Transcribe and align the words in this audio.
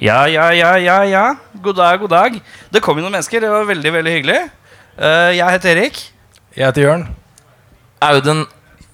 Ja, 0.00 0.24
ja, 0.28 0.48
ja, 0.56 0.76
ja, 0.80 0.98
ja. 1.04 1.24
God 1.62 1.76
dag, 1.76 1.98
god 2.00 2.08
dag. 2.12 2.38
Det 2.72 2.80
kom 2.80 2.96
jo 2.96 3.04
noen 3.04 3.12
mennesker. 3.18 3.42
Det 3.44 3.50
var 3.52 3.66
veldig, 3.68 3.90
veldig 3.98 4.14
hyggelig. 4.16 4.38
Eh, 4.96 5.32
jeg 5.36 5.52
heter 5.56 5.76
Erik. 5.76 6.00
Jeg 6.56 6.64
heter 6.70 6.86
Jørn. 6.86 7.04
Audun 8.00 8.46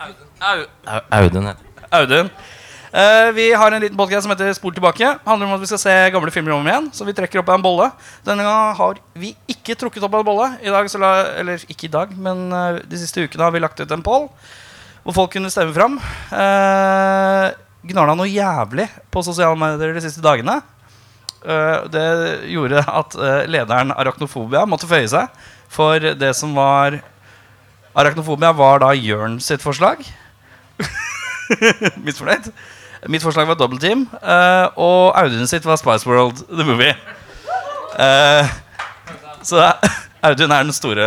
Au- 0.02 0.66
Au- 0.90 1.06
Audun 1.20 1.46
heter 1.46 1.86
Audun. 1.94 2.30
Eh, 2.96 3.30
vi 3.36 3.46
har 3.52 3.70
en 3.76 3.82
liten 3.84 3.96
podcast 3.96 4.24
som 4.26 4.32
heter 4.34 4.50
Spol 4.56 4.74
tilbake. 4.74 5.12
Handler 5.26 5.46
om 5.46 5.54
at 5.54 5.60
vi 5.62 5.66
skal 5.70 5.78
se 5.78 5.94
gamle 6.10 6.30
filmer 6.34 6.56
om 6.56 6.66
igjen. 6.66 6.90
Så 6.92 7.06
vi 7.06 7.14
trekker 7.14 7.38
opp 7.42 7.48
en 7.54 7.62
bolle. 7.62 7.90
Denne 8.26 8.42
gangen 8.42 8.74
har 8.80 8.98
vi 9.14 9.34
ikke 9.48 9.76
trukket 9.78 10.02
opp 10.02 10.14
en 10.18 10.26
bolle. 10.26 10.50
I 10.62 10.74
dag 10.74 10.90
så 10.90 10.98
la, 10.98 11.12
eller 11.38 11.62
ikke 11.70 11.86
i 11.86 11.92
dag, 11.92 12.16
men 12.18 12.48
eh, 12.52 12.80
de 12.82 12.98
siste 12.98 13.22
ukene 13.22 13.46
har 13.46 13.54
vi 13.54 13.62
lagt 13.62 13.78
ut 13.80 13.92
en 13.94 14.02
poll 14.02 14.26
hvor 15.06 15.14
folk 15.14 15.30
kunne 15.36 15.52
stemme 15.54 15.70
fram. 15.70 16.00
Uh, 16.34 17.52
Gnarna 17.86 18.16
noe 18.18 18.26
jævlig 18.26 18.88
på 19.14 19.22
sosiale 19.22 19.54
medier 19.54 19.92
de 19.94 20.00
siste 20.02 20.18
dagene. 20.24 20.56
Eh, 21.46 21.84
det 21.94 22.06
gjorde 22.50 22.80
at 22.82 23.14
eh, 23.14 23.44
lederen 23.46 23.92
Arachnofobia 23.94 24.64
måtte 24.66 24.88
føye 24.90 25.06
seg. 25.10 25.30
For 25.70 26.02
det 26.18 26.32
som 26.38 26.54
var 26.56 26.98
Arachnofobia 27.96 28.50
var 28.56 28.82
da 28.82 28.90
Jørn 28.98 29.38
sitt 29.42 29.62
forslag. 29.62 30.02
Misfornøyd. 32.06 32.50
Mitt 33.12 33.22
forslag 33.22 33.46
var 33.46 33.58
Double 33.60 33.78
Team. 33.78 34.08
eh, 34.18 34.66
og 34.74 35.14
Audun 35.20 35.46
sitt 35.46 35.66
var 35.68 35.78
Spice 35.78 36.08
World 36.08 36.42
The 36.50 36.66
Movie. 36.66 36.96
Så 39.46 39.62
Audun 40.26 40.50
er 40.50 40.66
den 40.66 40.74
store, 40.74 41.06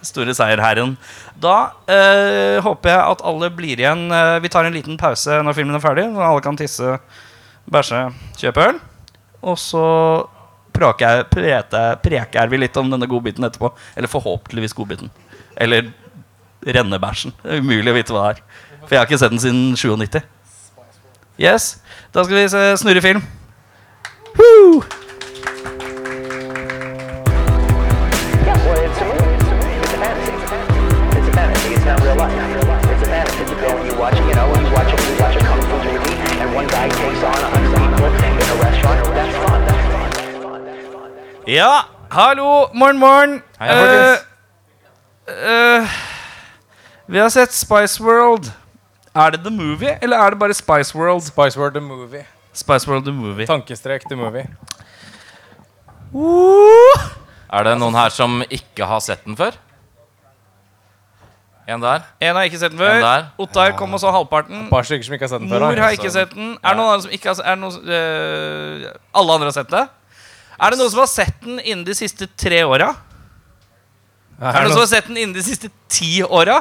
store 0.00 0.32
seierherren. 0.34 0.96
Da 1.36 1.74
eh, 1.90 2.56
håper 2.64 2.94
jeg 2.94 3.12
at 3.12 3.26
alle 3.28 3.52
blir 3.52 3.76
igjen. 3.76 4.06
Vi 4.40 4.48
tar 4.48 4.64
en 4.64 4.76
liten 4.78 4.96
pause 4.96 5.42
når 5.44 5.60
filmen 5.60 5.76
er 5.76 5.84
ferdig. 5.84 6.08
så 6.14 6.24
alle 6.30 6.44
kan 6.48 6.56
tisse, 6.56 6.96
bæsje, 7.68 8.06
kjøpe 8.40 8.68
øl. 8.70 8.82
Og 9.44 9.58
så 9.60 9.84
preker, 10.74 11.24
preker, 11.30 11.98
preker 12.02 12.50
vi 12.50 12.60
litt 12.62 12.76
om 12.80 12.90
denne 12.92 13.08
godbiten 13.10 13.46
etterpå. 13.46 13.72
Eller 13.94 14.10
forhåpentligvis 14.10 14.76
godbiten. 14.76 15.12
Eller 15.56 15.92
rennebæsjen. 16.64 17.34
Det 17.42 17.58
er 17.58 17.64
umulig 17.64 17.92
å 17.92 17.98
vite 17.98 18.16
hva 18.16 18.26
det 18.26 18.38
er. 18.38 18.44
For 18.84 18.96
jeg 18.96 19.02
har 19.02 19.08
ikke 19.08 19.20
sett 19.20 19.34
den 19.34 19.44
siden 19.44 19.76
97. 19.76 20.22
Yes, 21.40 21.80
Da 22.14 22.22
skal 22.22 22.36
vi 22.36 22.48
se 22.48 22.76
snurre 22.78 23.02
film. 23.02 23.22
Woo! 24.38 24.84
Watch, 33.94 34.18
you 34.18 34.34
know, 34.34 34.48
you 34.54 34.72
watch 34.74 34.92
you 34.92 35.16
watch 35.18 35.36
a 35.36 35.40
kung 35.40 35.62
fu 35.62 35.76
movie, 35.76 36.40
and 36.40 36.54
one 36.54 36.66
guy 36.66 36.88
takes 36.88 37.22
on 37.22 37.32
a 37.32 37.48
hundred 37.48 37.93
Ja, 41.46 41.84
hallo, 42.10 42.68
morgen, 42.72 42.98
morgen. 42.98 43.42
Hei, 43.60 43.68
folkens. 43.68 44.26
Eh, 45.28 45.80
eh, 45.80 45.88
vi 47.06 47.18
har 47.20 47.28
sett 47.28 47.52
Spice 47.52 48.00
World. 48.04 48.48
Er 49.14 49.30
det 49.30 49.42
The 49.44 49.50
Movie, 49.52 49.98
eller 50.02 50.16
er 50.18 50.30
det 50.30 50.38
bare 50.40 50.54
Spice 50.54 50.96
World? 50.98 51.22
Spice 51.22 51.60
World 51.60 51.74
the 51.74 51.80
Movie. 51.80 52.24
Spice 52.52 52.88
World 52.90 53.04
The 53.04 53.12
Movie. 53.12 53.46
Tankestrek 53.46 54.08
the 54.08 54.16
Movie. 54.16 54.46
Uh! 56.14 57.04
Er 57.52 57.62
det 57.68 57.76
noen 57.78 57.94
her 57.94 58.08
som 58.14 58.40
ikke 58.50 58.86
har 58.88 59.02
sett 59.04 59.24
den 59.26 59.36
før? 59.36 59.58
En 61.68 61.80
der. 61.80 62.02
En 62.20 62.36
har 62.36 62.44
ikke 62.48 62.58
sett 62.60 62.72
den 62.72 62.80
En 62.80 62.86
før. 62.86 63.00
der. 63.04 63.28
Ottar 63.40 63.76
kom 63.76 63.92
og 63.94 64.00
så 64.00 64.10
halvparten. 64.12 64.64
Et 64.64 64.70
par 64.72 64.82
stykker 64.84 65.04
som 65.06 65.14
ikke 65.16 65.24
har 65.28 65.34
sett 65.36 65.44
den 65.44 65.52
før. 65.52 65.60
Mor 65.68 65.80
har 65.84 65.92
ikke 65.96 66.10
sett 66.12 66.32
den. 66.34 66.56
Er 66.62 66.72
det 66.74 66.80
noen 66.80 66.90
andre 66.94 67.02
som 67.04 67.12
ikke 67.14 67.30
har 67.30 67.36
sett 67.38 67.46
den? 67.52 67.60
noen, 67.60 67.88
eh, 67.88 68.90
Alle 69.14 69.36
andre 69.38 69.52
har 69.52 69.56
sett 69.60 69.70
det? 69.72 69.84
Er 70.60 70.70
det 70.70 70.78
noen 70.78 70.92
som 70.92 71.02
har 71.02 71.10
sett 71.10 71.40
den 71.42 71.58
innen 71.60 71.84
de 71.86 71.94
siste 71.96 72.28
tre 72.38 72.62
åra? 72.64 72.92
Er 74.40 74.48
Er 74.50 74.60
det 74.60 74.62
noen 74.68 74.76
som 74.76 74.84
har 74.84 74.92
sett 74.92 75.10
den 75.10 75.18
innen 75.20 75.34
de 75.36 75.42
siste 75.46 75.70
ti 75.90 76.22
åra? 76.24 76.60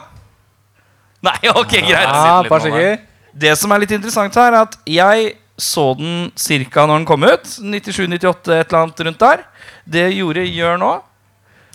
Nei, 1.23 1.37
ok, 1.61 1.71
greit. 1.71 2.09
Ja, 2.09 2.41
nå, 2.43 2.59
stykker. 2.59 2.99
Det 3.33 3.55
som 3.57 3.71
er 3.73 3.81
litt 3.83 3.95
interessant 3.95 4.35
her, 4.37 4.53
er 4.53 4.67
at 4.67 4.77
jeg 4.89 5.31
så 5.57 5.93
den 5.97 6.31
ca. 6.35 6.85
når 6.89 7.01
den 7.01 7.07
kom 7.07 7.23
ut. 7.23 7.47
97-98, 7.61 8.53
et 8.57 8.67
eller 8.67 8.79
annet 8.81 9.03
rundt 9.07 9.19
der. 9.21 9.43
Det 9.85 10.07
gjorde 10.17 10.45
Jørn 10.49 10.85
òg. 10.85 11.09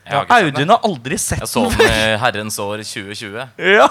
Audun 0.08 0.70
har 0.72 0.84
aldri 0.88 1.18
sett 1.20 1.42
den. 1.44 1.48
før. 1.48 1.58
Jeg 1.58 1.58
så 1.58 1.64
den 1.68 1.78
den 1.84 2.14
i 2.14 2.20
herrens 2.22 2.58
år 2.64 2.82
2020. 2.82 3.48
Ja. 3.76 3.88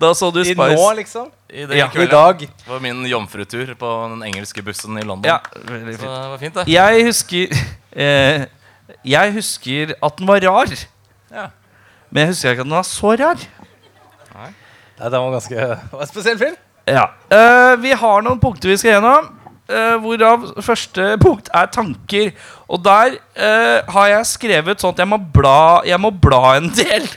Da 0.00 0.10
så 0.14 0.28
du 0.34 0.40
I 0.42 0.50
Spice. 0.50 0.76
nå, 0.76 0.88
liksom? 0.98 1.30
I, 1.48 1.64
det 1.66 1.78
Ja, 1.78 1.86
I 1.94 2.06
dag? 2.10 2.38
Det 2.44 2.68
var 2.68 2.80
min 2.84 3.04
jomfrutur 3.08 3.74
på 3.78 3.92
den 4.12 4.22
engelske 4.28 4.62
bussen 4.62 4.98
i 4.98 5.04
London. 5.06 5.24
Ja, 5.30 5.38
veldig 5.64 5.94
Så 5.96 6.10
det 6.10 6.28
var 6.32 6.38
fint, 6.42 6.54
det. 6.54 6.66
Jeg 6.68 7.04
husker 7.06 7.54
eh, 8.04 8.44
Jeg 9.04 9.32
husker 9.38 9.94
at 10.02 10.18
den 10.18 10.28
var 10.28 10.40
rar. 10.44 10.74
Ja. 11.32 11.46
Men 12.10 12.20
jeg 12.20 12.34
husker 12.34 12.50
ikke 12.52 12.60
at 12.66 12.68
den 12.68 12.76
var 12.76 12.86
så 12.86 13.14
rar. 13.22 13.46
Nei, 14.36 14.52
det 15.10 15.18
var 15.20 15.32
ganske 15.32 15.56
det 15.56 15.92
var 15.92 16.04
en 16.04 16.12
spesiell 16.12 16.38
film. 16.40 16.56
Ja. 16.86 17.08
Eh, 17.32 17.74
vi 17.82 17.90
har 17.98 18.22
noen 18.22 18.38
punkter 18.40 18.70
vi 18.70 18.76
skal 18.80 18.96
gjennom. 18.96 19.32
eh, 19.68 19.96
hvorav 20.00 20.44
første 20.62 21.16
punkt 21.18 21.48
er 21.54 21.66
tanker. 21.74 22.30
Og 22.68 22.84
der 22.84 23.16
eh, 23.34 23.80
har 23.92 24.06
jeg 24.12 24.26
skrevet 24.30 24.80
sånn 24.80 24.94
at 24.94 25.02
jeg 25.02 25.08
må 25.10 25.18
bla, 25.18 25.82
jeg 25.84 25.98
må 26.00 26.10
bla 26.12 26.56
en 26.60 26.68
del. 26.70 27.08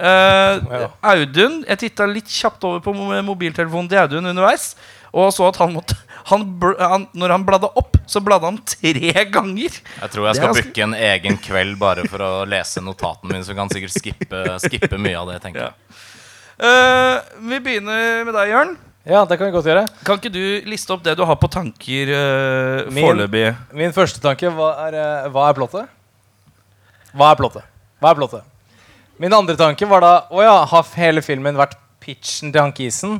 Eh, 0.00 0.60
Ja. 0.80 0.86
Audun 1.12 1.60
Jeg 1.68 1.78
titta 1.78 2.06
litt 2.08 2.24
kjapt 2.32 2.64
over 2.64 2.80
på 2.80 2.94
mobiltelefonen 3.26 3.88
til 3.90 3.98
Audun 4.00 4.30
underveis. 4.32 4.74
Og 5.12 5.32
så 5.34 5.48
at 5.48 5.56
han 5.60 5.72
måtte 5.74 5.96
han, 6.30 6.44
han, 6.78 7.06
Når 7.16 7.30
han 7.34 7.44
bladde 7.44 7.68
opp, 7.76 7.96
så 8.06 8.20
bladde 8.22 8.44
han 8.46 8.58
tre 8.64 9.24
ganger. 9.32 9.70
Jeg 10.00 10.10
tror 10.12 10.26
jeg 10.28 10.36
skal 10.36 10.48
ganske- 10.52 10.64
booke 10.68 10.82
en 10.84 10.94
egen 10.94 11.38
kveld 11.38 11.78
bare 11.80 12.04
for 12.08 12.18
å 12.22 12.30
lese 12.48 12.80
notatene 12.84 13.32
mine, 13.32 13.44
så 13.44 13.54
kan 13.56 13.68
sikkert 13.72 13.94
skippe, 13.96 14.42
skippe 14.62 14.98
mye 14.98 15.16
av 15.18 15.28
det. 15.32 15.40
tenker 15.42 15.60
jeg 15.68 15.72
Uh, 16.60 17.22
vi 17.48 17.56
begynner 17.58 18.22
med 18.26 18.34
deg, 18.36 18.50
Jørn. 18.52 18.74
Ja, 19.08 19.22
det 19.24 19.38
kan 19.40 19.46
vi 19.48 19.52
godt 19.54 19.64
gjøre. 19.64 19.86
Kan 20.04 20.18
ikke 20.20 20.30
du 20.34 20.60
liste 20.68 20.92
opp 20.92 21.00
det 21.02 21.14
du 21.16 21.22
har 21.24 21.38
på 21.40 21.48
tanker 21.48 22.10
uh, 22.12 22.90
Min- 22.92 23.00
foreløpig? 23.06 23.56
Min 23.72 23.94
første 23.96 24.20
tanke 24.20 24.50
hva 24.52 24.66
er, 24.90 24.98
hva 25.32 25.46
er 25.48 25.56
plottet? 25.56 25.88
Hva 27.16 27.30
er 27.32 27.38
plottet? 27.40 27.64
Hva 27.98 28.10
er 28.12 28.18
plottet? 28.20 28.44
Min 29.20 29.34
andre 29.36 29.52
tanke 29.58 29.84
var 29.84 30.00
da 30.00 30.12
Å 30.32 30.40
ja, 30.40 30.56
har 30.70 30.92
hele 30.96 31.20
filmen 31.24 31.58
vært 31.58 31.76
pitchen 32.00 32.52
til 32.54 32.62
han 32.62 32.72
Kisen? 32.72 33.18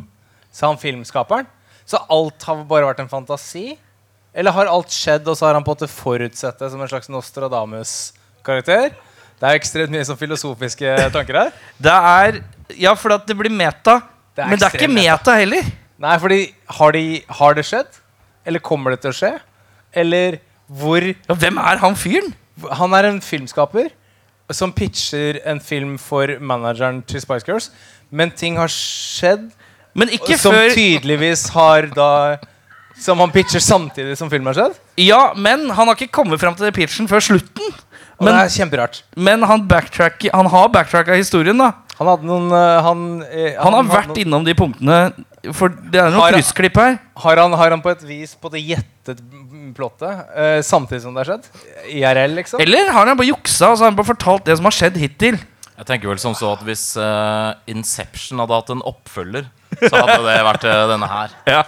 Sa 0.50 0.71
han 0.71 0.81
filmskaperen? 0.81 1.44
Så 1.84 2.00
alt 2.09 2.47
har 2.49 2.62
bare 2.71 2.88
vært 2.88 3.03
en 3.03 3.11
fantasi? 3.11 3.75
Eller 4.33 4.55
har 4.55 4.71
alt 4.71 4.94
skjedd, 4.94 5.27
og 5.28 5.37
så 5.37 5.49
har 5.49 5.59
han 5.59 5.66
på 5.66 5.75
en 5.75 5.77
måte 5.77 5.91
forutsett 5.91 6.62
det 6.62 6.71
som 6.72 6.81
en 6.81 6.89
slags 6.89 7.10
Nostradamus-karakter? 7.12 8.94
Det 9.41 9.49
er 9.49 9.59
ekstremt 9.59 9.93
mye 9.93 10.06
sånn 10.06 10.19
filosofiske 10.21 10.94
tanker 11.12 11.41
her. 11.43 11.53
Det 11.77 11.99
er 12.15 12.41
Ja, 12.78 12.94
for 12.94 13.12
at 13.16 13.27
det 13.27 13.37
blir 13.37 13.53
meta. 13.53 13.99
Det 14.39 14.47
men 14.47 14.60
det 14.60 14.69
er 14.71 14.78
ikke 14.78 14.89
meta, 14.89 15.19
meta 15.19 15.37
heller. 15.43 15.71
Nei, 16.00 16.16
fordi 16.22 16.43
har, 16.78 16.97
de, 16.97 17.05
har 17.41 17.56
det 17.59 17.66
skjedd? 17.69 18.00
Eller 18.47 18.62
kommer 18.65 18.94
det 18.94 19.03
til 19.05 19.12
å 19.12 19.19
skje? 19.21 19.34
Eller 19.93 20.41
hvor 20.71 21.05
Ja, 21.05 21.34
hvem 21.34 21.60
er 21.60 21.83
han 21.83 21.99
fyren? 21.99 22.33
Han 22.78 22.94
er 22.97 23.10
en 23.10 23.21
filmskaper 23.25 23.91
som 24.53 24.72
pitcher 24.72 25.41
en 25.47 25.61
film 25.61 25.97
for 25.99 26.27
manageren 26.41 27.03
til 27.06 27.21
Spice 27.22 27.47
Girls. 27.47 27.71
Men 28.11 28.31
ting 28.34 28.56
har 28.59 28.69
skjedd 28.72 29.50
Men 29.94 30.09
ikke 30.15 30.37
som 30.38 30.53
før 30.55 30.72
tydeligvis 30.75 31.49
har 31.55 31.87
da 31.94 32.38
Som 33.00 33.19
han 33.22 33.31
pitcher 33.33 33.62
samtidig 33.62 34.16
som 34.19 34.28
filmen 34.31 34.50
har 34.50 34.59
skjedd. 34.59 34.75
Ja, 35.00 35.33
men 35.37 35.71
han 35.71 35.87
har 35.89 35.94
ikke 35.97 36.10
kommet 36.12 36.41
fram 36.43 36.55
til 36.59 36.66
det 36.69 36.75
pitchen 36.77 37.09
før 37.09 37.22
slutten. 37.25 37.71
Og 38.21 38.27
Men, 38.27 38.34
det 38.37 38.43
er 38.43 38.53
kjemperart. 38.59 39.03
men 39.16 39.43
han, 39.43 39.62
han 39.65 40.47
har 40.53 40.69
backtracka 40.69 41.15
historien, 41.16 41.56
da. 41.56 41.71
Han 41.97 42.09
hadde 42.10 42.27
noen 42.28 42.50
Han, 42.53 42.83
Han, 42.84 43.22
eh, 43.31 43.55
Han 43.56 43.72
har 43.72 43.84
vært 43.89 44.10
noen- 44.12 44.21
innom 44.27 44.44
de 44.44 44.55
punktene. 44.55 44.99
For 45.56 45.73
det 45.73 45.97
er 46.03 46.11
noen 46.12 46.21
Har- 46.21 46.34
kryssklipp 46.37 46.77
her. 46.77 46.99
har, 47.25 47.37
han, 47.41 47.53
har 47.56 47.71
han 47.73 47.81
på 47.81 47.91
et 47.95 48.03
vis 48.05 48.34
på 48.37 48.51
det 48.53 48.61
gjettet 48.61 49.23
plottet 49.77 50.27
uh, 50.37 50.59
samtidig 50.67 51.01
som 51.04 51.15
det 51.16 51.22
har 51.25 51.31
skjedd? 51.31 51.47
IRL, 51.89 52.34
liksom? 52.37 52.60
Eller 52.60 52.91
har 52.92 53.07
han 53.09 53.16
bare 53.16 53.31
juksa 53.31 53.71
og 53.71 53.78
så 53.78 53.87
har 53.87 53.92
han 53.95 53.97
bare 53.97 54.10
fortalt 54.10 54.45
det 54.45 54.59
som 54.59 54.69
har 54.69 54.77
skjedd 54.77 54.98
hittil? 55.01 55.39
Jeg 55.81 55.89
tenker 55.89 56.10
vel 56.13 56.19
som 56.21 56.34
så 56.37 56.51
at 56.53 56.65
Hvis 56.66 56.83
uh, 57.01 57.54
Inception 57.72 58.42
hadde 58.42 58.59
hatt 58.59 58.72
en 58.75 58.83
oppfølger, 58.84 59.47
så 59.81 59.95
hadde 59.97 60.19
det 60.27 60.34
vært 60.45 60.66
uh, 60.69 60.83
denne 60.92 61.09
her. 61.09 61.33
Ja 61.57 61.63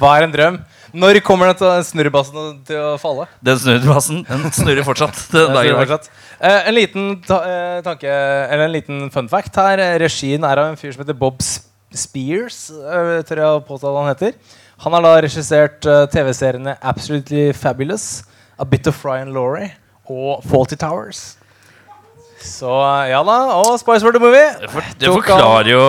Hva 0.00 0.12
er 0.18 0.26
en 0.28 0.34
drøm? 0.36 0.60
Når 0.90 1.20
kommer 1.22 1.52
den 1.54 1.84
snurrebassen 1.86 2.60
til 2.66 2.80
å 2.82 2.94
falle? 3.00 3.28
Den 3.46 3.56
snurrebassen 3.62 4.24
den 4.26 4.44
snurrer 4.52 4.84
fortsatt. 4.84 5.20
Den 5.32 5.52
Den 5.54 5.56
snurrer 5.56 5.78
fortsatt. 5.84 6.08
Eh, 6.40 6.66
en 6.66 6.74
liten 6.74 7.10
ta 7.22 7.36
eh, 7.46 7.76
tanke 7.86 8.10
Eller 8.10 8.64
en 8.66 8.74
liten 8.74 9.04
fun 9.14 9.28
fact 9.30 9.54
her. 9.60 9.78
Regien 10.02 10.42
er 10.48 10.58
av 10.64 10.72
en 10.72 10.78
fyr 10.80 10.90
som 10.96 11.04
heter 11.04 11.14
Bob 11.20 11.38
S- 11.44 11.69
Spears. 11.96 12.68
Uh, 12.70 13.20
tør 13.26 13.42
jeg 13.42 13.60
å 13.60 13.62
at 13.78 13.86
han 13.90 14.10
heter. 14.12 14.58
Han 14.80 14.94
har 14.96 15.04
da 15.04 15.16
regissert 15.20 15.84
eh, 15.84 16.06
TV-seriene 16.08 16.72
Absolutely 16.80 17.50
Fabulous, 17.52 18.22
A 18.56 18.64
Bit 18.64 18.88
of 18.88 18.96
Fry 18.96 19.18
and 19.20 19.34
Laurie 19.36 19.68
og 20.08 20.40
Faulty 20.48 20.78
Towers. 20.80 21.34
Så 22.40 22.70
eh, 22.72 23.10
ja 23.10 23.20
da. 23.26 23.36
Og 23.60 23.76
Spice 23.82 24.06
World 24.06 24.22
Movie. 24.24 24.46
Det, 24.62 24.70
for, 24.72 24.94
det 25.02 25.12
forklarer 25.12 25.68
jo 25.74 25.84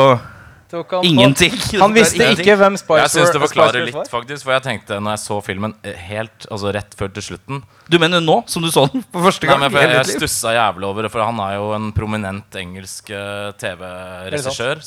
han 0.77 0.85
på- 0.87 1.01
Ingenting. 1.07 1.53
Han 1.81 1.93
visste 1.95 2.27
ikke 2.33 2.55
hvem 2.59 2.77
Spice 2.79 2.89
var. 2.89 3.01
Jeg 3.03 3.13
syns 3.13 3.33
det 3.35 3.41
forklarer 3.43 3.85
litt, 3.87 4.09
faktisk. 4.11 4.45
For 4.47 4.55
jeg 4.55 4.63
tenkte 4.65 4.99
når 5.01 5.15
jeg 5.15 5.21
så 5.23 5.37
filmen 5.45 5.75
eh, 5.83 5.97
helt, 6.09 6.47
altså 6.51 6.73
rett 6.75 6.95
før 6.97 7.11
til 7.15 7.25
slutten 7.29 7.63
Du 7.91 7.97
mener 8.01 8.23
nå, 8.23 8.37
som 8.51 8.63
du 8.63 8.69
så 8.73 8.85
den 8.91 9.05
for 9.11 9.27
første 9.27 9.47
Nei, 9.47 9.53
gang? 9.53 9.63
men 9.63 9.73
for 9.73 9.85
jeg, 9.85 9.95
jeg 9.97 10.19
stussa 10.21 10.53
jævlig 10.55 10.89
over 10.89 11.07
det, 11.07 11.13
for 11.13 11.25
han 11.25 11.41
er 11.45 11.55
jo 11.57 11.71
en 11.77 11.89
prominent 11.95 12.59
engelsk 12.61 13.11
eh, 13.15 13.49
TV-regissør. 13.61 14.83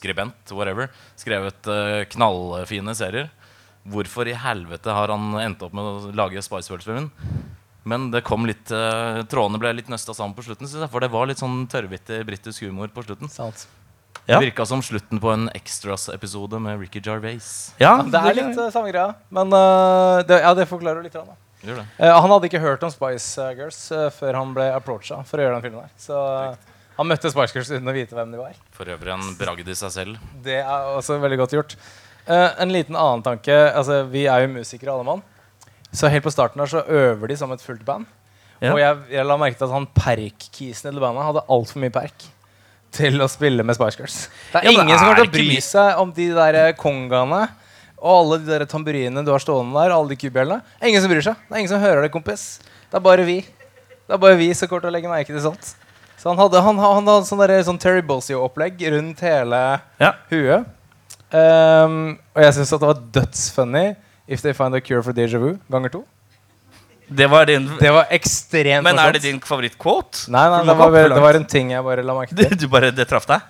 Skribent, 0.00 0.54
whatever. 0.56 0.90
Skrevet 1.20 1.72
eh, 1.72 2.04
knallfine 2.12 2.96
serier. 2.98 3.32
Hvorfor 3.86 4.26
i 4.26 4.34
helvete 4.34 4.90
har 4.90 5.12
han 5.14 5.36
endt 5.44 5.62
opp 5.62 5.76
med 5.76 5.86
å 5.86 6.14
lage 6.16 6.42
Spice 6.42 6.72
World-filmen? 6.72 7.10
Men 7.86 8.08
det 8.10 8.24
kom 8.26 8.48
litt 8.48 8.72
uh, 8.74 9.22
trådene 9.30 9.60
ble 9.62 9.70
litt 9.78 9.90
nøsta 9.92 10.10
sammen 10.16 10.34
på 10.34 10.42
slutten, 10.42 10.66
jeg, 10.66 10.90
for 10.90 11.04
det 11.04 11.10
var 11.12 11.28
litt 11.30 11.38
sånn 11.38 11.68
tørrvittig 11.70 12.18
britisk 12.26 12.64
humor 12.66 12.90
på 12.90 13.04
slutten. 13.06 13.30
Sant. 13.30 13.68
Ja. 14.24 14.38
Det 14.38 14.46
virka 14.48 14.66
som 14.66 14.82
slutten 14.82 15.20
på 15.22 15.30
en 15.32 15.48
Extras-episode 15.54 16.58
med 16.62 16.80
Ricky 16.80 17.02
Gervais. 17.04 17.72
Ja, 17.78 17.98
Det 18.02 18.22
er 18.22 18.38
litt 18.38 18.58
uh, 18.58 18.70
samme 18.74 18.90
greia. 18.90 19.12
Men 19.28 19.52
uh, 19.52 20.22
det, 20.26 20.40
ja, 20.42 20.54
det 20.56 20.66
forklarer 20.70 21.02
jo 21.02 21.06
litt. 21.06 21.14
grann, 21.14 21.34
Da. 21.34 21.42
Gjør 21.66 21.80
det. 21.80 21.84
Eh, 21.98 22.14
han 22.14 22.30
hadde 22.30 22.48
ikke 22.50 22.62
hørt 22.62 22.82
om 22.86 22.92
Spice 22.92 23.42
uh, 23.42 23.52
Girls 23.56 23.78
uh, 23.94 24.08
før 24.14 24.38
han 24.38 24.54
ble 24.56 24.66
approacha 24.74 25.20
for 25.26 25.40
å 25.40 25.46
gjøre 25.46 25.60
den 25.60 25.68
filmen. 25.68 25.86
der 25.86 26.02
Så 26.02 26.16
uh, 26.16 26.74
han 26.96 27.08
møtte 27.10 27.30
Spice 27.32 27.56
Girls 27.56 27.70
uten 27.70 27.88
å 27.90 27.94
vite 27.96 28.16
hvem 28.16 28.34
de 28.34 28.40
var. 28.40 28.58
For 28.76 28.88
øvrig 28.88 29.12
en 29.14 29.32
bragd 29.38 29.68
i 29.68 29.76
seg 29.76 29.92
selv. 29.94 30.28
Det 30.44 30.60
er 30.62 30.92
også 30.96 31.18
veldig 31.20 31.40
godt 31.42 31.56
gjort. 31.56 31.76
Eh, 32.26 32.50
en 32.62 32.72
liten 32.72 32.96
annen 32.96 33.22
tanke. 33.22 33.54
Altså, 33.70 34.00
vi 34.10 34.24
er 34.30 34.44
jo 34.44 34.54
musikere, 34.56 34.94
alle 34.94 35.06
mann. 35.06 35.24
Så 35.92 36.10
helt 36.12 36.24
på 36.24 36.32
starten 36.32 36.60
her 36.62 36.70
så 36.70 36.82
øver 36.82 37.30
de 37.30 37.36
som 37.38 37.52
et 37.54 37.62
fullt 37.62 37.84
band. 37.86 38.08
Ja. 38.58 38.72
Og 38.72 38.80
jeg, 38.80 38.96
jeg 39.12 39.28
la 39.28 39.36
merke 39.38 39.60
til 39.60 39.68
at 39.68 39.74
han 39.74 39.86
perk-kisen 39.92 40.88
i 40.88 40.94
det 40.96 41.02
bandet 41.02 41.26
hadde 41.28 41.44
altfor 41.52 41.82
mye 41.82 41.92
perk 41.92 42.24
til 42.92 43.20
å 43.22 43.28
spille 43.28 43.62
med 43.66 43.76
Spice 43.76 43.98
Girls. 43.98 44.18
Det 44.52 44.60
er 44.62 44.64
Ja, 44.68 44.70
ingen 44.82 44.98
som 44.98 45.08
er 45.08 45.14
kommer 45.14 45.30
til 45.32 45.42
å 45.46 45.48
bry 45.50 45.60
seg 45.64 45.98
om 46.02 46.12
de 46.16 46.28
der 46.36 46.54
eh, 46.62 46.72
kongaene 46.78 47.48
og 47.96 48.12
alle 48.12 48.38
de 48.44 48.50
der 48.52 48.64
tamburinene 48.68 49.24
du 49.24 49.30
har 49.32 49.40
stående 49.42 49.74
der. 49.78 49.94
Alle 49.96 50.08
de 50.12 50.16
kubjellene. 50.20 50.60
Ingen 50.84 51.02
som 51.02 51.10
bryr 51.10 51.24
seg. 51.24 51.34
Det 51.48 51.54
er 51.56 51.58
ingen 51.64 51.72
som 51.72 51.80
hører 51.80 52.02
det, 52.06 52.12
kompis. 52.14 52.60
Det 52.90 52.94
er 53.00 53.04
bare 53.04 53.24
vi. 53.26 53.40
Det 54.06 54.14
er 54.14 54.20
bare 54.22 54.36
vi 54.38 54.50
som 54.54 54.68
kommer 54.68 54.84
til 54.86 54.92
å 54.92 54.94
legge 54.94 55.10
merke 55.10 55.32
til 55.32 55.40
sånt. 55.42 55.72
Så 56.16 56.30
han 56.30 56.38
hadde, 56.38 56.60
han, 56.62 56.78
han 56.78 57.08
hadde 57.08 57.26
sånn, 57.28 57.40
der, 57.42 57.56
sånn 57.66 57.78
Terry 57.82 58.00
Bossio-opplegg 58.06 58.80
rundt 58.94 59.20
hele 59.24 59.62
Ja. 60.00 60.12
huet. 60.30 60.68
Um, 61.34 62.18
og 62.36 62.42
jeg 62.44 62.54
syns 62.54 62.70
det 62.70 62.78
var 62.86 63.00
dødsfunny 63.16 63.86
If 64.30 64.42
They 64.44 64.54
Find 64.54 64.76
a 64.78 64.80
Cure 64.80 65.02
for 65.02 65.12
Deja 65.16 65.38
Vu 65.42 65.56
ganger 65.70 65.90
to. 65.96 66.04
Det 67.08 67.26
var 67.30 67.46
din 67.46 67.68
Det 67.78 67.90
var 67.94 68.10
ekstremt 68.10 68.82
Men 68.82 68.98
er 68.98 69.12
det 69.14 69.22
din 69.22 69.38
favorittquote? 69.40 70.26
Nei, 70.32 70.46
nei 70.50 70.62
det, 70.66 70.74
var, 70.78 70.96
det 71.12 71.22
var 71.22 71.38
en 71.38 71.46
ting 71.46 71.70
jeg 71.70 71.84
bare 71.86 72.02
la 72.02 72.16
merke 72.16 72.34
til. 72.34 72.56
du 72.62 72.66
bare, 72.72 72.90
det 72.94 73.06
traff 73.10 73.28
deg? 73.30 73.44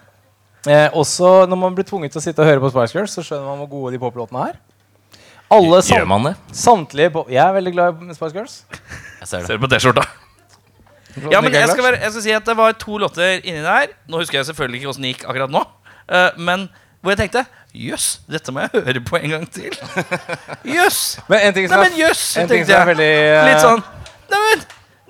Eh, 0.67 0.88
også 0.99 1.47
når 1.49 1.61
man 1.61 1.76
blir 1.76 1.87
tvunget 1.87 2.12
til 2.12 2.20
å 2.20 2.25
sitte 2.25 2.43
og 2.43 2.50
høre 2.50 2.61
på 2.62 2.73
Spice 2.75 2.97
Girls, 2.97 3.14
så 3.14 3.25
skjønner 3.25 3.47
man 3.47 3.62
hvor 3.62 3.70
gode 3.73 3.94
de 3.94 4.03
poplåtene 4.03 4.50
er. 4.50 4.61
Alle 5.56 5.79
Gjør 5.87 6.08
man 6.11 6.25
det? 6.26 6.32
Samtlige 6.58 7.12
pop 7.14 7.29
Jeg 7.31 7.38
er 7.38 7.53
veldig 7.55 7.73
glad 7.73 8.00
i 8.03 8.17
Spice 8.19 8.35
Girls. 8.35 8.56
Jeg 9.23 9.29
ser 9.31 9.44
det. 9.44 9.49
Ser 9.49 9.61
du 9.61 9.64
på 9.64 9.70
T-skjorta? 9.73 10.06
Ja, 11.32 11.41
men 11.41 11.55
jeg 11.55 11.64
skal, 11.70 11.81
være, 11.81 11.97
jeg 12.02 12.12
skal 12.12 12.23
si 12.26 12.32
at 12.37 12.44
det 12.44 12.55
var 12.59 12.75
to 12.76 12.99
låter 13.00 13.38
inni 13.41 13.62
der. 13.64 13.94
Nå 14.05 14.19
husker 14.20 14.37
jeg 14.37 14.50
selvfølgelig 14.50 14.82
ikke 14.82 14.91
åssen 14.91 15.06
det 15.06 15.12
gikk 15.14 15.23
akkurat 15.25 15.55
nå. 15.55 15.62
Uh, 16.12 16.29
men 16.37 16.67
hvor 17.00 17.14
jeg 17.14 17.23
tenkte 17.23 17.47
Jøss, 17.76 18.06
dette 18.31 18.52
må 18.55 18.62
jeg 18.64 18.82
høre 18.87 19.00
på 19.05 19.19
en 19.20 19.32
gang 19.34 19.43
til. 19.52 19.75
Jøss! 20.64 21.00
Men 21.28 21.43
en 21.49 21.56
ting 21.56 21.67
Nei, 21.67 21.73
som 21.75 21.82
men 21.82 21.93
er, 21.93 21.99
jøss, 22.00 22.23
en 22.40 22.49
ting 22.50 22.62
som 22.64 22.78
er 22.81 22.88
veldig 22.93 23.08
uh... 23.12 23.40
Litt 23.50 23.64
sånn 23.64 23.82
Nei, 24.32 24.38
men, 24.43 24.62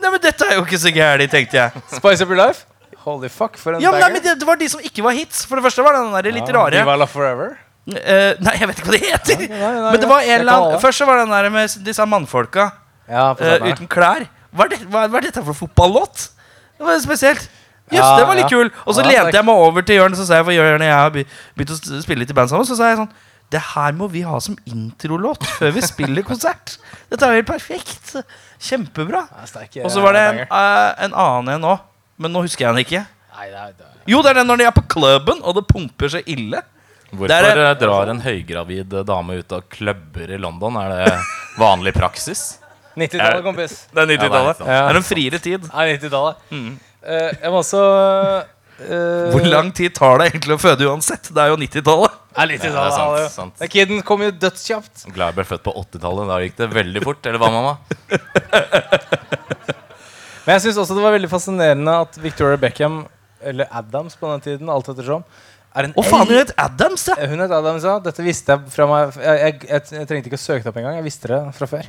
nei, 0.03 0.11
men 0.17 0.23
dette 0.25 0.49
er 0.49 0.59
jo 0.59 0.65
ikke 0.67 0.81
så 0.83 0.91
gærent, 0.93 1.31
tenkte 1.33 1.61
jeg. 1.61 1.85
Spice 1.95 2.27
Up 2.27 2.33
Your 2.33 2.41
Life. 2.41 2.67
Holy 3.07 3.31
fuck, 3.31 3.55
for 3.61 3.77
en 3.77 3.85
Ja, 3.85 3.93
men, 3.95 4.03
nei, 4.03 4.11
men 4.17 4.25
det, 4.25 4.35
det 4.41 4.49
var 4.49 4.59
de 4.61 4.69
som 4.73 4.83
ikke 4.85 5.05
var 5.07 5.15
hits. 5.17 5.45
For 5.47 5.57
det 5.61 5.65
første 5.69 5.85
var 5.87 5.97
den 6.01 6.11
der 6.17 6.29
litt 6.35 6.51
Ja, 6.51 6.57
rare 6.59 6.83
Viva 6.83 6.97
La 6.99 7.07
Forever. 7.09 7.55
Uh, 7.87 8.33
Nei, 8.43 8.57
jeg 8.59 8.67
vet 8.67 8.81
ikke 8.83 8.89
hva 8.91 8.97
det 8.97 9.03
heter. 9.07 9.43
nei, 9.47 9.59
nei, 9.63 9.91
Men 9.95 10.01
det 10.03 10.09
var 10.11 10.25
en 10.27 10.41
eller 10.41 10.57
annen. 10.57 10.81
Først 10.83 10.99
så 11.03 11.07
var 11.07 11.23
den 11.23 11.31
der 11.37 11.47
med 11.55 11.77
disse 11.87 12.07
mannfolka 12.11 12.65
Ja, 13.07 13.29
eh, 13.31 13.37
starten 13.39 13.77
uten 13.77 13.91
klær. 13.93 14.27
Hva 14.51 14.67
er, 14.67 14.73
det, 14.75 14.81
hva, 14.91 15.05
hva 15.13 15.21
er 15.21 15.29
dette 15.29 15.45
for 15.47 15.55
fotballåt? 15.55 16.27
Det 16.77 16.85
var 16.89 16.99
spesielt. 17.05 17.47
Jøss, 17.87 18.01
yes, 18.03 18.19
det 18.19 18.27
var 18.27 18.35
litt 18.41 18.51
kul. 18.51 18.71
Og 18.87 18.95
så 18.97 19.03
Ja, 19.05 19.09
lente 19.11 19.25
takk. 19.31 19.35
jeg 19.39 19.45
meg 19.47 19.55
over 19.69 19.83
til 19.87 19.97
Jørn, 20.01 20.15
så 20.19 20.25
sa 20.27 20.35
jeg 20.41 20.45
for 20.49 20.53
Jørn 20.57 20.81
og 20.83 20.87
jeg 20.89 20.97
har 20.99 21.11
be- 21.15 21.25
begynt 21.57 21.71
å 21.77 22.03
spille 22.03 22.19
litt 22.25 22.31
i 22.31 22.35
band 22.35 22.51
sammen. 22.51 22.67
Så 22.67 22.77
sa 22.77 22.89
jeg 22.91 22.99
sånn 22.99 23.13
Det 23.49 23.61
her 23.63 23.93
må 23.95 24.09
vi 24.11 24.23
ha 24.27 24.41
som 24.43 24.57
introlåt 24.67 25.45
før 25.47 25.71
vi 25.77 25.81
spiller 25.87 26.23
konsert. 26.27 26.79
Dette 27.11 27.23
er 27.29 27.37
helt 27.39 27.47
perfekt. 27.47 28.17
Kjempebra. 28.59 29.21
Og 29.85 29.91
så 29.93 30.03
var 30.03 30.17
det 30.17 30.23
en, 30.25 30.41
banger. 30.41 30.49
eh, 30.51 31.05
en 31.07 31.13
annen 31.15 31.55
en 31.55 31.69
òg. 31.77 31.81
Men 32.19 32.33
nå 32.35 32.43
husker 32.43 32.67
jeg 32.67 32.75
den 32.75 32.83
ikke. 32.83 33.05
Jo, 34.09 34.23
det 34.23 34.31
er 34.33 34.39
den 34.41 34.49
når 34.51 34.59
de 34.59 34.65
er 34.67 34.75
på 34.75 34.83
klubben, 34.89 35.39
og 35.45 35.55
det 35.55 35.67
pumper 35.69 36.09
så 36.11 36.23
ille. 36.27 36.63
Hvorfor 37.13 37.31
er- 37.31 37.59
eh, 37.71 37.75
drar 37.79 38.09
en 38.11 38.21
høygravid 38.25 38.93
eh, 38.99 39.05
dame 39.07 39.39
ut 39.39 39.53
av 39.53 39.63
klubber 39.71 40.31
i 40.35 40.39
London? 40.43 40.77
Er 40.83 40.89
det 41.07 41.15
vanlig 41.61 41.95
praksis? 41.95 42.59
90-tallet, 42.97 43.45
kompis. 43.45 43.87
Det 43.93 44.03
er 44.03 44.11
90-tallet. 44.17 44.59
Ja, 44.59 44.65
det, 44.65 44.83
det 44.89 44.91
er 44.91 44.97
en 44.97 45.07
friere 45.07 45.39
tid. 45.39 45.67
Nei, 45.73 45.87
90-tallet. 45.99 46.37
Eh, 46.51 46.71
jeg 47.07 47.53
må 47.55 47.63
også 47.63 47.83
Uh, 48.77 49.33
Hvor 49.33 49.41
lang 49.49 49.71
tid 49.73 49.95
tar 49.97 50.19
det 50.21 50.27
egentlig 50.29 50.53
å 50.53 50.61
føde 50.61 50.85
uansett? 50.91 51.31
Det 51.33 51.41
er 51.41 51.49
jo 51.49 51.57
90-tallet. 51.57 52.17
Nei, 52.37 52.45
Ja, 52.59 52.59
det 52.61 52.67
er 52.69 52.91
sant, 52.93 53.15
ja. 53.23 53.29
sant. 53.33 53.63
Kiden 53.73 54.03
kom 54.05 54.21
jo 54.21 54.29
dødskjapt. 54.37 55.07
Glad 55.15 55.33
jeg 55.33 55.37
ble 55.39 55.47
født 55.49 55.65
på 55.65 55.73
80-tallet. 55.81 56.29
Da 56.29 56.37
gikk 56.45 56.59
det 56.59 56.69
veldig 56.75 57.03
fort. 57.07 57.25
Eller 57.31 57.41
hva, 57.41 57.49
mamma? 57.55 57.79
Men 60.45 60.59
jeg 60.59 60.67
syns 60.67 60.83
også 60.85 60.99
det 60.99 61.07
var 61.07 61.17
veldig 61.17 61.33
fascinerende 61.33 61.97
at 62.05 62.21
Victoria 62.21 62.61
Beckham, 62.61 63.01
eller 63.41 63.73
Adams 63.81 64.15
på 64.21 64.29
den 64.35 64.45
tiden, 64.45 64.69
alt 64.71 64.93
ettersom, 64.93 65.25
er 65.77 65.89
en 65.89 65.97
Å 65.97 66.05
faen, 66.05 66.29
hun 66.29 66.39
het 66.39 66.53
Adams, 66.61 67.09
ja! 67.09 67.17
Hun 67.33 67.43
het 67.43 67.57
Adams, 67.57 67.89
ja. 67.89 67.97
Dette 68.05 68.23
visste 68.29 68.55
jeg 68.55 68.77
fra 68.77 68.87
meg 68.93 69.17
Jeg, 69.19 69.41
jeg, 69.41 69.59
jeg, 69.73 69.83
jeg 69.97 70.13
trengte 70.13 70.31
ikke 70.31 70.39
å 70.39 70.45
søke 70.45 70.63
det 70.69 70.71
opp 70.75 70.79
engang. 70.85 71.01
Jeg 71.01 71.09
visste 71.09 71.33
det 71.33 71.41
fra 71.57 71.73
før. 71.73 71.89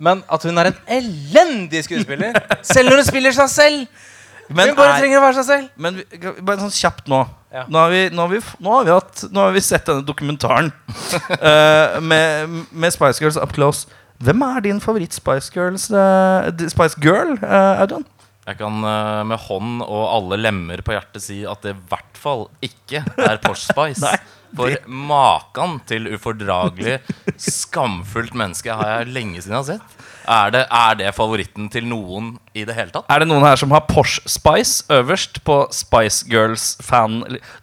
Men 0.00 0.24
at 0.32 0.48
hun 0.48 0.64
er 0.64 0.72
en 0.72 0.82
elendig 0.96 1.84
skuespiller. 1.86 2.36
Selv 2.64 2.88
når 2.88 3.04
hun 3.04 3.10
spiller 3.12 3.36
seg 3.36 3.52
selv! 3.52 4.06
Men, 4.48 4.70
hun 4.70 4.78
bare 4.78 4.94
er, 4.94 5.02
trenger 5.02 5.18
å 5.18 5.24
være 5.24 5.38
seg 5.40 5.46
selv. 5.48 5.68
men 5.76 6.00
vi- 6.00 6.32
bare 6.40 6.62
sånn 6.62 6.74
kjapt 6.76 7.10
nå. 7.10 7.20
Ja. 7.52 7.64
Nå, 7.68 7.78
har 7.78 7.90
vi, 7.90 8.02
nå, 8.12 8.20
har 8.26 8.32
vi, 8.34 8.40
nå, 8.60 8.72
har 8.78 8.90
hatt, 9.00 9.22
nå 9.32 9.46
har 9.46 9.54
vi 9.54 9.62
sett 9.64 9.86
denne 9.88 10.04
dokumentaren 10.06 10.68
uh, 10.70 12.00
med, 12.10 12.58
med 12.70 12.94
Spice 12.94 13.22
Girls 13.22 13.38
up 13.40 13.54
close. 13.56 13.86
Hvem 14.22 14.42
er 14.46 14.60
din 14.64 14.78
favoritt-Spice 14.80 15.52
Girls 15.54 15.88
uh, 15.92 16.48
Spice 16.72 17.00
Girl, 17.02 17.34
uh, 17.42 17.82
Audun? 17.82 18.04
Jeg 18.46 18.60
kan 18.60 18.76
eh, 18.86 19.22
med 19.26 19.40
hånd 19.42 19.80
og 19.82 20.02
alle 20.06 20.36
lemmer 20.38 20.78
på 20.86 20.94
hjertet 20.94 21.24
si 21.24 21.40
at 21.50 21.64
det 21.66 21.72
i 21.74 21.78
hvert 21.90 22.20
fall 22.20 22.44
ikke 22.62 23.00
er 23.18 23.40
Posh 23.42 23.66
Spice. 23.66 24.06
For 24.56 24.76
maken 24.86 25.80
til 25.88 26.08
ufordragelig, 26.14 27.00
skamfullt 27.40 28.36
menneske 28.38 28.74
har 28.76 29.00
jeg 29.00 29.14
lenge 29.16 29.42
siden 29.42 29.56
jeg 29.56 29.62
har 29.62 29.70
sett. 29.76 30.02
Er 30.26 30.50
det, 30.50 30.62
er 30.74 30.94
det 30.98 31.10
favoritten 31.14 31.68
til 31.70 31.84
noen 31.86 32.32
i 32.56 32.64
det 32.66 32.74
hele 32.74 32.90
tatt? 32.90 33.04
Er 33.12 33.22
det 33.22 33.28
noen 33.30 33.44
her 33.46 33.58
som 33.60 33.70
har 33.70 33.84
Porsche 33.86 34.24
Spice 34.26 34.82
øverst 34.90 35.38
på 35.46 35.58
Spice 35.74 36.26
Girls-fan? 36.26 37.20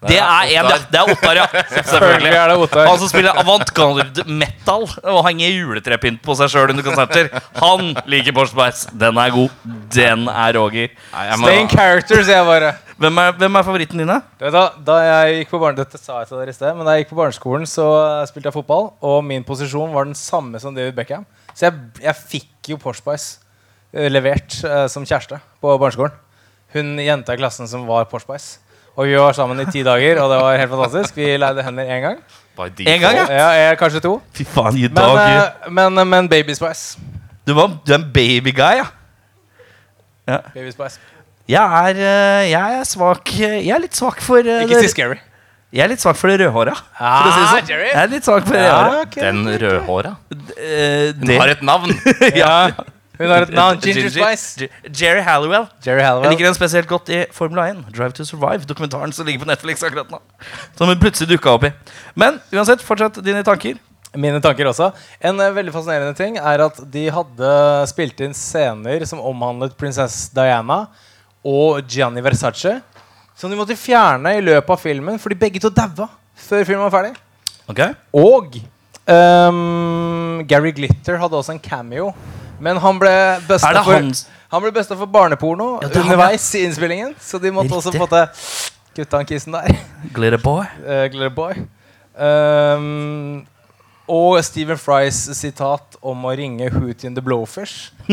Det 0.07 0.15
er 0.15 0.53
én, 0.53 0.69
ja. 0.71 0.77
Det 0.87 1.01
er 1.01 1.11
Ottar, 1.11 1.41
ja. 1.41 1.47
Selvfølgelig 1.91 2.31
er 2.31 2.53
det 2.53 2.57
Ottar. 2.63 2.87
Han 2.87 3.01
som 3.01 3.11
spiller 3.11 3.41
avantgarde 3.43 4.23
metal 4.31 4.87
og 4.87 5.19
henger 5.27 5.51
juletrepynt 5.51 6.23
på 6.23 6.37
seg 6.39 6.53
sjøl 6.55 6.71
under 6.71 6.87
konserter. 6.87 7.33
Han 7.59 7.91
liker 8.07 8.37
Porsche 8.37 8.55
Spice. 8.55 8.95
Den 9.03 9.19
er 9.19 9.35
god. 9.35 9.59
Den 9.97 10.25
er 10.31 10.55
Roger. 10.55 10.95
Stay 11.43 11.59
in 11.65 11.71
character, 11.71 12.23
sier 12.23 12.39
jeg 12.39 12.47
bare. 12.47 12.73
Hvem 13.03 13.17
er, 13.19 13.33
hvem 13.36 13.57
er 13.60 13.65
favoritten 13.67 14.00
din, 14.00 14.07
da? 14.07 14.22
Da, 14.53 14.62
da 14.79 14.93
jeg 15.03 15.39
gikk 15.41 15.50
på 15.51 15.60
barne, 15.60 15.75
Dette 15.75 16.00
sa 16.00 16.22
jeg 16.22 16.29
til 16.29 16.39
dere 16.39 16.53
i 16.53 16.55
sted, 16.55 16.72
men 16.77 16.88
da 16.88 16.93
jeg 16.95 17.03
gikk 17.03 17.10
på 17.12 17.17
barneskolen, 17.17 17.65
så 17.67 17.88
eh, 18.00 18.22
spilte 18.29 18.48
jeg 18.48 18.55
fotball, 18.55 18.93
og 19.03 19.17
min 19.27 19.43
posisjon 19.43 19.91
var 19.91 20.07
den 20.07 20.15
samme 20.15 20.62
som 20.63 20.75
David 20.75 20.95
Beckham. 20.95 21.25
Så 21.51 21.67
jeg, 21.67 21.81
jeg 22.05 22.15
fikk 22.31 22.72
jo 22.72 22.79
Porsche 22.79 23.03
Spice 23.03 23.41
eh, 23.91 24.07
levert 24.07 24.55
uh, 24.63 24.86
som 24.88 25.03
kjæreste 25.03 25.41
på 25.60 25.75
barneskolen. 25.81 26.15
Hun 26.77 26.95
jenta 27.03 27.36
i 27.36 27.41
klassen 27.43 27.67
som 27.67 27.83
var 27.89 28.07
Porsche 28.07 28.29
Spice. 28.29 28.79
Og 28.95 29.10
vi 29.10 29.19
var 29.19 29.36
sammen 29.36 29.60
i 29.60 29.67
ti 29.67 29.83
dager, 29.83 30.24
og 30.24 30.31
det 30.31 30.39
var 30.39 30.57
helt 30.62 30.72
fantastisk. 30.72 31.19
Vi 31.19 31.31
leide 31.43 31.65
hender 31.65 31.91
én 31.91 32.03
gang. 32.07 32.25
En 32.63 33.01
gang, 33.03 33.19
ja. 33.19 33.25
Ja, 33.33 33.48
jeg, 33.57 33.77
kanskje 33.81 34.03
to. 34.05 34.13
Fy 34.38 34.48
faen, 34.48 34.79
i 34.79 34.88
Men, 34.88 35.17
uh, 35.19 35.72
men, 35.74 36.07
men 36.07 36.29
Baby 36.31 36.55
Spice. 36.55 37.01
du, 37.43 37.51
var, 37.57 37.74
du 37.83 37.91
er 37.91 38.00
en 38.00 38.12
babyguy, 38.15 38.79
ja. 38.79 40.39
Baby 40.53 40.72
Spice. 40.72 41.01
Jeg 41.50 41.59
er, 41.59 41.97
eh, 42.00 42.50
jeg 42.53 42.79
er 42.79 42.85
svak 42.88 43.31
Jeg 43.35 43.69
er 43.75 43.81
litt 43.83 43.97
svak 43.97 44.21
for 44.23 44.39
eh, 44.39 44.63
Ikke 44.63 44.79
si 44.85 44.93
scary. 44.93 45.17
Jeg 45.73 45.83
er 45.88 45.89
litt 45.89 46.03
svak 46.03 46.15
for 46.19 46.29
det 46.29 46.38
rødhåra. 46.39 46.75
for 46.77 47.27
å 47.27 47.31
si 47.33 47.39
det 47.39 47.45
Ah, 47.47 47.53
sånn. 47.57 47.69
Jerry. 47.71 47.88
Jeg 47.89 48.00
er 48.03 48.12
litt 48.12 48.27
svak 48.27 48.43
for 48.45 48.53
det 48.53 48.62
Ja, 48.63 48.73
rødhåra. 48.77 49.05
Okay, 49.07 49.21
Den 49.23 49.45
rødhåra. 49.63 50.12
Eh, 50.55 51.13
Hun 51.19 51.39
har 51.41 51.53
et 51.55 51.63
navn! 51.63 51.95
Ja. 52.43 52.57
Hun 53.19 53.29
har 53.29 53.43
et 53.45 53.51
navn. 53.53 53.79
Ginger 53.81 54.09
Spice. 54.09 54.67
Jerry 54.89 55.21
Halliwell. 55.21 55.67
Jerry 55.85 56.01
Jeg 56.01 56.31
liker 56.31 56.45
den 56.47 56.55
spesielt 56.57 56.88
godt 56.89 57.09
i 57.13 57.23
Formula 57.31 57.67
1. 57.69 57.83
Drive 57.93 58.13
to 58.17 58.25
Survive, 58.25 58.65
dokumentaren 58.69 59.13
som 59.13 59.25
ligger 59.27 59.43
på 59.43 59.50
Netflix 59.51 59.83
akkurat 59.85 60.09
nå. 60.09 60.19
Som 60.77 60.88
hun 60.89 60.97
plutselig 61.01 61.29
dukka 61.35 61.53
opp 61.57 61.67
i. 61.69 61.71
Men 62.15 62.39
uansett, 62.53 62.81
fortsett 62.81 63.19
dine 63.25 63.43
tanker. 63.45 63.77
Mine 64.17 64.41
tanker 64.41 64.69
også. 64.69 64.91
En 65.21 65.39
eh, 65.41 65.51
veldig 65.53 65.73
fascinerende 65.73 66.17
ting 66.17 66.38
er 66.38 66.65
at 66.67 66.77
de 66.93 67.07
hadde 67.13 67.53
spilt 67.89 68.19
inn 68.25 68.33
scener 68.38 69.05
som 69.09 69.21
omhandlet 69.25 69.73
prinsesse 69.77 70.29
Diana 70.38 70.83
og 71.43 71.83
Gianni 71.89 72.23
Versace. 72.23 72.79
Som 73.35 73.51
de 73.51 73.57
måtte 73.57 73.75
fjerne 73.77 74.35
i 74.38 74.43
løpet 74.45 74.69
av 74.69 74.79
filmen 74.81 75.17
fordi 75.21 75.38
begge 75.39 75.62
to 75.62 75.71
daua. 75.73 76.07
før 76.35 76.63
filmen 76.65 76.83
var 76.85 76.93
ferdig. 76.93 77.13
Okay. 77.69 77.93
Og 78.13 78.57
um, 79.07 80.43
Gary 80.47 80.73
Glitter 80.75 81.17
hadde 81.17 81.38
også 81.38 81.55
en 81.55 81.59
cameo. 81.63 82.12
Men 82.63 82.77
han 82.77 83.00
ble 83.00 83.13
busta 83.47 83.73
for, 83.83 84.95
for 84.95 85.09
barneporno 85.09 85.79
Ja, 85.81 85.89
er 85.89 86.03
underveis 86.03 86.45
i 86.55 86.63
innspillingen. 86.67 87.15
Så 87.19 87.39
de 87.41 87.51
måtte 87.51 87.73
også 87.73 87.91
Riktig. 87.91 88.00
på 88.00 88.05
en 88.05 88.27
måte 88.27 88.93
kutte 88.93 89.17
han 89.17 89.25
kissen 89.25 89.55
der. 89.55 89.73
Glitter 90.13 90.38
boy. 90.41 90.67
uh, 90.85 91.05
Glitter 91.12 91.33
Boy. 91.33 91.65
Ehm, 92.13 93.45
og 94.07 94.38
Stephen 94.43 94.77
Frys 94.77 95.22
sitat 95.38 95.95
om 96.03 96.25
å 96.27 96.33
ringe 96.36 96.67
Hootie 96.74 97.07
and 97.07 97.15
the 97.15 97.24
Blowfish. 97.24 97.91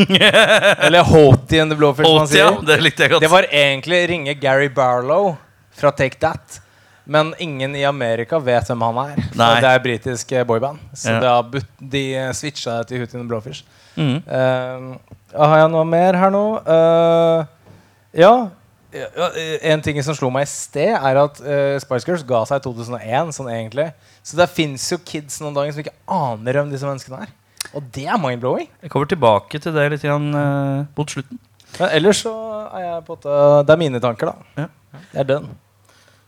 Eller 0.85 1.03
Hootie 1.03 1.59
and 1.61 1.71
the 1.71 1.77
Blowfish, 1.77 2.07
Åt, 2.07 2.33
ja, 2.33 2.51
det. 2.63 3.19
Det 3.19 3.31
var 3.31 3.47
egentlig 3.51 4.05
ringe 4.09 4.33
Gary 4.39 4.69
Barlow 4.69 5.35
fra 5.75 5.91
Take 5.91 6.19
That. 6.19 6.61
Men 7.03 7.33
ingen 7.39 7.75
i 7.75 7.83
Amerika 7.85 8.39
vet 8.39 8.69
hvem 8.69 8.81
han 8.87 8.99
er. 9.03 9.19
Det 9.35 9.67
er 9.73 9.83
britisk 9.83 10.31
eh, 10.31 10.45
boyband. 10.47 10.79
Så 10.95 11.11
Ja. 11.11 11.41
de 11.79 12.03
eh, 12.15 12.31
switcha 12.31 12.83
til 12.87 13.01
Hootie 13.01 13.19
and 13.19 13.25
the 13.25 13.27
Blowfish. 13.27 13.65
Mm. 13.97 14.21
Uh, 14.23 14.95
har 15.35 15.57
jeg 15.59 15.71
noe 15.73 15.83
mer 15.85 16.15
her 16.15 16.31
nå? 16.31 16.45
Uh, 16.63 17.43
ja. 18.15 18.47
Ja, 18.91 19.27
En 19.63 19.81
ting 19.83 19.99
som 20.03 20.15
slo 20.15 20.29
meg 20.31 20.43
i 20.47 20.51
sted, 20.51 20.93
er 20.95 21.19
at 21.19 21.39
uh, 21.43 21.75
Spice 21.79 22.07
Girls 22.07 22.23
ga 22.27 22.41
seg 22.47 22.59
i 22.61 22.65
2001. 22.65 23.35
Sånn 23.35 23.51
egentlig 23.51 23.89
Så 24.23 24.37
det 24.37 24.49
fins 24.53 24.85
jo 24.91 24.99
kids 25.05 25.39
noen 25.41 25.55
dager 25.57 25.73
som 25.73 25.83
ikke 25.83 25.95
aner 26.11 26.59
hvem 26.59 26.73
disse 26.73 26.87
menneskene 26.87 27.23
er. 27.25 27.33
Og 27.77 27.87
det 27.95 28.05
er 28.09 28.19
mind-blowing. 28.21 28.69
Jeg 28.83 28.93
kommer 28.93 29.09
tilbake 29.09 29.61
til 29.61 29.73
det 29.75 29.87
litt 29.93 30.05
igjen 30.05 30.29
uh, 30.35 30.87
mot 30.97 31.09
slutten. 31.09 31.39
Men 31.79 31.93
ellers 31.95 32.21
så 32.25 32.33
er 32.75 32.83
jeg 32.83 33.03
på 33.07 33.15
at 33.15 33.27
Det 33.65 33.73
er 33.73 33.79
mine 33.79 34.01
tanker, 34.03 34.33
da. 34.33 34.63
Ja. 34.65 35.01
Det 35.11 35.21
er 35.23 35.29
dønn. 35.29 35.51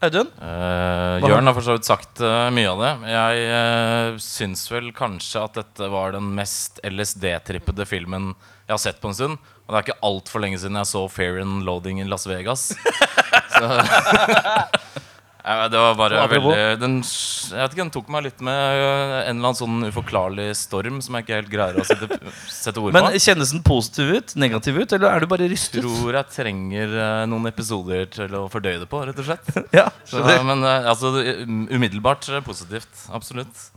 Audun? 0.04 0.28
Uh, 0.36 1.24
Jørn 1.24 1.48
har 1.48 1.56
for 1.56 1.64
så 1.64 1.78
vidt 1.78 1.88
sagt 1.88 2.20
uh, 2.24 2.50
mye 2.52 2.68
av 2.68 2.82
det. 2.82 2.92
Jeg 3.14 3.44
uh, 3.48 4.18
syns 4.24 4.66
vel 4.72 4.90
kanskje 4.96 5.44
at 5.46 5.56
dette 5.62 5.88
var 5.94 6.16
den 6.16 6.28
mest 6.36 6.82
LSD-trippede 6.84 7.88
filmen 7.88 8.34
jeg 8.66 8.74
har 8.74 8.82
sett 8.84 9.00
på 9.04 9.12
en 9.12 9.16
stund. 9.16 9.52
Og 9.64 9.72
det 9.72 9.80
er 9.80 9.86
ikke 9.88 10.04
altfor 10.10 10.44
lenge 10.44 10.60
siden 10.60 10.80
jeg 10.82 10.90
så 10.92 11.06
Fair 11.12 11.40
and 11.40 11.64
Loading 11.68 12.02
i 12.04 12.08
Las 12.08 12.28
Vegas. 12.28 12.74
Så 13.54 13.68
Det 15.44 15.80
var 15.80 15.96
bare 16.00 16.20
veldig 16.32 16.80
den, 16.80 16.94
Jeg 17.04 17.58
vet 17.60 17.74
ikke, 17.74 17.82
den 17.82 17.92
tok 17.92 18.12
meg 18.16 18.24
litt 18.30 18.44
med 18.48 18.78
øh, 18.80 19.16
en 19.28 19.42
eller 19.42 19.50
annen 19.50 19.58
sånn 19.60 19.88
uforklarlig 19.90 20.46
storm 20.56 21.02
som 21.04 21.18
jeg 21.18 21.26
ikke 21.26 21.40
helt 21.42 21.52
greier 21.52 21.80
å 21.82 21.86
sette, 21.88 22.08
sette 22.64 22.80
ord 22.80 22.96
Men. 22.96 23.10
Kjennes 23.20 23.52
den 23.52 23.64
positiv 23.68 24.14
ut? 24.16 24.36
Negativ 24.40 24.80
ut? 24.80 24.96
Eller 24.96 25.10
er 25.12 25.26
du 25.26 25.28
bare 25.34 25.50
rystet? 25.52 25.84
tror 25.84 26.16
jeg 26.16 26.32
trenger 26.32 26.96
øh, 26.96 27.20
noen 27.28 27.52
episoder 27.52 28.08
til 28.14 28.40
å 28.40 28.46
fordøye 28.54 28.80
det 28.86 28.88
på, 28.92 29.04
rett 29.04 29.20
og 29.20 29.28
slett. 29.28 29.52
Ja, 29.80 29.90
Så, 30.08 30.24
men 30.48 30.64
øh, 30.64 30.90
altså, 30.94 31.12
um- 31.44 31.68
umiddelbart 31.74 32.30
positivt. 32.48 33.08
Absolutt. 33.12 33.68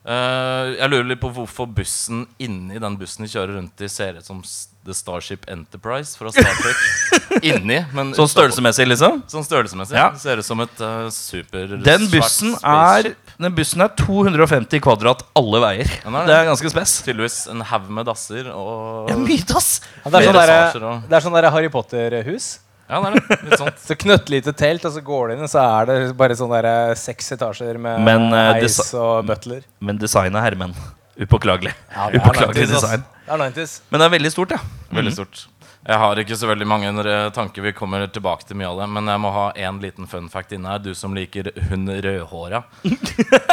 Eh, 0.00 0.68
jeg 0.78 0.88
lurer 0.88 1.08
litt 1.10 1.20
på 1.20 1.28
hvorfor 1.36 1.66
bussen 1.76 2.22
inni 2.40 2.78
den 2.80 2.94
bussen 2.96 3.26
de 3.26 3.28
kjører 3.28 3.58
rundt 3.58 3.82
i, 3.84 3.88
ser 3.92 4.16
ut 4.16 4.24
som 4.24 4.38
The 4.86 4.94
Starship 4.96 5.44
Enterprise 5.52 6.16
fra 6.16 6.32
Star 6.32 6.54
Trek. 6.56 6.78
inni, 7.50 7.82
men 7.92 8.14
Sånn 8.16 8.30
størrelsesmessig, 8.32 8.86
liksom? 8.88 9.20
Sånn 9.28 9.44
størrelsesmessig. 9.44 9.98
Ja. 9.98 10.06
Ser 10.20 10.40
ut 10.40 10.48
som 10.48 10.64
et 10.64 10.80
uh, 10.80 11.10
supersvært 11.12 11.84
Den 11.84 12.08
bussen, 12.14 12.56
er, 12.64 13.10
den 13.36 13.58
bussen 13.58 13.84
er 13.84 13.92
250 14.00 14.80
kvadrat 14.86 15.26
alle 15.36 15.60
veier. 15.66 15.92
Ja, 16.00 16.14
det. 16.16 16.38
Er 16.38 16.48
ganske 16.48 16.72
spes. 16.72 16.96
Tydeligvis 17.04 17.42
en 17.52 17.60
haug 17.68 17.92
med 17.92 18.08
dasser 18.08 18.48
og 18.54 19.12
Ja, 19.12 19.20
mye, 19.20 19.44
dass! 19.52 19.70
Ja, 20.00 20.14
det 20.16 20.24
er 20.24 20.30
sånn 20.30 20.40
derre- 20.40 20.98
er 21.12 21.28
sånn 21.28 21.36
der 21.36 21.52
Harry 21.52 21.68
Potter-hus. 21.76 22.50
Ja, 22.90 22.98
det 22.98 23.10
er 23.10 23.16
det. 23.16 23.36
Litt 23.46 23.60
sånt. 23.60 23.82
Så 23.86 23.96
knøttlite 23.98 24.54
telt, 24.58 24.86
og 24.88 24.94
så 24.96 25.02
går 25.06 25.30
du 25.30 25.34
inn, 25.36 25.44
og 25.46 25.52
så 25.52 25.62
er 25.62 25.86
det 25.90 25.98
bare 26.18 26.36
sånne 26.38 26.58
der 26.58 26.70
eh, 26.90 26.96
seks 26.98 27.30
etasjer 27.36 27.78
med 27.78 28.02
Men, 28.06 28.26
uh, 28.34 28.50
heis 28.56 28.80
og 28.98 29.28
butler. 29.28 29.62
Men 29.78 30.00
designet, 30.00 30.42
herremenn. 30.42 30.74
Upåklagelig. 31.20 31.72
Ja, 31.92 32.08
det 32.10 32.18
er 32.18 32.24
Upåklagelig 32.24 32.66
90s, 32.66 32.74
design. 32.74 33.06
Det 33.26 33.36
er 33.36 33.42
90s. 33.46 33.76
Men 33.92 34.02
det 34.02 34.08
er 34.08 34.14
veldig 34.16 34.34
stort, 34.34 34.56
ja. 34.56 34.60
Veldig 34.98 35.14
stort. 35.20 35.44
Jeg 35.80 35.96
har 35.96 36.18
ikke 36.20 36.36
så 36.36 36.48
veldig 36.50 36.66
mange 36.68 36.90
eh, 37.08 37.30
tanker. 37.32 37.64
Vi 37.64 37.72
kommer 37.72 38.04
tilbake 38.12 38.44
til 38.44 38.58
mye 38.60 38.68
av 38.68 38.82
det. 38.82 38.88
Men 38.92 39.08
jeg 39.08 39.22
må 39.22 39.30
ha 39.32 39.46
én 39.56 39.78
liten 39.80 40.08
fun 40.10 40.28
fact 40.28 40.52
inne 40.52 40.68
her. 40.74 40.82
Du 40.84 40.92
som 40.96 41.16
liker 41.16 41.48
hun 41.70 41.88
rødhåra. 41.88 42.62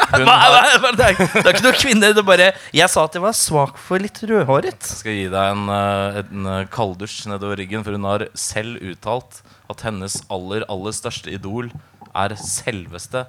Hun 0.08 0.28
har, 0.28 0.54
det, 0.96 1.04
er, 1.04 1.18
det 1.44 1.52
ikke 1.52 1.64
noen 1.66 1.80
kvinner. 1.80 2.14
Det 2.16 2.22
er 2.22 2.28
bare 2.28 2.46
Jeg 2.76 2.88
sa 2.92 3.04
at 3.08 3.16
jeg 3.16 3.24
var 3.24 3.36
svak 3.36 3.80
for 3.80 4.04
litt 4.04 4.20
rødhåret. 4.24 4.88
skal 5.00 5.16
gi 5.16 5.26
deg 5.32 5.54
en, 5.56 5.66
eh, 5.72 6.20
en 6.24 6.52
eh, 6.52 6.68
kalddusj 6.72 7.28
nedover 7.32 7.60
ryggen, 7.60 7.84
for 7.84 7.96
hun 7.96 8.08
har 8.08 8.28
selv 8.36 8.80
uttalt 8.84 9.42
at 9.72 9.84
hennes 9.88 10.22
aller, 10.32 10.64
aller 10.72 10.96
største 10.96 11.32
idol 11.32 11.72
er 12.16 12.36
selveste 12.40 13.26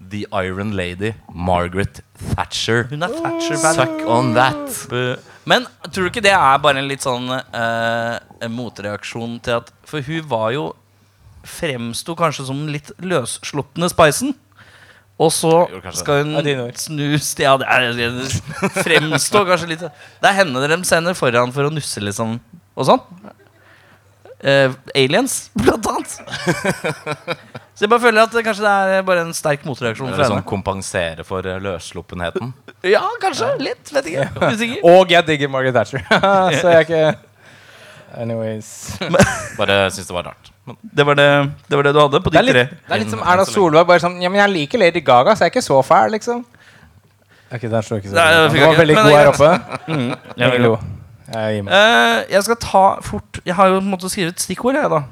The 0.00 0.26
Iron 0.32 0.74
Lady 0.76 1.14
Margaret 1.32 2.02
Thatcher. 2.34 2.86
Hun 2.90 3.02
er 3.02 3.14
Thatcher-fan. 3.14 3.78
Suck 3.78 4.02
on 4.06 4.34
that. 4.34 5.20
Men 5.48 5.66
tror 5.88 6.06
du 6.06 6.10
ikke 6.10 6.24
det 6.24 6.34
er 6.36 6.58
bare 6.62 6.82
en 6.82 6.90
litt 6.90 7.04
sånn 7.06 7.30
uh, 7.30 8.16
en 8.42 8.56
motreaksjon 8.56 9.38
til 9.46 9.60
at 9.60 9.70
For 9.86 10.04
hun 10.04 10.26
var 10.30 10.50
jo 10.56 10.66
Fremsto 11.46 12.16
kanskje 12.18 12.48
som 12.48 12.58
den 12.64 12.74
litt 12.74 12.90
løsslupne 12.98 13.88
Spicen. 13.92 14.34
Og 15.16 15.30
så 15.32 15.52
skal 15.96 16.26
hun 16.26 16.34
snus 16.76 17.30
Ja, 17.40 17.54
det 17.56 17.68
er, 17.72 18.26
fremstå 18.82 19.46
kanskje 19.48 19.70
litt 19.70 19.84
Det 19.86 20.28
er 20.28 20.36
henne 20.42 20.60
dere 20.60 20.76
sender 20.84 21.16
foran 21.16 21.54
for 21.54 21.68
å 21.68 21.72
nusse, 21.72 22.02
liksom. 22.04 22.36
Og 22.76 22.88
sånn. 22.90 23.00
Eh, 24.44 24.72
aliens, 24.94 25.50
blant 25.56 25.86
annet. 25.88 26.16
Så 27.76 27.84
jeg 27.84 27.90
bare 27.92 28.00
føler 28.00 28.24
at 28.24 28.32
det 28.32 28.42
kanskje 28.44 28.64
det 28.64 28.96
er 28.98 29.02
bare 29.04 29.22
en 29.26 29.34
sterk 29.36 29.64
motreaksjon 29.68 30.08
Eller 30.08 30.28
sånn 30.30 30.44
kompensere 30.48 31.24
for 31.28 31.44
eh, 31.44 31.58
løssluppenheten. 31.60 32.52
Ja, 32.88 33.02
kanskje. 33.20 33.50
Litt. 33.60 33.92
Vet 33.92 34.08
ikke. 34.12 34.28
Usikker. 34.48 34.84
Og 34.88 35.12
jeg 35.12 35.26
digger 35.28 35.52
Margaret 35.52 35.76
Thatcher. 35.76 36.04
så 36.60 36.72
jeg 36.72 36.76
er 36.76 36.86
ikke 36.86 37.02
Anyways. 38.16 38.68
Bare 39.58 39.78
syns 39.92 40.08
det 40.08 40.14
var 40.16 40.30
rart. 40.30 40.52
Det 40.80 41.04
var 41.06 41.18
det, 41.18 41.28
det 41.68 41.76
var 41.78 41.86
det 41.86 41.92
du 41.92 42.00
hadde 42.00 42.20
på 42.24 42.32
Det 42.32 42.42
de 42.46 42.52
tre. 42.54 42.62
det 42.72 42.94
er 42.96 43.02
litt 43.02 43.12
som 43.12 43.20
Erna 43.20 43.44
Solberg. 43.48 43.84
Bare 43.88 44.02
sånn 44.02 44.16
Ja, 44.24 44.30
men 44.32 44.40
jeg 44.40 44.54
liker 44.54 44.80
Lady 44.80 45.02
Gaga, 45.04 45.36
så 45.36 45.44
jeg 45.44 45.52
er 45.52 45.56
ikke 45.58 45.66
så 45.66 45.80
fæl, 45.84 46.14
liksom. 46.16 46.44
Ok, 47.52 47.66
der 47.70 47.84
står 47.86 48.00
ikke 48.00 48.10
så 48.10 48.16
Nei, 48.16 48.28
det 48.32 48.62
var 48.64 48.80
veldig 48.80 48.96
god 48.96 49.10
er 49.10 49.18
her 49.18 49.32
oppe. 49.34 49.50
Jeg 49.92 50.46
Jeg 50.46 50.64
jo. 50.64 50.78
Jeg 51.32 51.56
gir 51.56 51.66
meg. 51.66 51.74
Eh, 51.74 52.20
jeg 52.30 52.46
skal 52.46 52.58
ta 52.62 52.84
fort 53.02 53.40
Jeg 53.46 53.56
har 53.58 53.70
jo 53.70 53.80
på 53.80 53.84
en 53.84 53.92
måte 53.96 54.10
skrevet 54.12 54.42
stikkord, 54.42 54.78
jeg, 54.78 54.90
da. 54.92 55.02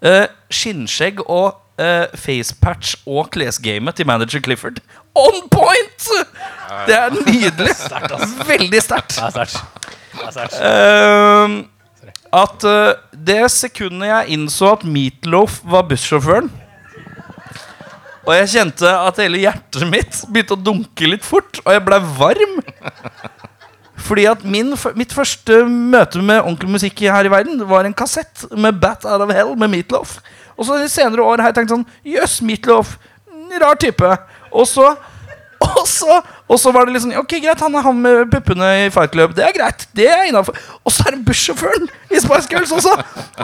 Uh, 0.00 0.24
skinnskjegg 0.48 1.18
og 1.26 1.58
uh, 1.80 2.06
facepatch 2.16 3.02
og 3.04 3.28
klesgamet 3.34 3.98
til 3.98 4.08
manager 4.08 4.40
Clifford. 4.40 4.80
On 5.12 5.42
point! 5.52 6.06
Det 6.88 6.96
er 6.96 7.12
nydelig. 7.12 7.74
Veldig 8.48 8.80
sterkt. 8.80 9.18
Er 9.20 9.42
er. 9.44 9.52
Eh, 10.60 11.58
at 12.40 12.64
uh, 12.64 12.94
det 13.12 13.42
sekundet 13.52 14.08
jeg 14.08 14.38
innså 14.38 14.72
at 14.72 14.84
Meatloaf 14.86 15.60
var 15.66 15.86
bussjåføren 15.90 16.50
Og 18.24 18.32
jeg 18.36 18.50
kjente 18.54 18.90
at 18.90 19.20
hele 19.22 19.40
hjertet 19.42 19.86
mitt 19.90 20.20
begynte 20.30 20.56
å 20.56 20.60
dunke 20.60 21.08
litt 21.08 21.26
fort, 21.26 21.60
og 21.64 21.72
jeg 21.74 21.84
blei 21.86 22.00
varm. 22.18 22.60
Fordi 24.00 24.26
at 24.30 24.42
min, 24.44 24.72
mitt 24.98 25.12
første 25.14 25.62
møte 25.68 26.22
med 26.22 26.40
ordentlig 26.40 26.72
musikk 26.78 27.04
her 27.04 27.28
i 27.28 27.32
verden 27.32 27.60
var 27.68 27.86
en 27.86 27.96
kassett 27.96 28.46
med 28.56 28.80
Bat 28.80 29.04
Out 29.04 29.26
of 29.26 29.34
Hell 29.34 29.54
med 29.60 29.72
Meatloaf. 29.72 30.18
Og 30.56 30.66
så 30.68 30.80
i 30.80 30.90
senere 30.92 31.24
år 31.24 31.42
har 31.42 31.52
jeg 31.52 31.60
tenkt 31.60 31.74
sånn 31.74 31.86
Jøss, 32.06 32.40
Meatloaf. 32.44 32.96
Rar 33.60 33.78
type. 33.80 34.10
Og 34.50 34.66
så 34.68 34.92
og 35.60 35.84
så, 35.88 36.20
og 36.48 36.58
så 36.60 36.72
var 36.72 36.86
det 36.88 36.94
liksom 36.94 37.12
Ok, 37.20 37.34
greit, 37.42 37.60
han 37.60 37.74
er 37.76 37.84
han 37.84 37.98
med 38.00 38.30
puppene 38.32 38.68
i 38.86 38.90
Fight 38.92 39.12
Club. 39.12 39.34
Det 39.36 39.44
er 39.44 39.54
greit. 39.56 39.84
Det 39.96 40.06
er 40.08 40.28
innafor. 40.28 40.56
Og 40.84 40.94
så 40.94 41.04
er 41.06 41.16
det 41.16 41.24
bussjåføren 41.26 41.88
i 42.10 42.20
Spice 42.22 42.48
Girls 42.50 42.72
også. 42.72 42.94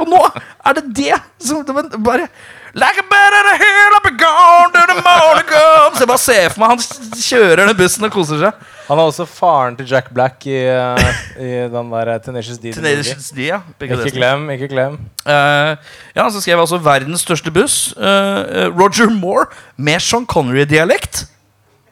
Og 0.01 0.09
nå 0.09 0.23
er 0.25 0.79
det 0.79 0.87
det 0.97 1.19
som 1.45 1.65
det 1.67 2.01
bare 2.05 2.29
Like 2.77 2.99
a 2.99 3.03
bed 3.03 3.33
in 3.41 3.47
a 3.55 3.57
hill 3.57 3.93
up 3.97 4.05
and 4.05 4.19
gone 4.19 4.71
to 4.73 4.81
the 4.93 5.01
morning 5.01 5.47
comes. 5.49 6.01
Jeg 6.01 6.09
bare 6.11 6.21
ser 6.21 6.51
for 6.53 6.61
meg 6.61 6.75
han 6.75 6.83
kjører 7.25 7.63
den 7.63 7.79
bussen 7.79 8.05
og 8.05 8.13
koser 8.13 8.43
seg. 8.43 8.67
Han 8.91 9.01
er 9.01 9.09
også 9.09 9.25
faren 9.25 9.79
til 9.79 9.89
Jack 9.89 10.11
Black 10.13 10.45
i, 10.45 10.59
uh, 10.69 11.23
i 11.41 11.49
den 11.73 11.89
der 11.95 12.11
uh, 12.13 12.19
Tenacious 12.21 12.61
D. 12.61 12.75
Tenacious 12.77 13.31
D, 13.33 13.47
ja. 13.49 13.63
Begge 13.81 13.97
Ikke 13.97 14.13
glem, 14.19 14.45
ikke 14.53 14.69
glem. 14.75 15.01
Uh, 15.25 15.73
ja, 16.13 16.29
så 16.29 16.37
skrev 16.45 16.53
jeg 16.53 16.67
altså 16.67 16.83
'Verdens 16.85 17.25
største 17.25 17.55
buss'. 17.57 17.97
Eh, 17.97 18.45
eh, 18.67 18.69
Roger 18.77 19.09
Moore 19.09 19.47
med 19.77 20.01
Sean 20.01 20.27
Connery-dialekt. 20.27 21.25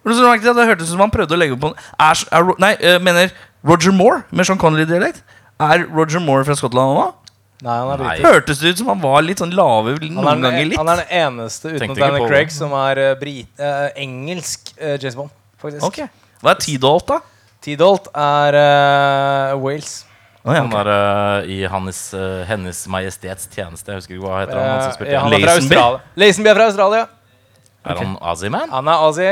Det 0.05 0.69
hørtes 0.69 0.85
ut 0.85 0.93
som 0.93 1.01
han 1.01 1.11
prøvde 1.11 1.33
å 1.33 1.41
legge 1.41 1.57
på 1.57 1.73
en 1.73 1.81
er, 1.99 2.25
er, 2.29 2.55
Nei, 2.61 2.75
uh, 2.85 3.01
mener 3.01 3.33
Roger 3.65 3.93
Moore 3.93 4.23
med 4.31 4.45
Sean 4.45 4.61
Connery-dialekt. 4.61 5.25
Er 5.61 5.89
Roger 5.89 6.21
Moore 6.21 6.45
fra 6.45 6.61
Skottland 6.61 6.93
òg? 6.93 7.24
Nei, 7.63 7.75
han 7.79 7.91
er 7.95 8.03
Nei. 8.03 8.17
Hørtes 8.25 8.59
det 8.61 8.73
ut 8.75 8.79
som 8.83 8.89
han 8.91 9.01
var 9.01 9.23
litt 9.23 9.39
sånn 9.39 9.53
lave 9.55 9.95
Han 9.95 10.11
noen 10.17 10.27
er, 10.27 10.35
den, 10.35 10.43
ganger 10.43 10.65
litt? 10.73 10.79
han 10.81 10.89
er 10.91 10.97
den 11.05 11.13
eneste 11.21 11.69
utenom 11.71 11.81
Tenkte 11.85 11.95
ikke 12.01 12.09
Daniel 12.09 12.25
på 12.25 12.31
Craig 12.33 12.49
det. 12.51 12.57
som 12.57 12.73
er 12.81 13.01
uh, 13.05 13.15
brit, 13.21 13.49
eh, 13.63 13.87
engelsk 14.05 14.73
uh, 14.81 14.97
James 14.99 15.15
Bond. 15.17 15.31
Faktisk. 15.63 15.85
Ok 15.87 16.01
Hva 16.43 16.51
er 16.51 16.59
T-Dalt, 16.61 17.07
da? 17.09 17.21
T-Dolt 17.65 18.11
er 18.13 18.59
eh, 18.59 19.55
Wales. 19.63 19.93
Å, 20.45 20.53
ja, 20.53 20.61
Han 20.67 20.75
er 20.77 20.89
øh, 20.93 21.47
i 21.49 21.63
hans, 21.73 22.01
øh, 22.13 22.43
Hennes 22.45 22.83
Majestets 22.93 23.47
tjeneste. 23.49 23.89
Jeg 23.95 24.03
husker 24.03 24.19
ikke 24.19 24.27
hva 24.27 24.43
heter 24.43 24.59
han. 24.61 24.67
han 24.69 24.83
som 24.83 24.91
Eh, 24.91 24.97
spilte 24.99 25.23
han 25.23 25.33
er 25.33 25.39
fra 25.41 25.55
Lazenby? 25.55 25.77
Australia. 25.79 26.01
Lazenby 26.21 26.51
er 26.51 26.59
fra 26.59 26.67
Australia. 26.69 27.07
Er 27.85 27.99
han 28.01 28.15
Aziman? 28.25 28.71
Han 28.73 28.89
er 28.89 29.03
Azi. 29.09 29.27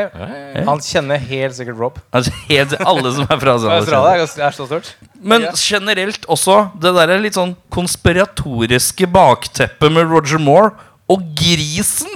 Han 0.67 0.83
kjenner 0.85 1.21
helt 1.25 1.57
sikkert 1.57 1.79
Rob. 1.81 2.01
Altså, 2.13 2.35
helt, 2.51 2.75
alle 2.81 3.13
som 3.17 3.25
er 3.25 3.41
fra 3.41 3.55
Australia. 3.57 3.79
Australia 3.79 4.27
er 4.27 4.45
er 4.49 4.57
så 4.57 4.67
stort. 4.69 4.91
Men 5.23 5.47
generelt 5.57 6.27
også 6.29 6.59
det 6.83 6.93
der 6.99 7.15
litt 7.23 7.39
sånn 7.39 7.55
konspiratoriske 7.73 9.09
bakteppet 9.09 9.95
med 9.95 10.13
Roger 10.13 10.43
Moore 10.43 10.75
og 11.09 11.25
grisen. 11.39 12.13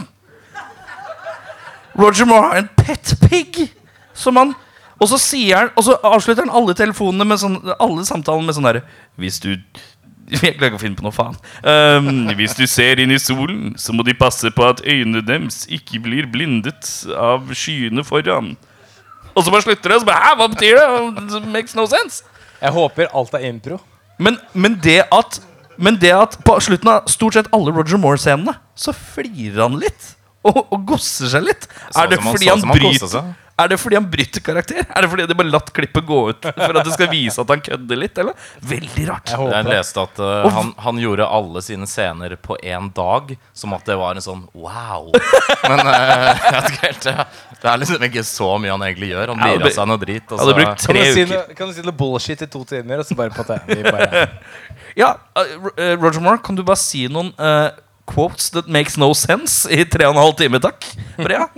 Roger 1.97 2.29
Moore 2.29 2.53
har 2.53 2.61
en 2.61 2.71
pet 2.77 3.15
pig 3.25 3.67
som 4.17 4.37
han 4.37 4.55
Og 5.01 5.09
så 5.09 5.19
sier 5.21 5.57
han 5.57 5.71
Og 5.77 5.87
så 5.87 5.97
avslutter 6.05 6.45
han 6.45 6.53
alle 6.53 6.75
telefonene 6.77 7.25
med 7.29 7.41
sånn 7.41 7.57
Alle 7.81 8.05
samtalene 8.05 8.49
med 8.49 8.57
sånn 8.57 8.69
derre 8.69 8.83
Hvis 9.21 9.41
du 9.41 9.55
Jeg 10.43 10.57
klarer 10.57 10.73
ikke 10.73 10.81
å 10.81 10.83
finne 10.83 10.99
på 10.99 11.07
noe 11.07 11.15
faen. 11.15 11.37
Um, 11.63 12.31
hvis 12.39 12.57
du 12.59 12.65
ser 12.71 13.03
inn 13.03 13.15
i 13.15 13.19
solen, 13.23 13.77
så 13.79 13.95
må 13.95 14.03
de 14.07 14.15
passe 14.19 14.51
på 14.55 14.65
at 14.67 14.83
øynene 14.83 15.23
deres 15.27 15.65
ikke 15.71 16.01
blir 16.03 16.27
blindet 16.31 16.89
av 17.15 17.53
skyene 17.55 18.03
foran. 18.07 18.55
Og 19.37 19.45
så 19.45 19.53
bare 19.53 19.67
slutter 19.67 19.93
det, 19.93 19.99
og 19.99 20.03
så 20.03 20.09
bare 20.09 20.23
Hæ, 20.25 20.33
hva 20.41 20.49
betyr 20.51 20.81
det? 20.81 21.37
It 21.39 21.49
makes 21.53 21.77
no 21.79 21.85
sense. 21.91 22.25
Jeg 22.63 22.73
håper 22.73 23.13
alt 23.15 23.35
er 23.37 23.47
impro. 23.51 23.79
Men, 24.19 24.39
men, 24.57 24.79
det 24.83 25.03
at, 25.13 25.41
men 25.77 25.99
det 26.01 26.15
at 26.17 26.39
på 26.45 26.57
slutten 26.65 26.89
av 26.89 27.11
stort 27.13 27.37
sett 27.37 27.51
alle 27.55 27.75
Roger 27.77 28.01
Moore-scenene, 28.01 28.57
så 28.75 28.95
flirer 28.97 29.67
han 29.67 29.77
litt. 29.81 30.15
Og, 30.47 30.63
og 30.73 30.87
gosser 30.89 31.29
seg 31.31 31.45
litt. 31.49 31.67
Så 31.91 32.05
Er 32.05 32.13
det, 32.13 32.21
fordi 32.25 32.49
han 32.49 32.63
han 32.65 32.73
bryter, 32.73 33.11
seg. 33.11 33.35
Er 33.57 33.71
det 33.73 33.77
fordi 33.81 33.97
han 33.97 34.07
bryter 34.13 34.43
karakter? 34.45 34.83
Er 34.85 35.05
det 35.05 35.09
fordi 35.09 35.25
de 35.31 35.35
bare 35.39 35.49
latt 35.49 35.71
klippet 35.73 36.05
gå 36.05 36.19
ut 36.29 36.45
for 36.45 36.77
at 36.77 36.85
det 36.85 36.93
skal 36.93 37.09
vise 37.09 37.41
at 37.41 37.53
han 37.53 37.63
kødder 37.65 38.01
litt? 38.03 38.19
Eller? 38.21 38.49
Veldig 38.61 39.07
rart. 39.09 39.33
Jeg 39.33 39.53
Jeg 39.55 39.69
leste 39.71 40.03
at 40.03 40.21
uh, 40.21 40.49
han, 40.53 40.73
han 40.85 41.01
gjorde 41.01 41.29
alle 41.39 41.63
sine 41.65 41.89
scener 41.89 42.37
på 42.37 42.59
én 42.61 42.91
dag, 42.97 43.33
som 43.57 43.73
at 43.73 43.89
det 43.89 43.97
var 43.97 44.19
en 44.19 44.25
sånn 44.27 44.43
wow. 44.53 45.09
Men 45.71 45.81
uh, 45.89 45.95
jeg 45.97 46.53
vet 46.59 46.69
ikke 46.73 46.85
helt 46.85 47.09
det. 47.09 47.17
Det 47.63 47.73
er 47.73 47.81
liksom 47.81 48.07
ikke 48.11 48.27
så 48.29 48.51
mye 48.61 48.77
han 48.77 48.87
egentlig 48.91 49.11
gjør. 49.15 49.33
Han 49.33 49.41
Ja, 49.41 49.55
lirer 49.55 49.71
av 49.71 49.75
seg 49.79 49.91
noe 49.93 50.05
drit. 50.05 50.29
Og 50.29 50.43
hadde 50.43 50.53
så, 50.53 50.59
brukt 50.61 50.87
Kan 50.87 51.01
du, 51.01 51.05
si 51.17 51.27
noe, 51.33 51.43
kan 51.57 51.73
du 51.73 51.79
si 51.79 51.87
noe 51.89 51.99
bullshit 52.05 52.45
i 52.45 52.51
to 52.53 52.63
timer, 52.69 53.01
og 53.01 53.09
så 53.09 53.17
bare 53.17 53.33
på 53.33 53.47
det? 53.49 53.59
Vi 53.73 53.81
bare, 53.89 54.27
Ja, 55.01 55.15
uh, 55.33 55.97
Roger 55.97 56.21
Moore, 56.21 56.45
kan 56.45 56.61
du 56.61 56.65
bare 56.67 56.81
si 56.81 57.07
noen 57.09 57.33
uh, 57.41 57.73
quotes 58.07 58.51
that 58.55 58.69
makes 58.71 58.97
no 59.01 59.11
sense 59.19 59.67
i 59.73 59.85
tre 59.91 60.07
og 60.07 60.15
en 60.15 60.23
halv 60.23 60.37
time, 60.39 60.61
takk? 60.63 60.87
For 61.17 61.33
ja. 61.33 61.49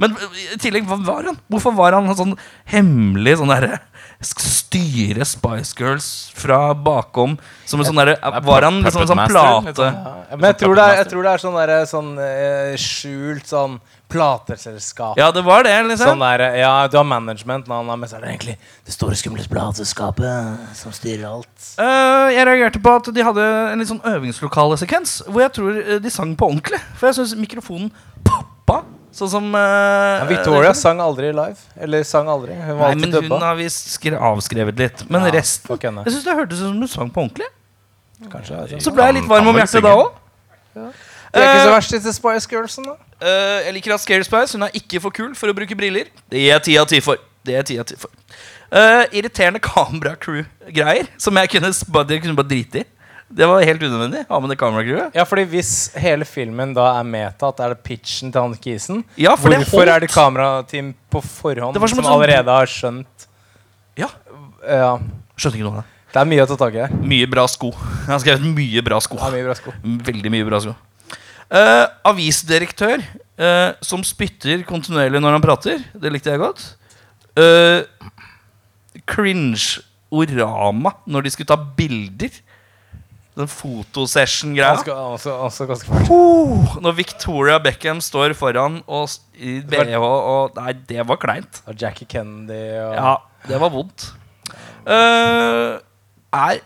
Men 0.00 0.16
i 0.38 0.58
tillegg, 0.60 0.88
hva 0.88 0.98
var 1.04 1.28
han? 1.30 1.38
Hvorfor 1.52 1.76
var 1.76 1.96
han 1.96 2.08
en 2.10 2.18
sånn 2.18 2.34
hemmelig 2.72 3.38
sånn 3.40 3.52
derre 3.52 3.80
Styre 4.20 5.24
Spice 5.24 5.72
Girls 5.78 6.08
fra 6.36 6.74
bakom 6.76 7.38
som 7.68 7.80
en 7.80 7.88
sånn 7.88 8.00
derre 8.02 8.18
er 8.20 8.42
Var 8.44 8.66
han 8.66 8.82
liksom 8.84 9.06
en 9.06 9.10
sånn 9.14 9.22
plate 9.32 9.86
ja, 9.86 10.36
men 10.36 10.46
jeg 10.50 10.58
tror, 10.60 10.76
det 10.76 10.84
er, 10.84 10.98
jeg 10.98 11.08
tror 11.12 11.24
det 11.24 11.32
er 11.32 11.42
sånn, 11.44 11.56
derre 11.56 11.78
sånn 11.88 12.10
eh, 12.26 12.74
skjult 12.80 13.48
sånn 13.48 13.78
plateselskap. 14.10 15.18
Ja, 15.18 15.30
det 15.34 15.42
var 15.46 15.64
det, 15.66 15.74
liksom. 15.88 16.12
Sånn 16.12 16.22
der, 16.24 16.44
ja, 16.60 16.72
du 16.90 16.96
har 16.98 17.06
management, 17.06 17.68
men 17.68 17.76
han 17.76 17.90
er- 17.94 18.00
mest 18.02 18.14
egentlig 18.18 18.56
det 18.86 18.94
store, 18.94 19.16
skumle 19.18 19.46
plateselskapet 19.48 20.76
som 20.76 20.92
styrer 20.92 21.26
alt. 21.30 21.50
Uh, 21.78 22.30
jeg 22.34 22.46
reagerte 22.46 22.82
på 22.82 22.94
at 23.00 23.10
de 23.14 23.26
hadde 23.26 23.44
en 23.72 23.78
litt 23.78 23.90
sånn 23.90 24.02
øvingslokale-sekvens 24.04 25.20
hvor 25.28 25.44
jeg 25.44 25.52
tror 25.56 25.78
eh, 25.80 25.98
de 26.02 26.10
sang 26.10 26.34
på 26.36 26.48
ordentlig. 26.50 26.80
For 26.98 27.10
jeg 27.10 27.20
syns 27.20 27.36
mikrofonen 27.38 27.92
poppa. 28.26 28.82
Sånn 29.10 29.30
som 29.32 29.46
uh, 29.54 29.60
Ja, 30.20 30.26
Victoria 30.28 30.74
sang 30.78 31.00
aldri 31.02 31.32
live. 31.34 31.58
Eller 31.76 32.04
sang 32.06 32.28
aldri. 32.30 32.54
Hun 32.54 32.76
var 32.78 32.94
Nei, 32.94 33.08
alltid 33.10 33.30
hun 33.32 33.42
har 33.42 33.56
visst 33.58 34.06
avskrevet 34.06 34.78
litt. 34.78 35.06
Men 35.10 35.26
Ja, 35.26 35.32
resten. 35.34 35.80
Jeg 35.80 36.12
synes 36.14 36.24
det 36.24 36.36
hørtes 36.38 36.60
ut 36.60 36.68
som 36.68 36.78
hun 36.78 36.88
sang 36.88 37.10
på 37.10 37.24
ordentlig. 37.24 37.48
Kanskje, 38.30 38.56
altså. 38.60 38.80
Så 38.84 38.92
ble 38.94 39.06
jeg 39.08 39.16
litt 39.20 39.28
varm 39.30 39.48
om 39.50 39.56
hjertet 39.56 39.82
da 39.82 39.94
òg. 39.96 40.12
Det 40.74 41.40
er 41.40 41.46
ikke 41.46 41.64
så 41.64 41.72
verst, 41.74 41.94
disse 41.94 42.12
Spice 42.16 42.50
Girlsen, 42.50 42.86
da. 42.90 42.96
Eh, 43.20 43.66
jeg 43.66 43.74
liker 43.76 43.92
at 43.94 44.00
Scary 44.00 44.24
Spice 44.24 44.56
Hun 44.56 44.62
er 44.64 44.76
ikke 44.78 45.00
for 45.04 45.12
kul 45.12 45.34
for 45.36 45.52
å 45.52 45.56
bruke 45.56 45.76
briller. 45.76 46.08
Det 46.32 46.40
gir 46.40 46.54
jeg 46.54 46.62
ti 46.70 46.76
av 46.80 46.86
ti 46.88 47.00
for. 47.04 47.20
Det 47.44 47.56
er 47.56 47.66
ti 47.68 47.76
av 47.80 47.86
ti 47.88 47.96
for. 48.00 48.12
Uh, 48.70 49.02
irriterende 49.16 49.58
kameracrew-greier 49.64 51.08
som 51.18 51.34
jeg 51.40 51.50
kunne, 51.50 51.70
jeg 51.72 52.22
kunne 52.22 52.36
bare 52.38 52.50
drite 52.50 52.82
i. 52.84 52.84
Det 53.30 53.46
var 53.46 53.62
helt 53.62 53.82
unødvendig. 53.82 54.24
Ha 54.26 54.38
med 54.42 54.50
det 54.50 54.56
kameracrewet. 54.58 55.14
Ja, 55.14 55.22
fordi 55.28 55.44
hvis 55.52 55.72
hele 55.98 56.26
filmen 56.26 56.72
da 56.74 56.88
er 56.98 57.06
metatt, 57.06 57.60
er 57.62 57.74
det 57.76 57.82
pitchen 57.86 58.32
til 58.34 58.42
han 58.42 58.56
kisen? 58.58 59.04
Ja, 59.20 59.36
for 59.38 59.54
Hvorfor 59.54 59.86
det 59.86 59.94
er 59.94 60.04
det 60.06 60.10
kamerateam 60.10 60.92
på 61.10 61.22
forhånd 61.22 61.78
som 61.78 61.88
som, 61.92 62.02
sånn- 62.02 62.10
allerede 62.10 62.50
har 62.50 62.66
skjønt 62.70 63.26
Ja, 63.98 64.08
Ja, 64.66 64.98
Skjønte 65.38 65.56
ikke 65.56 65.64
noe 65.68 65.78
av 65.78 65.82
det. 65.82 65.86
det 66.12 66.20
er 66.20 66.28
mye 66.34 66.42
å 66.44 66.48
ta 66.50 66.56
tak 66.60 66.74
i. 66.74 66.88
Mye 67.14 67.26
bra 67.30 67.46
sko. 67.48 67.70
Jeg 67.70 68.10
har 68.10 68.18
skrevet 68.22 68.42
mye 68.58 68.82
bra 68.84 68.98
sko. 69.00 69.16
Er 69.22 69.30
mye 69.32 69.46
bra 69.46 69.54
sko. 69.54 69.72
Veldig 70.10 70.30
mye 70.34 70.46
bra 70.50 70.60
sko. 70.66 70.74
Eh, 71.50 71.86
avisdirektør 72.06 73.00
uh, 73.02 73.72
som 73.82 74.04
spytter 74.06 74.60
kontinuerlig 74.68 75.18
når 75.18 75.34
han 75.34 75.42
prater. 75.42 75.80
Det 75.98 76.12
likte 76.14 76.30
jeg 76.30 76.38
godt. 76.38 76.62
Uh, 77.34 77.82
Cringe-orama 79.10 80.94
når 81.10 81.26
de 81.26 81.32
skulle 81.34 81.50
ta 81.50 81.58
bilder. 81.58 82.30
Den 83.34 83.50
fotosession-greia. 83.50 84.78
Uh, 84.86 86.78
når 86.86 86.94
Victoria 87.00 87.58
Beckham 87.62 87.98
står 88.04 88.36
foran 88.38 88.78
og 88.86 89.10
i 89.34 89.58
BH 89.66 89.98
og 90.06 90.54
Nei, 90.60 90.76
det 90.86 91.02
var 91.10 91.18
kleint. 91.18 91.62
Og 91.66 91.74
Jackie 91.74 92.06
Kennedy 92.10 92.78
og 92.78 92.94
Ja, 92.94 93.16
det 93.50 93.58
var 93.62 93.74
vondt. 93.74 94.12
Uh, 94.86 95.82
er 96.30 96.62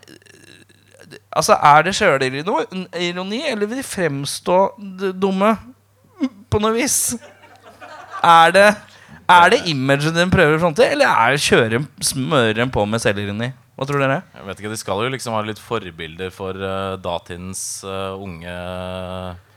Altså, 1.34 1.56
er 1.58 1.82
det 1.82 1.94
sjølironi, 1.98 3.40
eller 3.50 3.66
vil 3.66 3.80
de 3.80 3.82
fremstå 3.86 4.58
d- 4.78 5.12
dumme 5.18 5.54
på 6.50 6.60
noe 6.62 6.72
vis? 6.76 7.16
Er 8.24 8.52
det 8.54 8.68
Er 9.28 9.50
det 9.54 9.62
imaget 9.72 10.12
de 10.14 10.24
prøver 10.30 10.58
å 10.58 10.60
fronte, 10.60 10.84
eller 10.84 11.08
er 11.08 11.32
det 11.32 11.40
kjøre, 11.40 11.78
smøre 12.04 12.66
på 12.70 12.84
med 12.86 13.00
selvironi? 13.00 13.48
Hva 13.74 13.86
tror 13.88 13.98
dere? 14.04 14.18
Jeg 14.36 14.44
vet 14.46 14.60
ikke, 14.60 14.70
De 14.70 14.76
skal 14.78 15.00
jo 15.02 15.10
liksom 15.14 15.32
ha 15.34 15.40
litt 15.42 15.58
forbilder 15.58 16.30
for 16.30 16.54
uh, 16.60 16.94
datidens 17.02 17.80
uh, 17.88 18.12
unge 18.20 18.52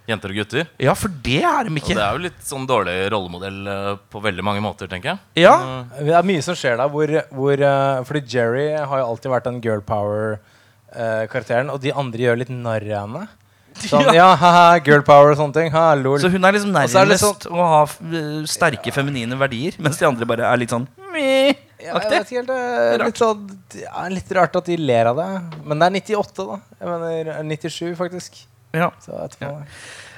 jenter 0.07 0.31
og 0.31 0.37
gutter. 0.39 0.69
Ja, 0.81 0.93
for 0.97 1.11
det 1.11 1.41
er 1.43 1.67
de 1.67 1.73
Og 1.75 1.81
ikke. 1.81 1.93
det 1.99 2.03
er 2.05 2.15
jo 2.15 2.23
litt 2.23 2.39
sånn 2.47 2.65
dårlig 2.65 2.95
rollemodell 3.11 3.59
uh, 3.67 3.91
på 4.09 4.21
veldig 4.23 4.45
mange 4.47 4.63
måter, 4.63 4.87
tenker 4.89 5.11
jeg. 5.13 5.43
Ja, 5.43 5.83
Det 5.99 6.15
er 6.15 6.25
mye 6.31 6.41
som 6.47 6.55
skjer 6.57 6.79
der. 6.79 6.87
Hvor, 6.89 7.11
hvor, 7.35 7.59
eh, 7.59 8.03
fordi 8.07 8.23
Jerry 8.31 8.69
har 8.79 9.03
jo 9.03 9.09
alltid 9.11 9.33
vært 9.35 9.49
en 9.51 9.59
girl 9.61 9.83
power-karakteren, 10.93 11.69
og 11.73 11.81
de 11.83 11.91
andre 11.93 12.17
gjør 12.27 12.39
litt 12.43 12.49
narr 12.53 12.85
av 12.91 13.03
henne. 13.07 13.27
Sånn, 13.91 14.07
ja, 14.15 14.31
haha, 14.41 14.79
girl 14.81 15.03
power 15.05 15.35
og 15.35 15.37
sånne 15.37 15.53
ting. 15.53 15.67
Ha, 15.69 15.91
lol. 15.99 16.17
Så 16.17 16.31
hun 16.33 16.41
er 16.47 16.55
liksom 16.55 16.71
nærmest 16.73 16.95
så 16.95 17.03
er 17.03 17.05
det 17.11 17.19
nærmest 17.19 17.45
å 17.51 17.67
ha 17.69 17.81
f- 17.85 17.99
sterke 18.49 18.89
feminine 18.95 19.37
verdier, 19.37 19.75
mens 19.85 19.99
de 20.01 20.07
andre 20.07 20.25
bare 20.25 20.47
er 20.49 20.57
litt 20.57 20.73
sånn 20.73 20.87
meh. 21.13 21.53
Ja, 21.77 21.93
helt, 22.01 22.09
det 22.49 22.57
er 22.57 23.03
litt, 23.03 23.19
sånn, 23.21 23.43
er 23.85 24.09
litt 24.09 24.31
rart 24.33 24.55
at 24.57 24.65
de 24.65 24.79
ler 24.81 25.11
av 25.11 25.19
det. 25.21 25.27
Men 25.61 25.77
det 25.77 25.91
er 25.91 25.93
98, 25.99 26.47
da. 26.49 26.57
Jeg 26.81 26.89
mener 26.89 27.29
97, 27.53 27.93
faktisk. 27.99 28.39
Ja. 28.73 28.89
Så 29.05 29.13
etterpå, 29.27 29.51
hva. 29.53 29.61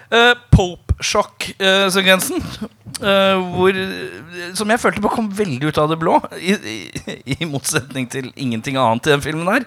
Uh, 0.09 0.33
Pope-sjokk-sekvensen. 0.49 2.41
Uh, 2.99 3.37
hvor 3.53 3.77
Som 4.57 4.71
jeg 4.73 4.81
følte 4.81 5.03
bare 5.03 5.15
kom 5.15 5.29
veldig 5.31 5.69
ut 5.69 5.77
av 5.79 5.87
det 5.91 5.99
blå. 6.01 6.17
I, 6.35 6.55
i, 6.57 7.37
i 7.37 7.47
motsetning 7.47 8.09
til 8.11 8.31
ingenting 8.35 8.75
annet 8.81 9.07
i 9.07 9.13
den 9.13 9.23
filmen 9.23 9.47
her. 9.53 9.63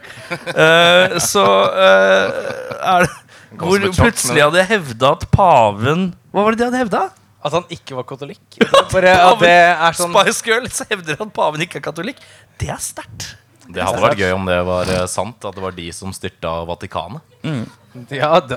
Uh, 0.51 1.19
så 1.23 1.45
uh, 1.47 2.29
er 2.83 3.07
det 3.07 3.13
Hvor 3.61 3.79
sjokk, 3.79 3.99
plutselig 4.01 4.43
hadde 4.45 4.61
jeg 4.63 4.71
hevda 4.75 5.15
at 5.17 5.27
paven 5.33 6.01
Hva 6.33 6.41
var 6.47 6.57
det 6.57 6.63
de 6.63 6.69
hadde 6.71 6.83
hevda? 6.85 7.03
At 7.43 7.57
han 7.57 7.65
ikke 7.75 7.97
var 7.99 8.07
katolikk. 8.07 8.43
Bare 8.95 9.15
at 9.19 9.41
det 9.43 9.51
er 9.51 9.97
sånn 9.99 10.13
Spice 10.15 10.47
Girls 10.47 10.83
hevder 10.91 11.19
at 11.19 11.33
paven 11.35 11.65
ikke 11.65 11.81
er 11.81 11.87
katolikk. 11.89 12.21
Det 12.61 12.71
er 12.71 12.83
sterkt. 12.83 13.33
Det 13.73 13.83
hadde 13.83 14.03
vært 14.03 14.21
gøy 14.21 14.33
om 14.35 14.47
det 14.47 14.59
var 14.67 14.91
eh, 14.91 15.05
sant, 15.11 15.39
at 15.47 15.55
det 15.57 15.63
var 15.63 15.75
de 15.75 15.87
som 15.95 16.13
styrta 16.15 16.51
Vatikanet. 16.69 17.23
Ja, 18.11 18.41
da. 18.41 18.57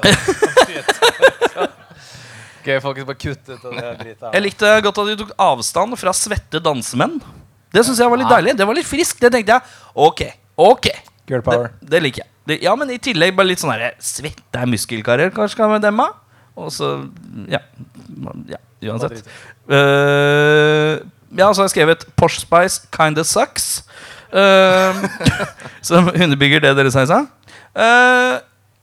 Gøy, 2.65 2.79
folk 2.81 3.01
bare 3.05 3.17
kutte 3.19 3.55
ut 3.57 3.65
det 3.65 3.89
dritet. 3.99 4.29
Jeg 4.31 4.41
likte 4.41 4.69
godt 4.85 5.01
at 5.03 5.09
du 5.11 5.19
tok 5.21 5.33
avstand 5.45 5.97
fra 6.01 6.13
svette 6.17 6.61
dansemenn. 6.63 7.19
Det 7.75 7.83
synes 7.85 7.99
jeg 8.01 8.09
var 8.09 8.21
litt 8.21 8.31
deilig. 8.31 8.55
Det 8.57 8.65
var 8.65 8.77
litt 8.77 8.87
friskt. 8.87 9.19
Det 9.21 9.29
tenkte 9.33 9.57
jeg. 9.57 9.75
Ok, 9.93 10.23
ok 10.57 10.87
Girl 11.29 11.43
power. 11.45 11.73
Det, 11.81 11.91
det 11.91 12.01
liker 12.05 12.23
jeg. 12.23 12.31
Det, 12.45 12.59
ja, 12.63 12.73
men 12.77 12.93
i 12.93 12.99
tillegg 13.01 13.33
bare 13.37 13.49
litt 13.49 13.61
sånn 13.61 13.73
her 13.73 13.95
Svette 14.05 14.61
er 14.61 14.69
muskelkarer, 14.69 15.31
kanskje 15.33 15.57
kan 15.57 15.71
vi 15.73 15.81
demme? 15.81 16.05
Og 16.55 16.71
så 16.71 16.91
Ja. 17.51 17.59
ja 18.47 18.59
uansett. 18.93 19.25
Uh, 19.65 21.01
ja, 21.35 21.49
så 21.49 21.61
har 21.61 21.65
jeg 21.65 21.73
skrevet 21.73 22.05
Posh 22.15 22.39
Spice 22.45 22.85
kinda 22.93 23.25
sucks. 23.25 23.83
Uh, 24.29 25.05
som 25.87 26.09
underbygger 26.13 26.63
det 26.63 26.75
dere 26.77 26.93
sa 26.93 27.03
i 27.03 27.09
stad. 27.09 27.31
Eh, 27.75 28.35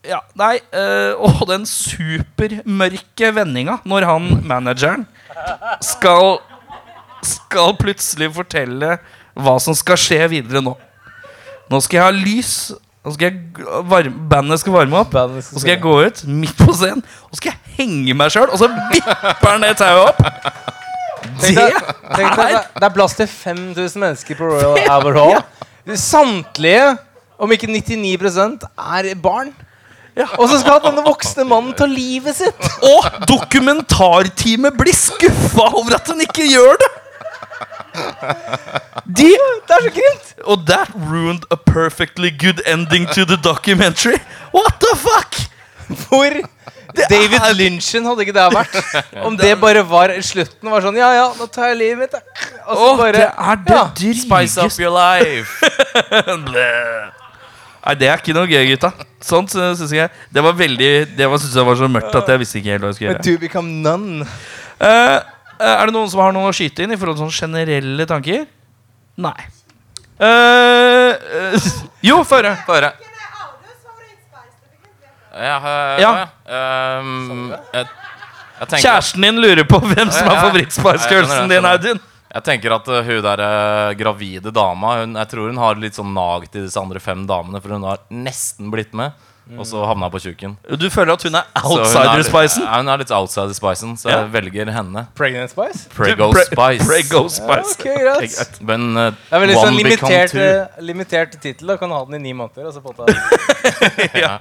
ja, 0.03 0.19
nei 0.35 0.57
øh, 0.75 1.13
Og 1.23 1.43
den 1.47 1.65
supermørke 1.69 3.29
vendinga 3.35 3.77
når 3.87 4.05
han 4.09 4.25
manageren 4.49 5.05
skal 5.83 6.39
Skal 7.23 7.75
plutselig 7.79 8.31
fortelle 8.35 8.97
hva 9.33 9.55
som 9.63 9.73
skal 9.73 9.97
skje 9.97 10.19
videre 10.29 10.59
nå. 10.61 10.75
Nå 11.71 11.79
skal 11.81 11.97
jeg 11.97 12.03
ha 12.05 12.11
lys 12.13 12.51
Nå 13.03 13.13
skal 13.15 13.31
jeg 13.31 13.65
varme, 13.89 14.11
bandet 14.31 14.61
skal 14.61 14.75
varme 14.75 14.99
opp. 14.99 15.09
Skal 15.15 15.39
Og 15.39 15.43
så 15.47 15.59
skal 15.63 15.73
jeg 15.73 15.81
gå 15.83 15.93
ut 16.05 16.21
midt 16.29 16.53
på 16.59 16.75
scenen 16.77 17.01
og 17.27 17.39
skal 17.39 17.51
jeg 17.55 17.73
henge 17.79 18.13
meg 18.15 18.31
sjøl, 18.31 18.45
og 18.53 18.59
så 18.61 18.69
vipper 18.91 19.49
han 19.49 19.63
det 19.65 19.73
tauet 19.81 20.13
opp. 20.13 20.21
Det 21.41 21.55
det- 21.57 22.61
det 22.77 22.85
er 22.87 22.93
plass 22.95 23.15
til 23.17 23.27
5000 23.27 23.99
mennesker 24.05 24.37
på 24.39 24.47
Royal 24.53 24.77
Albert 24.87 25.17
Hall. 25.19 25.97
Samtlige, 25.99 26.93
om 27.39 27.51
ikke 27.51 27.67
99% 27.67 28.63
er 28.77 29.09
barn. 29.19 29.51
Og 30.37 30.45
så 30.49 30.59
skal 30.61 30.81
denne 30.83 31.03
voksne 31.05 31.45
mannen 31.49 31.73
ta 31.77 31.87
livet 31.89 32.37
sitt. 32.37 32.67
Og 32.85 33.07
dokumentarteamet 33.29 34.75
blir 34.77 34.93
skuffa 34.97 35.71
over 35.73 35.97
at 35.97 36.11
han 36.11 36.21
ikke 36.25 36.45
gjør 36.51 36.77
det! 36.83 36.91
De, 39.05 39.29
Det 39.67 39.75
er 39.75 39.83
så 39.85 39.91
grimt! 39.93 40.29
og 40.45 40.65
that 40.67 40.89
ruined 40.95 41.43
a 41.51 41.55
perfectly 41.57 42.29
good 42.31 42.61
ending 42.65 43.05
to 43.13 43.25
the 43.25 43.37
documentary. 43.37 44.17
What 44.53 44.79
the 44.81 44.95
fuck? 44.97 45.37
Hvor 46.07 46.29
David 47.09 47.41
Lynchen 47.57 48.05
hadde 48.05 48.25
ikke 48.25 48.35
det 48.35 48.45
vært. 48.53 48.75
Om 49.27 49.37
det 49.37 49.53
bare 49.61 49.83
var 49.87 50.13
slutten. 50.21 50.69
Var 50.69 50.85
sånn 50.85 50.99
Ja, 50.99 51.09
ja, 51.17 51.27
nå 51.37 51.47
tar 51.49 51.71
jeg 51.73 51.81
livet 51.81 52.05
mitt. 52.05 52.13
Og 52.67 52.77
så 52.77 52.91
Åh, 52.91 52.97
bare 52.99 53.17
det 53.17 53.27
er 53.29 53.65
det 53.65 53.79
ja. 53.79 54.13
Spice 54.21 54.61
up 54.61 54.79
your 54.79 54.93
life. 54.93 55.51
Nei, 57.83 57.95
det 57.99 58.07
er 58.07 58.21
ikke 58.21 58.35
noe 58.35 58.47
gøy, 58.47 58.63
gutta. 58.71 58.93
Sånt 59.23 59.51
synes 59.51 59.91
jeg 59.91 60.07
Det 60.31 60.43
var 60.43 60.55
veldig 60.55 60.91
Det 61.17 61.27
var, 61.29 61.39
synes 61.41 61.55
jeg 61.55 61.67
var 61.67 61.79
så 61.79 61.89
mørkt 61.91 62.15
at 62.15 62.29
jeg 62.31 62.41
visste 62.41 62.59
ikke 62.59 62.75
helt 62.75 62.85
hva 62.85 62.91
jeg 62.91 62.99
skulle 62.99 63.09
gjøre. 63.11 63.23
To 63.27 63.41
become 63.41 63.73
none. 63.83 64.27
Eh, 64.79 65.15
eh, 65.59 65.73
er 65.73 65.89
det 65.89 65.95
noen 65.95 66.11
som 66.11 66.23
har 66.23 66.35
noe 66.35 66.51
å 66.51 66.55
skyte 66.55 66.85
inn 66.85 66.95
i 66.95 66.99
forhold 66.99 67.19
til 67.19 67.27
sånne 67.27 67.39
generelle 67.63 68.07
tanker? 68.09 68.45
Nei. 69.23 69.35
Eh, 70.23 71.11
jo, 72.09 72.21
få 72.23 72.39
høre. 72.39 72.55
Få. 72.67 72.79
Ja, 75.33 75.57
øh, 75.57 76.01
Ja. 76.01 76.09
ja. 76.47 76.99
Um, 76.99 77.49
jeg, 77.73 77.85
jeg 78.59 78.67
tenker 78.67 78.83
Kjæresten 78.83 79.23
din 79.25 79.39
lurer 79.41 79.63
på 79.65 79.79
hvem 79.81 80.11
som 80.11 80.27
er 80.27 80.35
ja. 80.35 80.41
favorittspice-girlsen 80.45 81.47
Nei, 81.49 81.55
din, 81.55 81.65
Audun. 81.65 82.01
Jeg 82.33 82.43
tenker 82.47 82.73
at 82.73 82.87
uh, 82.89 83.01
hun 83.05 83.19
der 83.21 83.41
uh, 83.45 83.91
gravide 83.93 84.49
dama 84.55 84.95
hun, 85.03 85.13
Jeg 85.19 85.29
tror 85.29 85.51
hun 85.51 85.59
har 85.61 85.75
litt 85.77 85.93
sånn 85.99 86.13
nag 86.15 86.47
til 86.49 86.63
disse 86.65 86.79
andre 86.81 86.99
fem 87.03 87.27
damene, 87.29 87.61
for 87.61 87.75
hun 87.75 87.83
har 87.85 87.99
nesten 88.09 88.71
blitt 88.73 88.93
med, 88.97 89.13
og 89.59 89.65
så 89.67 89.83
havna 89.85 90.07
på 90.09 90.21
tjukken. 90.23 90.53
Du 90.79 90.85
føler 90.89 91.13
at 91.13 91.23
hun 91.27 91.35
er 91.35 91.43
Så 91.59 91.67
hun 91.67 91.77
er 91.77 91.83
litt- 91.83 91.93
outsider-spicen? 91.99 92.63
Ja, 92.63 92.77
hun 92.79 92.89
er 92.93 93.01
litt 93.03 93.11
outsider-spicen, 93.13 93.93
så 93.99 94.09
Ja. 94.09 94.15
jeg 94.23 94.31
velger 94.33 94.71
henne. 94.71 95.03
Pregnant 95.19 95.51
Spice? 95.51 95.83
Prego 95.93 96.31
Pre- 96.31 96.45
Spice. 96.47 96.87
Prego 96.87 97.21
Spice. 97.29 97.75
Ok, 97.75 97.85
greit. 98.01 98.61
Men 98.61 98.87
uh, 98.97 99.11
Det 99.11 99.41
er 99.41 99.53
sånn 99.53 99.67
one 99.67 99.83
limitert, 99.83 100.33
eh, 100.39 100.79
limitert 100.81 101.35
tittel. 101.43 101.75
Kan 101.77 101.91
ha 101.91 102.01
den 102.05 102.15
i 102.15 102.23
ni 102.29 102.33
måneder. 102.33 102.71
Og 102.71 102.73
så 102.73 102.81
på 102.81 102.95
Ja. 104.23 104.39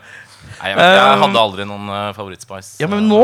Nei, 0.62 0.70
jeg, 0.70 0.78
vet, 0.78 0.86
jeg 0.86 1.20
hadde 1.26 1.42
aldri 1.42 1.66
noen 1.66 1.90
uh, 1.90 2.12
favorittspice. 2.16 2.76
Ja, 2.80 2.86
men 2.88 3.04
nå? 3.10 3.20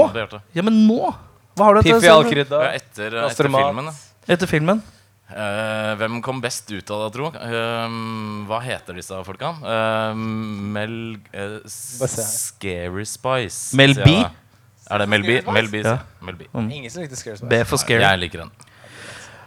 Ja, 0.52 0.62
men 0.66 0.82
nå? 0.88 1.14
Hva 1.58 1.64
har 1.70 1.74
du 1.78 1.80
etter? 1.80 1.94
Piffi? 2.02 2.10
Al-Krydda. 2.12 2.60
Ja, 2.66 2.70
etter, 2.78 3.16
etter 3.28 3.48
filmen. 3.48 3.88
da. 3.90 3.94
Etter 4.28 4.46
filmen? 4.50 4.82
Uh, 5.28 5.92
hvem 6.00 6.22
kom 6.24 6.38
best 6.40 6.70
ut 6.72 6.88
av 6.94 7.02
det, 7.04 7.08
tro? 7.18 7.28
Uh, 7.36 8.44
hva 8.48 8.60
heter 8.64 8.96
disse 8.96 9.16
folka? 9.26 9.50
Uh, 9.60 10.16
Mel. 10.16 10.94
Scary 11.68 13.04
Spice. 13.08 13.76
Mel 13.76 13.92
B? 13.98 14.14
Er 14.88 15.02
det 15.02 15.08
Mel 15.12 15.24
B? 15.26 15.38
Mel 15.52 15.68
B, 15.68 15.82
Ja. 15.84 15.98
Mel 16.24 16.38
B. 16.38 16.46
Ingen 16.56 16.88
som 16.90 17.02
likte 17.04 17.16
Scary 17.20 17.36
Spice. 17.36 17.50
B 17.50 17.60
for 17.68 17.76
scary. 17.80 18.00
Jeg 18.04 18.22
liker 18.22 18.44
den. 18.46 18.52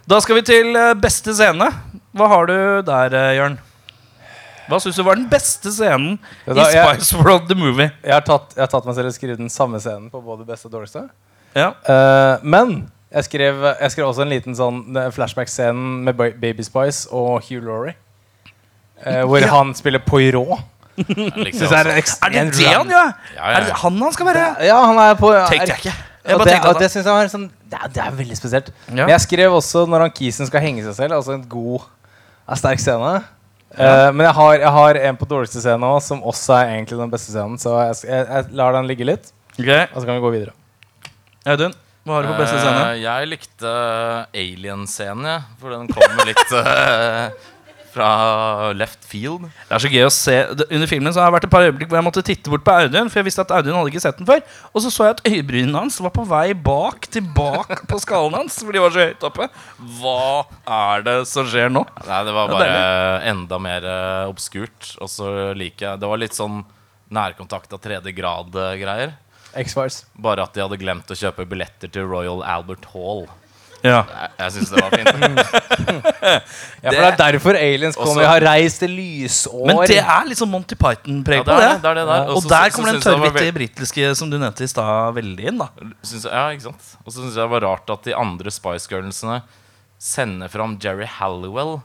Da 0.06 0.18
skal 0.22 0.38
vi 0.38 0.42
til 0.46 0.74
beste 1.02 1.34
scene. 1.34 1.66
Hva 2.14 2.28
har 2.30 2.46
du 2.50 2.56
der, 2.86 3.16
Jørn? 3.38 3.58
Hva 4.70 4.78
syns 4.82 4.96
du 4.98 5.02
var 5.02 5.18
den 5.18 5.26
beste 5.30 5.70
scenen 5.74 6.16
da, 6.46 6.54
i 6.54 6.70
Spice 6.70 7.16
jeg- 7.16 7.24
World 7.26 7.48
the 7.50 7.54
Movie? 7.58 7.90
Jeg 8.02 8.14
har, 8.14 8.22
tatt, 8.26 8.54
jeg 8.54 8.62
har 8.62 8.70
tatt 8.70 8.86
meg 8.86 8.94
selv 8.94 9.10
og 9.10 9.14
skrevet 9.18 9.38
den 9.42 9.50
samme 9.50 9.80
scenen 9.82 10.10
på 10.10 10.22
både 10.22 10.46
beste 10.46 10.70
og 10.70 10.76
dårligste. 10.78 11.08
Ja. 11.58 11.72
Eh, 11.84 12.38
men 12.46 12.91
jeg 13.14 13.24
skrev, 13.24 13.64
jeg 13.80 13.90
skrev 13.94 14.06
også 14.08 14.24
en 14.24 14.32
liten 14.32 14.56
sånn 14.56 14.82
eh, 14.96 15.10
flashback-scenen 15.12 16.02
med 16.06 16.16
Baby 16.16 16.64
Spice 16.64 17.08
og 17.12 17.42
Hugh 17.48 17.64
Laurie. 17.64 17.94
eh, 19.04 19.22
hvor 19.24 19.38
Ja. 19.40 19.50
han 19.56 19.74
spiller 19.74 19.98
Poirot. 20.06 20.60
Jeg 20.96 21.06
er 21.06 21.88
også. 21.96 22.18
Er 22.22 22.28
det 22.28 22.54
det 22.58 22.66
han 22.68 22.88
gjør? 22.88 23.12
Ja, 23.36 23.50
ja, 23.50 23.58
Er 23.58 23.64
det 23.64 23.76
han 23.82 24.02
han 24.02 24.12
skal 24.12 24.26
være? 24.26 24.46
Ja, 24.66 24.78
han 24.86 24.98
er 24.98 25.14
på 25.14 25.32
jeg 25.32 25.62
ikke. 25.62 25.92
Jeg 26.24 26.36
og 26.36 26.44
det, 26.46 26.54
og 26.64 26.78
det 26.78 26.90
synes 26.90 27.06
jeg 27.06 27.14
var 27.14 27.28
sånn 27.32 27.48
det 27.72 27.78
er, 27.80 27.88
det 27.88 28.02
er 28.04 28.10
veldig 28.14 28.36
spesielt. 28.36 28.68
Ja. 28.88 28.94
Men 28.94 29.08
jeg 29.08 29.22
skrev 29.24 29.54
også 29.56 29.86
når 29.88 30.04
han 30.06 30.12
Kisen 30.14 30.46
skal 30.46 30.60
henge 30.62 30.84
seg 30.84 30.94
selv. 30.94 31.16
Altså 31.16 31.32
en 31.34 31.42
god, 31.48 31.86
en 32.46 32.60
sterk 32.60 32.78
scene. 32.78 33.14
Uh, 33.72 34.12
men 34.12 34.26
jeg 34.26 34.34
har, 34.36 34.54
jeg 34.60 34.72
har 34.76 34.98
en 35.08 35.16
på 35.16 35.26
dårligste 35.30 35.62
scene 35.64 35.88
òg, 35.88 36.02
som 36.04 36.20
også 36.28 36.58
er 36.60 36.74
egentlig 36.76 36.98
den 37.00 37.10
beste 37.10 37.32
scenen. 37.32 37.56
Så 37.58 37.72
jeg, 37.80 37.96
jeg, 38.10 38.26
jeg 38.28 38.58
lar 38.60 38.76
den 38.76 38.86
ligge 38.90 39.06
litt, 39.08 39.32
okay. 39.56 39.86
og 39.94 40.02
så 40.02 40.04
kan 40.06 40.18
vi 40.18 40.24
gå 40.26 40.32
videre. 40.34 40.52
Audun, 41.48 41.72
hva 42.02 42.18
har 42.18 42.26
du 42.26 42.32
på 42.32 42.40
beste 42.40 42.58
scene? 42.58 42.82
Uh, 42.82 42.98
jeg 42.98 43.30
likte 43.30 43.72
Alien-scenen, 44.34 45.26
ja, 45.28 45.40
For 45.60 45.74
den 45.74 45.90
kommer 45.90 46.26
litt 46.26 46.54
uh, 46.56 47.30
fra 47.92 48.72
left 48.74 49.04
field. 49.06 49.44
Det 49.68 49.76
er 49.76 49.84
så 49.84 49.90
gøy 49.92 50.06
å 50.06 50.12
se 50.14 50.34
Under 50.64 50.88
filmen 50.88 51.12
så 51.12 51.22
har 51.22 51.30
det 51.30 51.36
vært 51.36 51.46
et 51.46 51.52
par 51.52 51.66
øyeblikk 51.66 51.90
hvor 51.90 52.00
jeg 52.00 52.06
måtte 52.06 52.24
titte 52.26 52.52
bort 52.52 52.64
på 52.66 52.74
Audun, 52.74 53.10
for 53.12 53.20
jeg 53.20 53.28
visste 53.28 53.44
at 53.44 53.54
Audun 53.54 53.76
hadde 53.76 53.92
ikke 53.92 54.02
sett 54.02 54.18
den 54.18 54.28
før. 54.28 54.42
Og 54.72 54.84
så 54.84 54.92
så 54.92 55.08
jeg 55.08 55.16
at 55.18 55.24
øyebrynene 55.28 55.84
hans 55.84 56.00
var 56.02 56.14
på 56.16 56.26
vei 56.28 56.46
bak 56.56 57.06
tilbake 57.12 57.82
på 57.90 58.02
skallen 58.02 58.38
hans, 58.40 58.58
for 58.64 58.74
de 58.74 58.82
var 58.82 58.94
så 58.94 59.06
høyt 59.06 59.26
oppe. 59.28 59.48
Hva 60.00 60.18
er 60.82 61.06
det 61.06 61.16
som 61.30 61.48
skjer 61.48 61.72
nå? 61.72 61.84
Nei, 62.08 62.22
det 62.26 62.36
var 62.36 62.50
bare 62.50 62.70
bare 62.72 63.32
enda 63.32 63.60
mer 63.62 63.86
eh, 63.94 64.30
obskurt. 64.32 64.94
Og 64.98 65.10
så 65.12 65.52
liker 65.58 65.92
jeg 65.92 66.02
Det 66.02 66.10
var 66.10 66.22
litt 66.22 66.38
sånn 66.38 66.62
nærkontakt 67.12 67.74
av 67.76 67.82
tredje 67.84 68.14
grad-greier. 68.16 69.12
X-Files. 69.56 70.04
Bare 70.16 70.42
at 70.42 70.54
de 70.54 70.62
hadde 70.64 70.78
glemt 70.80 71.10
å 71.12 71.14
kjøpe 71.18 71.44
billetter 71.48 71.90
til 71.92 72.06
Royal 72.08 72.42
Albert 72.42 72.86
Hall. 72.94 73.26
Ja. 73.82 74.04
Jeg, 74.06 74.30
jeg 74.38 74.52
syns 74.54 74.70
det 74.70 74.82
var 74.82 74.90
fint. 74.94 75.08
Ja, 76.82 76.90
for 76.90 76.94
det 76.94 77.00
er 77.02 77.16
derfor 77.18 77.56
aliens 77.58 77.96
Også- 77.96 78.06
kommer. 78.12 78.22
Vi 78.22 78.26
har 78.30 78.40
reist 78.46 78.78
til 78.82 78.92
lysår. 78.94 79.66
Men 79.66 79.80
det 79.90 79.98
er 79.98 80.34
sånn 80.38 80.50
Monty 80.52 80.76
Python-preg 80.78 81.40
Ja, 81.40 81.44
på 81.46 81.50
det 81.50 81.58
det. 81.58 81.66
er 81.66 81.74
det, 81.74 81.82
det 81.82 81.90
er 81.90 81.94
det 81.98 82.04
der. 82.06 82.22
Og 82.30 82.36
Også- 82.38 82.48
der 82.52 82.70
så- 82.70 82.76
kommer 82.76 82.92
den 82.92 83.00
synes 83.02 83.04
jeg 83.04 83.12
det 83.12 83.20
var 83.20 83.40
tørrhvite 83.40 83.54
britiske 83.58 84.14
som 84.16 84.30
du 84.30 84.38
nevnte 84.38 84.62
i 84.62 84.70
stad, 84.70 85.14
veldig 85.18 85.46
inn. 85.50 85.58
da 85.58 85.68
Synes, 86.02 86.24
Ja, 86.30 86.44
ikke 86.54 86.62
sant? 86.68 86.82
Og 87.04 87.12
så 87.12 87.18
syns 87.22 87.34
jeg 87.34 87.42
det 87.42 87.50
var 87.50 87.60
rart 87.66 87.90
at 87.90 88.02
de 88.04 88.14
andre 88.14 88.50
Spice 88.50 88.86
Girlsene 88.88 89.42
sender 89.98 90.48
fram 90.48 90.78
Jerry 90.80 91.06
Halliwell 91.06 91.80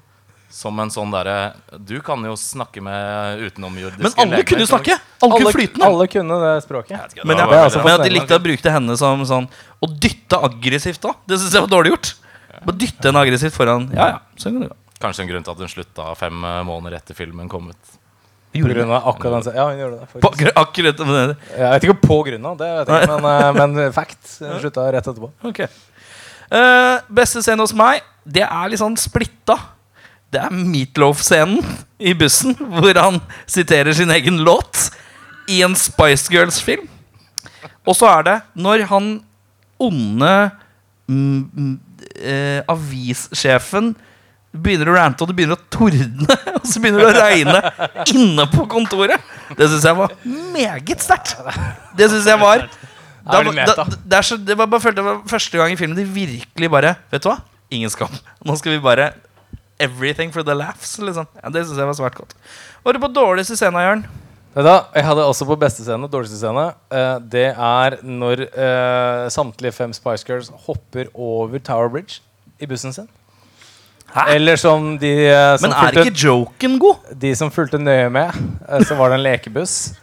som 0.49 0.79
en 0.79 0.91
sånn 0.91 1.11
derre 1.11 1.53
Du 1.83 1.97
kan 2.05 2.21
jo 2.23 2.33
snakke 2.39 2.81
med 2.83 3.41
utenomjordiske 3.43 4.03
Men 4.05 4.23
alle 4.23 4.43
kunne 4.47 4.63
jo 4.63 4.69
snakke! 4.69 4.95
Alle 5.19 5.39
kunne 5.41 5.53
flytende. 5.55 5.89
alle 5.89 6.07
kunne 6.11 6.39
det 6.43 6.53
språket. 6.63 6.95
ikke? 7.11 7.27
Men, 7.27 7.41
jeg, 7.41 7.51
det 7.51 7.59
altså 7.65 7.83
men 7.83 7.97
at 7.97 8.05
de 8.05 8.13
likte 8.13 8.39
å 8.39 8.43
bruke 8.43 8.73
henne 8.77 8.97
som 8.99 9.25
sånn 9.27 9.49
Å 9.83 9.91
dytte 9.91 10.39
aggressivt 10.47 11.03
da 11.03 11.13
Det 11.27 11.39
syns 11.41 11.57
jeg 11.57 11.65
var 11.67 11.71
dårlig 11.73 11.93
gjort. 11.95 12.13
Å 12.57 12.73
dytte 12.73 13.09
henne 13.09 13.21
aggressivt 13.21 13.55
foran. 13.55 13.89
Ja, 13.93 14.07
ja, 14.15 14.19
sånn 14.39 14.55
kan 14.55 14.65
det 14.65 14.71
gå. 14.71 14.77
Kanskje 15.03 15.25
en 15.25 15.29
grunn 15.29 15.45
til 15.45 15.53
at 15.53 15.59
hun 15.61 15.69
slutta 15.69 16.07
fem 16.17 16.45
eh, 16.49 16.61
måneder 16.65 16.97
etter 16.97 17.17
filmen 17.17 17.49
kom 17.51 17.67
ut. 17.69 17.91
På 18.55 18.71
grunn 18.71 18.89
av 18.95 19.09
akkurat 19.11 19.45
den 19.45 19.57
Ja, 19.59 19.67
hun 19.69 19.81
gjorde 19.83 19.99
det. 19.99 20.21
På, 20.23 20.31
akkurat, 20.63 21.03
men. 21.05 21.35
Jeg 21.51 21.73
vet 21.75 21.85
ikke 21.85 21.97
på 22.01 22.17
grunn 22.25 22.47
av 22.49 22.57
det, 22.57 22.69
vet 22.79 22.89
ikke, 22.95 23.19
men, 23.19 23.27
eh, 23.29 23.51
men 23.59 23.93
fact. 23.93 24.23
Hun 24.41 24.57
slutta 24.63 24.87
rett 24.95 25.05
etterpå. 25.05 25.29
Ok. 25.45 25.61
Uh, 26.47 27.03
beste 27.11 27.43
scene 27.43 27.61
hos 27.61 27.75
meg, 27.75 28.01
det 28.23 28.45
er 28.47 28.71
litt 28.71 28.81
sånn 28.81 28.97
splitta. 28.97 29.59
Det 30.33 30.41
er 30.43 30.51
Meatloaf-scenen 30.51 31.63
i 32.03 32.13
bussen, 32.17 32.55
hvor 32.57 32.99
han 32.99 33.21
siterer 33.47 33.95
sin 33.95 34.11
egen 34.11 34.41
låt 34.43 34.89
i 35.47 35.61
en 35.63 35.75
Spice 35.79 36.31
Girls-film. 36.33 36.87
Og 37.87 37.95
så 37.95 38.09
er 38.17 38.27
det 38.27 38.35
når 38.59 38.83
han 38.89 39.13
onde 39.79 40.33
mm, 41.07 41.39
mm, 41.47 41.73
eh, 42.19 42.59
avissjefen 42.67 43.93
begynner 44.57 44.89
å 44.91 44.97
rante, 44.97 45.23
og 45.23 45.29
det 45.29 45.37
begynner 45.37 45.57
å 45.57 45.69
tordne, 45.71 46.37
og 46.57 46.65
så 46.67 46.81
begynner 46.81 47.05
det 47.05 47.09
å 47.11 47.17
regne 47.17 47.61
inne 48.15 48.47
på 48.51 48.65
kontoret. 48.71 49.23
Det 49.55 49.69
syns 49.69 49.87
jeg 49.87 49.99
var 49.99 50.15
meget 50.55 51.03
sterkt. 51.03 51.37
Det 51.97 52.09
syns 52.11 52.27
jeg 52.27 52.41
var 52.41 52.65
da, 53.27 53.41
da, 53.43 53.85
det, 53.91 54.19
så, 54.23 54.37
det 54.39 54.55
var 54.55 54.69
bare 54.71 54.93
første 55.27 55.59
gang 55.59 55.73
i 55.73 55.79
filmen 55.79 55.97
de 55.97 56.05
virkelig 56.07 56.69
bare 56.71 56.93
Vet 57.11 57.25
du 57.25 57.27
hva? 57.27 57.41
Ingen 57.75 57.91
skam. 57.91 58.13
Nå 58.47 58.55
skal 58.55 58.77
vi 58.77 58.83
bare 58.83 59.09
Everything 59.79 60.31
for 60.33 60.43
the 60.43 60.55
laughs. 60.57 60.97
Liksom. 60.99 61.27
Ja, 61.43 61.49
det 61.53 61.65
syns 61.67 61.77
jeg 61.77 61.89
var 61.89 61.97
svært 61.97 62.15
godt. 62.17 62.33
Var 62.83 62.93
du 62.97 62.99
på 63.03 63.11
dårligste 63.13 63.57
scenen, 63.59 63.81
Jørn? 63.83 64.05
Jeg 64.57 65.05
hadde 65.05 65.25
også 65.25 65.45
på 65.45 65.55
beste 65.61 65.83
scene, 65.85 66.07
dårligste 66.09 66.39
scene. 66.39 66.63
eh, 66.89 67.19
det 67.21 67.45
er 67.53 67.97
når 68.01 68.41
eh, 68.47 69.27
samtlige 69.29 69.71
fem 69.75 69.93
Spice 69.93 70.25
Girls 70.25 70.49
hopper 70.65 71.05
over 71.13 71.59
Tower 71.59 71.89
Bridge 71.93 72.21
i 72.59 72.65
bussen 72.65 72.93
sin. 72.93 73.07
Hæ? 74.15 74.33
Eller 74.33 74.55
som 74.55 74.97
de, 74.97 75.11
eh, 75.27 75.57
som, 75.57 75.69
Men 75.69 75.77
er 75.77 75.91
fulgte, 75.91 76.07
ikke 76.07 76.25
joken 76.25 76.79
god? 76.79 76.95
de 77.21 77.35
som 77.35 77.51
fulgte 77.51 77.77
nøye 77.77 78.09
med, 78.09 78.31
så 78.87 78.95
var 78.97 79.09
det 79.09 79.19
en 79.19 79.23
lekebuss 79.27 79.93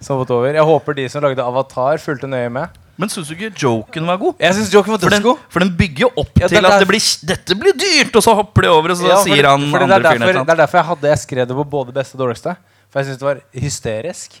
som 0.00 0.16
hoppet 0.16 0.32
over. 0.34 0.54
Jeg 0.54 0.64
håper 0.64 0.96
de 0.96 1.08
som 1.08 1.22
lagde 1.22 1.44
Avatar, 1.44 1.98
fulgte 2.00 2.26
nøye 2.30 2.48
med. 2.48 2.68
Men 2.98 3.08
syns 3.08 3.28
du 3.28 3.34
ikke 3.36 3.52
joken 3.62 4.06
var 4.06 4.16
god? 4.20 4.34
Jeg 4.40 4.54
synes 4.54 4.72
joken 4.74 4.92
var 4.92 4.98
For 4.98 5.08
den, 5.10 5.22
dødsgod. 5.22 5.38
for 5.50 5.60
den 5.60 5.70
bygger 5.76 6.00
jo 6.06 6.10
opp 6.16 6.32
Ja, 6.40 6.48
det 6.48 6.50
til 6.50 6.58
er 6.58 6.66
at 6.66 6.80
det 6.80 6.88
derfor- 6.88 6.90
blir, 6.90 7.28
dette 7.30 7.54
blir 7.62 7.72
dyrt, 7.78 8.16
og 8.16 8.22
så 8.22 8.34
hopper 8.34 8.62
de 8.62 8.68
over, 8.68 8.90
og 8.90 8.96
så 8.96 9.06
Ja, 9.08 9.16
for 9.16 9.24
sier 9.30 9.46
han 9.48 9.70
for 9.70 9.78
det, 9.78 9.82
andre 9.84 9.96
er 9.96 10.00
fyren 10.00 10.00
et 10.00 10.02
derfor, 10.02 10.14
eller 10.20 10.32
det 10.32 10.40
annet. 10.40 10.50
er 10.50 10.60
derfor 10.64 10.78
jeg 10.78 10.86
hadde 10.90 11.08
jeg 11.08 11.18
skrev 11.18 11.46
det 11.48 11.56
på 11.56 11.64
både 11.70 11.92
beste 11.94 12.14
og 12.14 12.20
dårligste. 12.26 12.56
For 12.90 13.00
jeg 13.00 13.06
syns 13.06 13.18
det 13.18 13.28
var 13.30 13.40
hysterisk. 13.54 14.40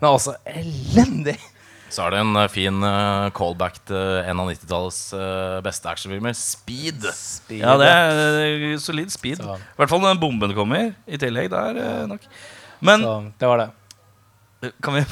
Men 0.00 0.10
også 0.10 0.34
elendig. 0.46 1.36
Så 1.90 2.04
er 2.06 2.10
det 2.14 2.20
en 2.22 2.36
eh, 2.36 2.48
fin 2.48 2.82
eh, 2.86 3.30
callback 3.34 3.80
til 3.84 3.96
en 4.30 4.38
av 4.40 4.46
90-tallets 4.48 5.00
eh, 5.12 5.60
beste 5.60 5.86
actionfilmer, 5.90 6.32
Speed. 6.38 7.02
Ja, 7.50 7.76
det 7.76 7.88
er 7.90 8.72
eh, 8.72 8.76
solid 8.78 9.10
speed. 9.10 9.38
Så. 9.42 9.56
I 9.58 9.76
hvert 9.76 9.90
fall 9.90 10.00
når 10.00 10.14
den 10.14 10.20
bomben 10.22 10.54
kommer 10.54 10.94
i 11.10 11.18
tillegg. 11.18 11.50
Det 11.50 11.58
er 11.58 11.80
eh, 11.82 12.06
nok. 12.06 12.20
Men 12.80 13.00
Så 13.02 13.16
det 13.42 13.48
var 13.50 13.58
det. 13.64 14.72
kan 14.82 14.94
vi 14.94 15.04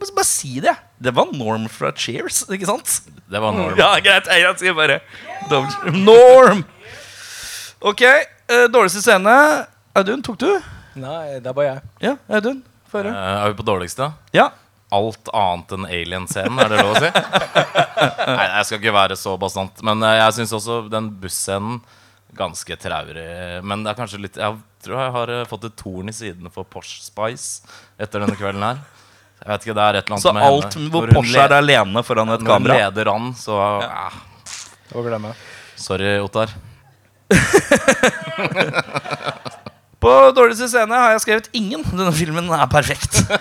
bare, 0.00 0.14
bare 0.16 0.28
si 0.28 0.58
det? 0.64 0.74
Det 0.98 1.12
var 1.14 1.30
Norm 1.34 1.66
fra 1.72 1.92
Cheers, 1.94 2.44
ikke 2.52 2.68
sant? 2.68 2.94
Det 3.28 3.40
var 3.42 3.54
Norm. 3.56 3.76
Ja, 3.78 3.92
greit. 4.04 4.28
Jeg 4.32 4.54
sier 4.60 4.76
bare 4.78 5.00
Norm 5.50 6.02
Norm! 6.04 6.64
Ok, 7.80 8.02
eh, 8.02 8.64
dårligste 8.72 9.02
scene. 9.04 9.34
Audun, 9.98 10.22
tok 10.26 10.38
du? 10.42 10.48
Nei, 10.98 11.38
det 11.38 11.46
er 11.46 11.54
bare 11.54 11.68
jeg. 11.68 11.82
Ja, 12.08 12.16
Audun. 12.38 12.64
Få 12.90 13.02
høre. 13.02 13.12
Eh, 13.12 13.36
er 13.44 13.52
vi 13.52 13.58
på 13.60 13.66
dårligste? 13.68 14.08
Ja. 14.34 14.48
Alt 14.94 15.28
annet 15.36 15.74
enn 15.76 15.84
alien-scenen, 15.86 16.58
er 16.64 16.72
det 16.72 16.80
lov 16.80 16.96
å 16.96 17.02
si? 17.04 17.10
Nei, 18.38 18.46
jeg 18.56 18.66
skal 18.66 18.80
ikke 18.80 18.94
være 18.96 19.18
så 19.20 19.36
bastant. 19.40 19.82
Men 19.86 20.02
eh, 20.06 20.16
jeg 20.22 20.38
syns 20.40 20.56
også 20.58 20.80
den 20.90 21.12
busscenen 21.22 21.82
ganske 22.38 22.76
traurig. 22.80 23.28
Men 23.66 23.84
det 23.84 23.92
er 23.92 23.98
kanskje 23.98 24.20
litt 24.20 24.36
Jeg 24.38 24.58
tror 24.84 25.00
jeg 25.00 25.14
har 25.14 25.30
fått 25.50 25.64
et 25.68 25.76
torn 25.80 26.10
i 26.10 26.14
siden 26.14 26.50
for 26.54 26.66
Porsche 26.68 27.00
Spice 27.02 27.68
etter 28.00 28.22
denne 28.24 28.36
kvelden 28.38 28.64
her. 28.64 28.82
Jeg 29.38 29.48
vet 29.52 29.62
ikke, 29.66 29.74
det 29.78 29.84
er 29.84 29.94
et 29.98 30.04
eller 30.04 30.14
annet 30.16 30.24
Så 30.24 30.32
med 30.34 30.42
alt 30.48 30.74
henne. 30.74 30.88
hvor 30.92 31.04
Porsche 31.14 31.40
er 31.44 31.52
alene 31.58 32.00
foran 32.04 32.28
et 32.34 32.40
Når 32.42 32.52
hun 32.58 32.66
leder 32.72 33.06
an, 33.14 33.24
så 33.38 33.54
ja. 33.84 34.08
Å 34.94 34.96
glemme. 35.04 35.30
Sorry, 35.78 36.16
Ottar. 36.24 36.48
På 39.98 40.10
dårligste 40.30 40.68
scene 40.70 40.94
har 40.94 41.10
jeg 41.16 41.24
skrevet 41.24 41.48
ingen. 41.58 41.80
Denne 41.90 42.12
filmen 42.14 42.46
er 42.54 42.68
perfekt. 42.70 43.16
uh, 43.26 43.34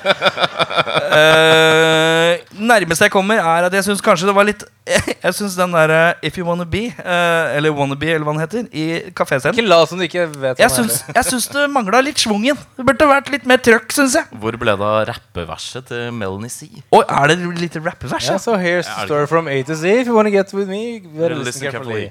nærmeste 2.72 3.06
jeg 3.06 3.14
kommer, 3.14 3.38
er 3.38 3.68
at 3.68 3.74
jeg 3.78 3.86
syns 3.86 4.02
kanskje 4.02 4.26
det 4.30 4.34
var 4.38 4.46
litt 4.48 4.64
Jeg 5.26 5.34
syns 5.36 5.58
den 5.60 5.74
derre 5.76 6.16
If 6.26 6.38
You 6.40 6.46
Wanna 6.48 6.66
Be, 6.66 6.86
uh, 6.98 7.58
eller 7.58 7.70
Wannabe, 7.76 8.08
eller 8.10 8.26
hva 8.26 8.34
den 8.34 8.42
heter, 8.42 8.66
i 8.72 9.12
kaféscenen 9.18 9.54
Ikke 9.54 9.68
la 9.68 9.80
som 9.90 10.00
du 10.02 10.06
ikke 10.08 10.26
vet 10.34 10.62
Jeg 10.64 10.72
syns, 10.74 11.02
jeg 11.14 11.26
syns 11.30 11.46
det 11.54 11.68
mangla 11.76 12.02
litt 12.08 12.20
schwungen. 12.24 12.58
Det 12.78 12.86
burde 12.88 13.10
vært 13.12 13.30
litt 13.34 13.46
mer 13.50 13.60
trøkk, 13.62 13.92
syns 13.94 14.16
jeg. 14.18 14.26
Hvor 14.42 14.54
ble 14.58 14.74
det 14.80 14.88
av 14.92 15.02
rappeverset 15.12 15.90
til 15.92 16.08
Melanie 16.16 16.50
C? 16.54 16.70
Oi, 16.90 17.04
er 17.06 17.34
det 17.34 17.38
litt 17.62 17.78
rappevers? 17.84 18.26
Ja, 18.32 18.38
Ja? 18.38 18.42
so 18.42 18.52
here's 18.58 18.88
the 18.90 19.06
story 19.06 19.28
from 19.30 19.48
A 19.52 19.62
to 19.68 19.76
Z. 19.76 20.00
If 20.02 20.08
you 20.10 20.16
wanna 20.18 20.34
get 20.34 20.54
with 20.58 20.70
me, 20.72 20.84
Listen 21.04 21.44
listen 21.46 21.70
carefully. 21.70 22.08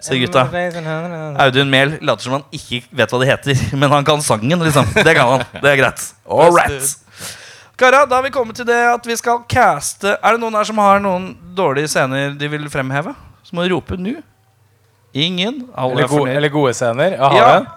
Se, 0.00 0.18
gutta. 0.18 0.42
Audun 1.44 1.70
Mehl 1.70 1.98
later 2.02 2.22
som 2.26 2.32
han 2.38 2.44
ikke 2.52 2.82
vet 2.98 3.12
hva 3.14 3.20
det 3.22 3.28
heter, 3.30 3.60
men 3.80 3.90
han 3.92 4.04
kan 4.04 4.20
sangen, 4.24 4.58
liksom. 4.66 4.88
Det 4.94 5.14
kan 5.16 5.28
han. 5.36 5.44
Det 5.62 5.70
er 5.72 5.76
greit. 5.80 6.02
All 6.28 6.50
right. 6.56 6.96
Kara, 7.78 8.00
da 8.10 8.18
har 8.18 8.22
vi 8.26 8.32
kommet 8.34 8.56
til 8.58 8.66
det 8.66 8.74
at 8.90 9.04
vi 9.06 9.14
skal 9.14 9.44
caste 9.46 10.16
Er 10.18 10.34
det 10.34 10.40
noen 10.42 10.56
her 10.58 10.66
som 10.66 10.80
har 10.82 10.98
noen 10.98 11.28
dårlige 11.54 11.86
scener 11.92 12.32
de 12.34 12.48
vil 12.50 12.66
fremheve? 12.72 13.12
Så 13.46 13.54
må 13.54 13.62
du 13.68 13.76
rope 13.76 13.94
nå. 13.96 14.16
Ingen. 15.14 15.68
Alle 15.78 15.94
Eller, 15.94 16.04
er 16.04 16.08
gode, 16.10 16.18
fornøyd. 16.18 16.36
eller 16.36 16.50
gode 16.52 16.72
scener. 16.74 17.14
Jeg 17.14 17.22
har 17.22 17.38
Ja. 17.38 17.52
en. 17.56 17.68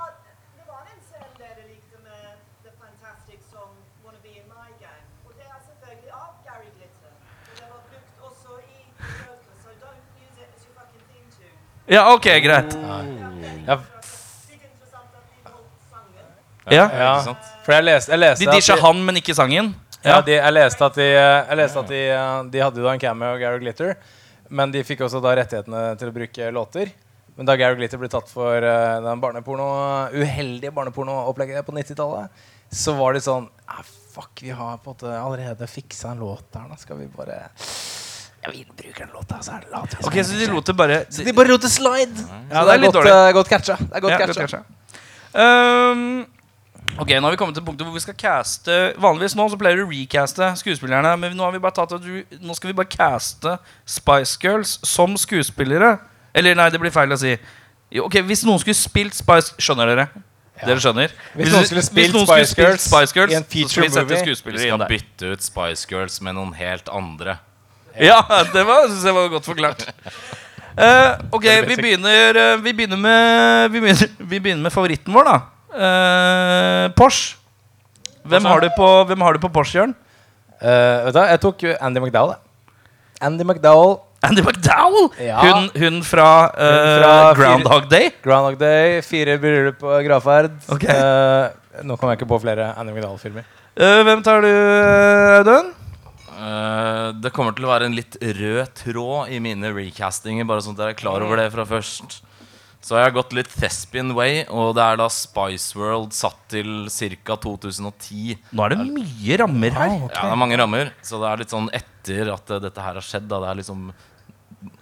Det 0.58 0.66
var 0.68 0.82
en 0.90 1.00
scene 1.06 1.30
der 1.38 1.54
det 1.60 1.66
likte 1.70 1.98
med 2.02 2.18
The 2.66 2.72
Fantastic 2.82 3.40
som 3.54 3.70
Wanna 4.04 4.20
Be 4.26 4.34
In 4.42 4.46
My 4.50 4.68
Gang. 4.82 5.00
Og 5.30 5.32
det 5.38 5.46
er 5.48 5.60
selvfølgelig 5.70 6.12
av 6.18 6.34
Gary 6.50 6.70
Glitter. 6.76 7.12
Og 7.14 7.54
det 7.62 7.68
var 7.72 7.82
brukt 7.88 8.14
også 8.28 8.52
i 8.58 8.76
Joker, 9.22 9.54
så 9.64 9.70
don't 9.86 10.04
use 10.26 10.38
it 10.44 10.50
as 10.50 10.62
your 10.66 10.74
fucking 10.82 11.04
theme 11.14 11.30
tune. 11.38 11.56
Ja, 11.90 12.14
ok, 12.14 12.28
greit. 12.44 12.74
Ja, 12.76 12.98
de 13.02 13.80
sangen. 15.90 16.28
Ja. 16.70 16.90
ja. 16.94 17.14
Sant? 17.26 17.48
For 17.66 17.76
jeg 17.76 17.86
leste, 17.86 18.12
jeg 18.14 18.22
leste 18.22 18.46
De 18.46 18.58
disja 18.58 18.78
han, 18.82 19.06
men 19.06 19.18
ikke 19.22 19.36
sangen. 19.38 19.74
Ja, 20.02 20.18
de, 20.26 20.34
jeg 20.38 20.54
leste 20.56 20.86
at, 20.88 20.98
de, 20.98 21.08
jeg 21.14 21.58
leste 21.60 21.82
at 21.84 21.92
de, 21.92 22.02
de 22.54 22.62
hadde 22.64 22.82
jo 22.82 22.88
da 22.88 22.96
en 22.96 23.02
cameo 23.02 23.36
av 23.36 23.40
Gary 23.42 23.62
Glitter. 23.62 23.96
Men 24.52 24.74
de 24.74 24.82
fikk 24.86 25.06
også 25.06 25.22
da 25.24 25.36
rettighetene 25.38 25.84
til 26.00 26.12
å 26.12 26.16
bruke 26.16 26.52
låter. 26.54 26.92
Men 27.38 27.48
da 27.48 27.56
Gary 27.60 27.78
Glitter 27.80 28.02
ble 28.02 28.10
tatt 28.12 28.30
for 28.30 28.66
uh, 28.66 28.98
den 29.06 29.22
barneporno, 29.24 29.68
uheldige 30.12 30.74
barnepornoopplegget 30.76 31.68
på 31.68 31.76
90-tallet, 31.78 32.44
så 32.72 32.96
var 32.98 33.16
det 33.16 33.26
sånn 33.26 33.50
ah, 33.72 33.84
Fuck, 34.12 34.42
vi 34.44 34.52
har 34.52 34.76
på 34.84 34.92
en 34.92 34.96
måte 34.98 35.12
allerede 35.16 35.68
fiksa 35.72 36.10
en 36.12 36.20
låt 36.20 36.50
der. 36.52 36.66
Da 36.68 36.76
skal 36.76 36.98
vi 37.00 37.06
bare 37.14 37.46
Jeg 38.42 38.54
vil 38.54 38.66
bruke 38.78 39.00
den 39.04 39.10
låta, 39.14 39.38
så 39.46 39.52
er 39.56 39.60
det 39.62 39.70
lat. 39.72 39.96
vi 40.00 40.06
Ok, 40.08 40.16
Så 40.26 40.38
de 40.40 40.48
lot 40.52 40.66
det 40.66 40.76
bare 40.78 41.06
Så 41.14 41.24
de 41.24 41.34
bare 41.34 41.48
lot 41.48 41.62
det 41.62 41.70
slide. 41.72 42.24
Ja, 42.50 42.62
så 42.62 42.66
det 42.66 42.74
er 42.74 42.78
litt 42.82 42.92
godt, 42.94 43.06
dårlig. 43.06 43.12
eh, 43.28 43.34
godt 43.38 43.50
catcha. 43.50 43.76
Det 43.78 43.96
er 43.96 44.00
godt 44.02 44.12
Ja, 44.12 44.18
catcha. 44.18 44.42
godt 44.42 44.52
catcha. 44.52 44.64
Um, 45.34 46.26
ok, 47.00 47.10
nå 47.16 47.22
har 47.22 47.32
vi 47.32 47.38
kommet 47.40 47.56
til 47.56 47.64
punktet 47.64 47.86
hvor 47.88 47.94
vi 47.96 48.02
skal 48.04 48.16
caste 48.20 48.80
Vanligvis 49.00 49.36
nå 49.40 49.46
så 49.48 49.56
pleier 49.62 49.78
du 49.80 49.86
å 49.86 49.92
recaste 49.94 50.50
skuespillerne, 50.60 51.14
men 51.22 51.38
nå 51.38 51.46
har 51.46 51.54
vi 51.56 51.62
bare 51.64 51.78
tatt 51.78 51.94
at 51.96 52.02
du, 52.04 52.24
Nå 52.42 52.56
skal 52.58 52.72
vi 52.74 52.76
bare 52.82 52.90
caste 52.92 53.54
Spice 53.86 54.36
Girls 54.44 54.74
som 54.84 55.16
skuespillere. 55.18 55.94
Eller 56.36 56.56
nei, 56.56 56.68
det 56.74 56.80
blir 56.82 56.92
feil 56.92 57.12
å 57.16 57.20
si. 57.20 57.38
Jo, 57.92 58.06
ok, 58.10 58.20
Hvis 58.28 58.44
noen 58.48 58.60
skulle 58.60 58.76
spilt 58.76 59.16
Spice 59.16 59.54
Skjønner 59.60 59.94
dere? 59.94 60.08
Dere 60.62 60.78
skjønner? 60.84 61.14
Hvis 61.34 61.50
noen 61.54 61.66
skulle 61.66 61.82
spilt 61.86 62.14
noen 62.14 62.28
skulle 62.28 62.46
Spice 62.46 62.60
Girls 62.62 62.84
Spice 62.90 63.16
Girls 63.18 63.32
i 63.32 63.36
en 63.40 63.46
så 63.46 63.50
skal 63.50 63.56
feature 63.56 63.82
vi 63.88 63.94
sette 63.94 64.04
movie, 64.04 64.18
Vi 64.20 64.26
skuespillere 64.28 64.68
inn 64.68 64.76
skal 64.76 64.84
der. 64.84 64.92
bytte 64.92 65.32
ut 65.32 65.42
Spice 65.48 65.88
Girls 65.90 66.20
med 66.22 66.36
noen 66.38 66.52
helt 66.60 66.90
andre. 66.92 67.38
Ja, 68.00 68.22
det 68.54 68.64
var, 68.68 68.86
synes 68.88 69.04
jeg 69.08 69.16
var 69.18 69.32
godt 69.34 69.50
forklart. 69.50 69.88
Uh, 70.72 71.18
ok, 71.36 71.48
vi 71.68 71.76
begynner, 71.76 72.38
uh, 72.38 72.62
vi, 72.64 72.72
begynner 72.74 73.00
med, 73.00 73.74
vi, 73.74 73.82
begynner, 73.84 74.14
vi 74.20 74.40
begynner 74.40 74.64
med 74.70 74.74
favoritten 74.74 75.14
vår, 75.14 75.28
da. 75.28 75.40
Uh, 75.72 76.86
Porsche. 76.96 77.38
Hvem 78.32 78.46
har 78.46 78.62
du 78.62 78.70
på, 78.78 78.88
hvem 79.10 79.22
har 79.26 79.36
du 79.36 79.42
på 79.44 79.50
Porsche, 79.52 79.80
Jørn? 79.80 79.96
Eh, 80.62 81.06
vet 81.08 81.16
du, 81.16 81.22
jeg 81.26 81.42
tok 81.42 81.64
Andy 81.82 82.02
McDowell. 82.04 82.36
Andy 83.22 83.46
McDowell, 83.46 83.96
Andy 84.22 84.44
McDowell! 84.46 85.10
Ja. 85.18 85.40
Hun, 85.42 85.70
hun 85.74 86.04
fra, 86.06 86.52
eh, 86.54 86.76
Hun 86.78 87.02
fra 87.02 87.16
Groundhog 87.38 87.90
Day. 87.90 88.12
Groundhog 88.22 88.60
Day, 88.62 89.02
fire 89.02 89.40
bryllup 89.42 89.80
på 89.82 89.98
gravferd. 90.06 90.54
Okay. 90.70 90.94
Eh, 90.94 91.82
nå 91.88 91.98
kommer 91.98 92.14
jeg 92.14 92.22
ikke 92.22 92.30
på 92.30 92.42
flere 92.44 92.72
Andy 92.78 92.94
McDowell-filmer. 92.94 93.48
Eh, 93.74 94.02
hvem 94.06 94.22
tar 94.26 94.46
du, 94.46 94.52
Audun? 95.40 95.74
Eh, 96.42 97.08
det 97.22 97.32
kommer 97.36 97.54
til 97.54 97.68
å 97.68 97.72
være 97.72 97.88
en 97.90 97.96
litt 97.98 98.18
rød 98.22 98.74
tråd 98.80 99.32
i 99.36 99.40
mine 99.44 99.70
recastinger, 99.76 100.48
bare 100.50 100.64
sånn 100.66 100.74
at 100.78 100.82
dere 100.82 100.96
er 100.96 101.02
klar 101.02 101.26
over 101.26 101.42
det 101.42 101.50
fra 101.54 101.68
først. 101.70 102.22
Så 102.82 102.96
jeg 102.98 103.06
har 103.06 103.14
gått 103.14 103.34
litt 103.38 103.52
Thespian 103.54 104.16
Way, 104.18 104.48
og 104.50 104.72
det 104.74 104.82
er 104.82 104.98
da 104.98 105.06
Spice 105.14 105.78
World 105.78 106.16
satt 106.18 106.40
til 106.50 106.88
ca. 106.90 107.36
2010. 107.44 108.40
Nå 108.58 108.66
er 108.66 108.74
det 108.74 108.88
mye 108.88 109.38
rammer 109.44 109.76
her. 109.76 109.92
Ja, 110.00 110.08
det 110.16 110.32
er 110.32 110.40
mange 110.42 110.58
rammer, 110.58 110.90
så 111.06 111.20
det 111.22 111.30
er 111.30 111.44
litt 111.44 111.54
sånn 111.54 111.70
etter 111.78 112.34
at 112.34 112.50
eh, 112.50 112.64
dette 112.64 112.88
her 112.88 112.98
har 112.98 113.06
skjedd. 113.06 113.30
Da. 113.30 113.44
Det 113.44 113.52
er 113.52 113.62
liksom 113.62 113.92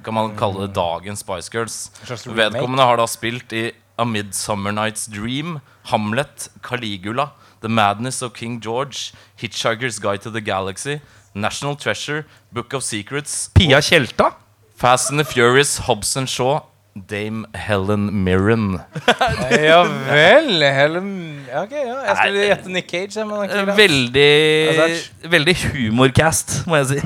Kan 0.03 0.15
man 0.15 0.33
kalle 0.39 0.65
det 0.65 0.75
dagens 0.75 1.21
Spice 1.23 1.51
Girls. 1.51 1.75
Vedkommende 2.07 2.87
har 2.87 2.99
da 2.99 3.05
spilt 3.07 3.51
i 3.55 3.69
A 3.99 4.05
Midsummer 4.07 4.71
Night's 4.71 5.05
Dream, 5.11 5.59
Hamlet, 5.91 6.47
Caligula, 6.63 7.33
The 7.59 7.67
Madness 7.67 8.21
of 8.23 8.33
King 8.33 8.61
George, 8.63 9.11
Hitchhiker's 9.39 9.99
Guide 9.99 10.23
to 10.23 10.31
the 10.31 10.41
Galaxy, 10.41 11.01
National 11.33 11.75
Treasure, 11.75 12.23
Book 12.51 12.73
of 12.73 12.83
Secrets, 12.83 13.49
Pia 13.53 13.81
Tjelta. 13.81 14.33
Fast 14.77 15.11
and 15.11 15.19
the 15.19 15.25
Furious, 15.25 15.77
Hobson 15.87 16.25
Shaw, 16.25 16.61
Dame 16.95 17.45
Helen 17.53 18.23
Mirren. 18.23 18.79
ja 19.51 19.81
vel. 19.83 20.63
Helen 20.63 21.09
ok, 21.51 21.71
ja. 21.71 21.97
Jeg 22.07 22.17
skulle 22.17 22.45
gjette 22.47 22.69
Nick 22.73 22.89
Cage. 22.89 23.25
Men 23.25 23.49
det. 23.49 23.77
Veldig, 23.77 25.31
veldig 25.31 25.55
humorcast, 25.73 26.61
må 26.67 26.79
jeg 26.79 26.87
si. 26.93 26.99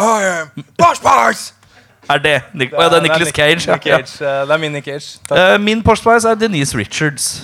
Bosh, 0.80 1.02
bosh! 1.02 1.52
Er 2.06 2.20
det, 2.22 2.36
Nick, 2.54 2.70
Å, 2.70 2.84
ja, 2.84 2.88
det 2.92 2.98
er 3.00 3.02
Nicholas 3.08 3.32
Cage? 3.34 3.66
Nick 3.66 3.86
ja. 3.88 3.96
Cage. 3.98 4.20
eh, 4.22 4.42
Det 4.46 4.54
er 4.54 4.60
min 4.62 4.76
Nick 4.76 4.84
Cage. 4.86 5.18
Takk. 5.26 5.38
Eh, 5.40 5.58
min 5.58 5.82
Porsche 5.82 6.14
er 6.30 6.34
Denise 6.38 6.78
Richards. 6.78 7.42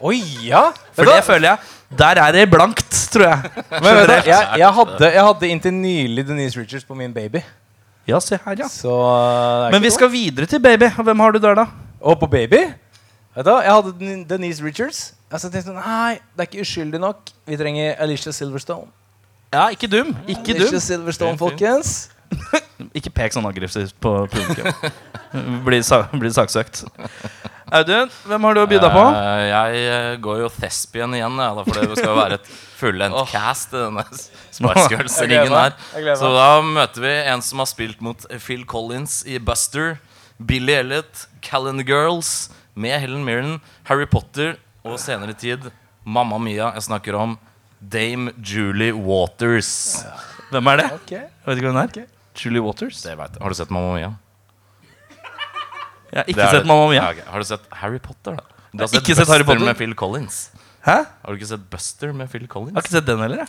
Oi, 0.00 0.18
ja! 0.46 0.70
For 0.96 1.06
det 1.06 1.20
føler 1.26 1.52
jeg 1.52 1.58
Der 1.98 2.20
er 2.20 2.32
det 2.32 2.50
blankt, 2.50 2.90
tror 3.12 3.24
jeg. 3.24 3.50
Men 3.84 3.94
vet 4.02 4.26
jeg, 4.28 4.48
jeg, 4.60 4.72
hadde, 4.74 5.12
jeg 5.14 5.24
hadde 5.24 5.48
inntil 5.48 5.72
nylig 5.72 6.26
Denise 6.28 6.60
Richards 6.60 6.84
på 6.84 6.94
min 6.94 7.14
baby. 7.14 7.40
Ja, 8.08 8.20
se 8.20 8.38
her, 8.44 8.56
ja. 8.58 8.68
Så 8.68 8.92
er 8.92 9.72
Men 9.72 9.82
vi 9.82 9.90
skal 9.92 10.12
videre 10.12 10.46
til 10.46 10.60
baby. 10.60 10.90
Hvem 10.96 11.20
har 11.20 11.30
du 11.32 11.38
der, 11.38 11.54
da? 11.54 11.64
Og 12.00 12.20
på 12.20 12.26
baby? 12.26 12.60
Vet 13.36 13.46
du, 13.46 13.54
jeg 13.60 13.72
hadde 13.72 14.24
Denise 14.28 14.64
Richards. 14.64 15.14
Altså, 15.30 15.48
jeg 15.48 15.64
tenkte 15.64 15.76
Nei, 15.76 16.14
det 16.36 16.44
er 16.44 16.48
ikke 16.48 16.64
uskyldig 16.64 17.00
nok. 17.00 17.32
Vi 17.46 17.56
trenger 17.56 17.94
Alicia 18.00 18.32
Silverstone. 18.32 18.88
Ja, 19.52 19.68
ikke 19.68 19.88
dum. 19.88 20.14
Ikke 20.28 20.54
Alicia 20.54 20.76
dum. 20.76 20.80
Silverstone, 20.80 21.38
folkens. 21.38 22.10
Ikke 22.98 23.10
pek 23.14 23.34
sånn 23.34 23.46
aggressivt 23.48 23.96
på 24.02 24.12
publikum. 24.30 24.68
blir, 25.66 25.82
sa 25.86 26.04
bli 26.12 26.30
saksøkt. 26.32 26.84
Audun, 27.74 28.08
hvem 28.24 28.46
har 28.46 28.56
du 28.56 28.60
å 28.62 28.66
by 28.70 28.78
deg 28.80 28.94
på? 28.94 29.04
Uh, 29.12 29.42
jeg 29.44 29.80
eh, 29.92 30.12
går 30.24 30.38
jo 30.40 30.50
Thespian 30.54 31.16
igjen, 31.18 31.40
Ja, 31.42 31.50
da, 31.56 31.64
for 31.66 31.76
det 31.76 31.98
skal 31.98 32.08
jo 32.08 32.16
være 32.16 32.38
et 32.38 32.52
fullendt 32.78 33.32
cast 33.32 33.74
i 33.74 33.82
denne 33.82 34.04
Spice 34.56 34.86
Girls-ringen 34.92 35.52
her. 35.52 35.74
Så 36.16 36.30
da 36.32 36.48
møter 36.64 37.04
vi 37.04 37.14
en 37.34 37.44
som 37.44 37.60
har 37.60 37.68
spilt 37.70 38.00
mot 38.04 38.24
Phil 38.38 38.64
Collins 38.68 39.20
i 39.28 39.40
Buster, 39.42 39.98
Billy 40.38 40.78
Elliot, 40.78 41.26
Calendar 41.44 41.84
Girls 41.84 42.48
med 42.78 42.96
Helen 43.02 43.26
Mirren, 43.26 43.58
Harry 43.90 44.06
Potter 44.08 44.56
og 44.86 44.96
senere 45.02 45.34
tid 45.36 45.68
Mamma 46.08 46.38
Mia. 46.40 46.70
Jeg 46.78 46.88
snakker 46.88 47.18
om 47.18 47.36
Dame 47.78 48.32
Julie 48.40 48.94
Waters. 48.94 50.06
Hvem 50.48 50.70
er 50.72 50.80
det? 50.80 50.92
Okay. 51.02 51.26
Jeg 51.26 51.50
vet 51.50 51.60
ikke 51.60 51.74
hvem 51.74 51.82
det 51.82 52.06
er. 52.06 52.14
Julie 52.44 52.60
Waters? 52.62 53.02
Det 53.02 53.16
vet 53.18 53.32
jeg. 53.36 53.42
Har 53.42 53.48
du 53.48 53.54
sett 53.54 53.70
Mamma 53.70 53.94
Mia? 53.98 54.12
Jeg 56.08 56.16
har 56.16 56.24
Det 56.24 56.34
ikke 56.34 56.40
er- 56.46 56.50
sett 56.58 56.66
Mamma 56.66 56.88
Mia. 56.88 57.02
Ja, 57.02 57.10
ok. 57.10 57.24
Har 57.32 57.38
du 57.38 57.44
sett 57.44 57.60
Harry 57.72 57.98
Potter, 57.98 58.36
da? 58.36 58.42
Du 58.72 58.78
har 58.82 58.88
sett 58.88 59.02
ikke 59.02 59.16
sett 59.16 59.28
Harry 59.28 59.42
Buster 59.44 59.54
Potter. 59.54 59.64
med 59.66 59.76
Phil 59.76 59.94
Collins. 59.94 60.50
Hæ? 60.86 60.94
Har 61.04 61.26
du 61.28 61.36
ikke 61.36 61.46
sett 61.48 61.70
Buster 61.70 62.12
med 62.12 62.30
Phil 62.30 62.46
Collins? 62.48 62.72
Jeg 62.72 62.76
har 62.76 62.82
ikke 62.82 62.96
sett 62.96 63.06
den 63.06 63.18
heller, 63.20 63.36
jeg. 63.44 63.48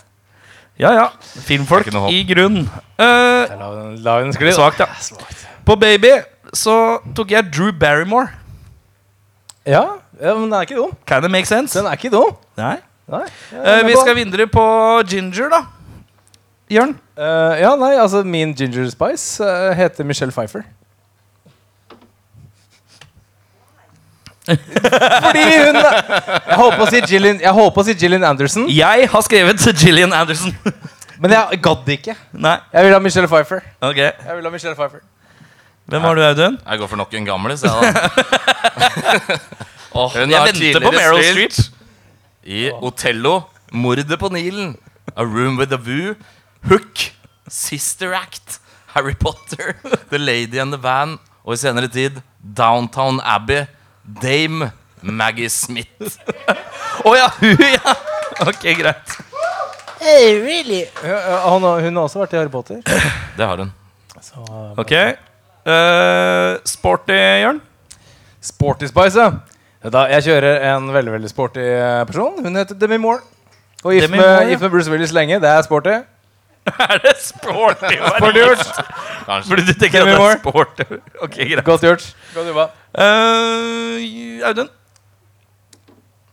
Ja 0.79 0.91
ja. 0.95 1.07
Filmfolk 1.43 1.83
Det 1.85 1.93
er 1.93 1.97
ikke 1.97 1.99
noe 1.99 2.07
håp. 2.07 2.11
i 2.11 2.23
grunn. 2.23 2.69
Eh, 2.97 3.57
La 3.59 3.69
La 3.99 4.19
den 4.23 4.31
skli. 4.33 4.51
da. 4.51 4.55
svakt, 4.55 4.79
ja. 4.79 4.87
På 5.65 5.75
Baby 5.79 6.11
så 6.53 6.99
tok 7.15 7.29
jeg 7.31 7.51
Drew 7.51 7.71
Barrymore. 7.71 8.29
Ja, 9.65 9.99
ja, 10.21 10.33
men 10.35 10.49
den 10.49 10.53
er 10.53 10.65
ikke 10.65 10.75
dum. 10.79 10.95
Can 11.05 11.23
it 11.25 11.31
make 11.31 11.45
sense? 11.45 11.73
Den 11.77 11.85
er 11.85 11.95
ikke 11.97 12.09
dum. 12.11 12.31
Nei. 12.57 12.77
Nei. 13.09 13.25
jeg 13.51 13.59
er 13.59 13.65
Eh, 13.79 13.83
med 13.83 13.85
vi 13.87 13.93
på 13.93 14.01
skal 14.01 14.15
den. 14.15 14.31
videre 14.31 14.47
på 14.47 15.03
Ginger, 15.09 15.49
da. 15.49 15.61
Jørn? 16.69 16.95
Uh, 17.17 17.55
ja, 17.57 17.71
nei, 17.79 17.95
altså 17.97 18.21
min 18.23 18.53
Ginger 18.53 18.89
Spice 18.93 19.43
uh, 19.43 19.71
heter 19.75 20.05
Michelle 20.05 20.31
Pfeiffer. 20.31 20.61
Fordi 24.49 25.41
hun 25.45 25.75
Jeg 25.77 26.55
holdt 26.57 26.77
på 26.79 26.85
å 26.85 26.89
si 26.89 27.01
Gillian, 27.05 27.41
jeg 27.41 27.53
holdt 27.53 27.75
på 27.75 27.83
å 27.83 27.85
si 27.85 27.93
Gillian 27.93 28.23
Anderson, 28.25 28.65
Jeg 28.73 29.09
har 29.11 29.25
skrevet 29.25 29.65
Gillian 29.81 30.13
Anderson. 30.13 30.55
men 31.21 31.35
jeg 31.35 31.59
gadd 31.61 31.89
ikke. 31.93 32.15
Nei. 32.31 32.57
Jeg 32.73 32.87
vil 32.87 32.95
ha 32.95 32.99
Michelle 33.03 33.29
Pfeiffer. 33.29 33.61
Okay. 33.81 34.11
Jeg 34.13 34.37
vil 34.37 34.47
ha 34.47 34.53
Michelle 34.53 34.75
Pfeiffer 34.77 35.03
Hvem 35.89 36.01
har 36.05 36.15
du, 36.15 36.21
Audun? 36.21 36.57
Jeg 36.69 36.79
går 36.79 36.87
for 36.87 37.01
nok 37.01 37.13
en 37.17 37.25
gamlis, 37.25 37.63
jeg, 37.65 37.71
oh, 39.93 40.13
Hun 40.13 40.29
jeg 40.29 40.37
har 40.37 40.45
venter 40.51 40.83
på 40.85 40.91
Meryl 40.93 41.23
Street 41.31 41.55
Streep. 41.57 41.75
I 42.45 42.69
Otello, 42.71 43.39
Mordet 43.73 44.19
på 44.21 44.29
Nilen, 44.33 44.75
A 45.15 45.25
Room 45.25 45.57
with 45.57 45.73
a 45.73 45.77
View, 45.81 46.13
Hook, 46.67 47.11
Sister 47.47 48.13
Act, 48.13 48.59
Harry 48.95 49.15
Potter, 49.15 49.75
The 50.09 50.17
Lady 50.17 50.59
and 50.59 50.73
the 50.73 50.81
Van, 50.81 51.17
og 51.45 51.53
i 51.55 51.61
senere 51.61 51.87
tid 51.87 52.21
Downtown 52.43 53.21
Abbey, 53.23 53.65
Dame 54.03 54.71
Maggie 55.01 55.49
Smith. 55.49 56.19
Å 57.07 57.15
ja, 57.15 57.29
hun, 57.39 57.63
ja. 57.63 57.95
Ok, 58.47 58.65
greit. 58.79 59.15
Ja, 61.03 61.17
ja, 61.17 61.39
han, 61.45 61.63
hun 61.63 61.97
har 61.99 62.05
også 62.05 62.21
vært 62.21 62.35
i 62.35 62.39
Harry 62.39 62.51
Potter. 62.51 62.83
Det 63.37 63.47
har 63.47 63.63
hun. 63.63 63.71
Så, 64.19 64.43
eh, 64.43 64.79
Ok. 64.79 64.93
Uh, 65.69 66.59
sporty, 66.67 67.15
Jørn? 67.43 67.59
sporty 68.41 68.87
Spice, 68.87 69.19
ja. 69.19 69.89
Da, 69.91 70.05
jeg 70.11 70.25
kjører 70.27 70.63
en 70.73 70.89
veldig 70.91 71.11
veldig 71.13 71.29
sporty 71.31 71.63
eh, 71.63 72.01
person. 72.07 72.39
Hun 72.43 72.55
heter 72.59 72.75
Demi 72.79 72.97
Moore. 72.99 73.21
Og 73.83 73.93
gift 73.95 74.11
med, 74.11 74.23
ja. 74.23 74.57
med 74.59 74.71
Bruce 74.71 74.91
Willis 74.91 75.13
lenge. 75.15 75.37
Det 75.39 75.47
er 75.47 75.61
sporty. 75.63 75.93
Er 76.89 76.99
det 77.03 77.15
sporty? 77.23 77.95
Sporty 78.17 78.41
gjort. 78.43 78.65
Kanskje. 79.25 79.49
Fordi 79.49 79.65
du 79.65 79.73
tenker 79.73 80.03
at 80.03 80.11
det 80.11 80.17
er 80.17 80.41
sporty. 80.41 80.89
Ok, 81.21 81.37
greit. 81.39 81.63
Godt 81.65 81.85
gjort. 81.87 82.09
Godt 82.35 82.51
jobba. 82.51 82.67
Uh, 82.93 84.47
Audun? 84.49 84.69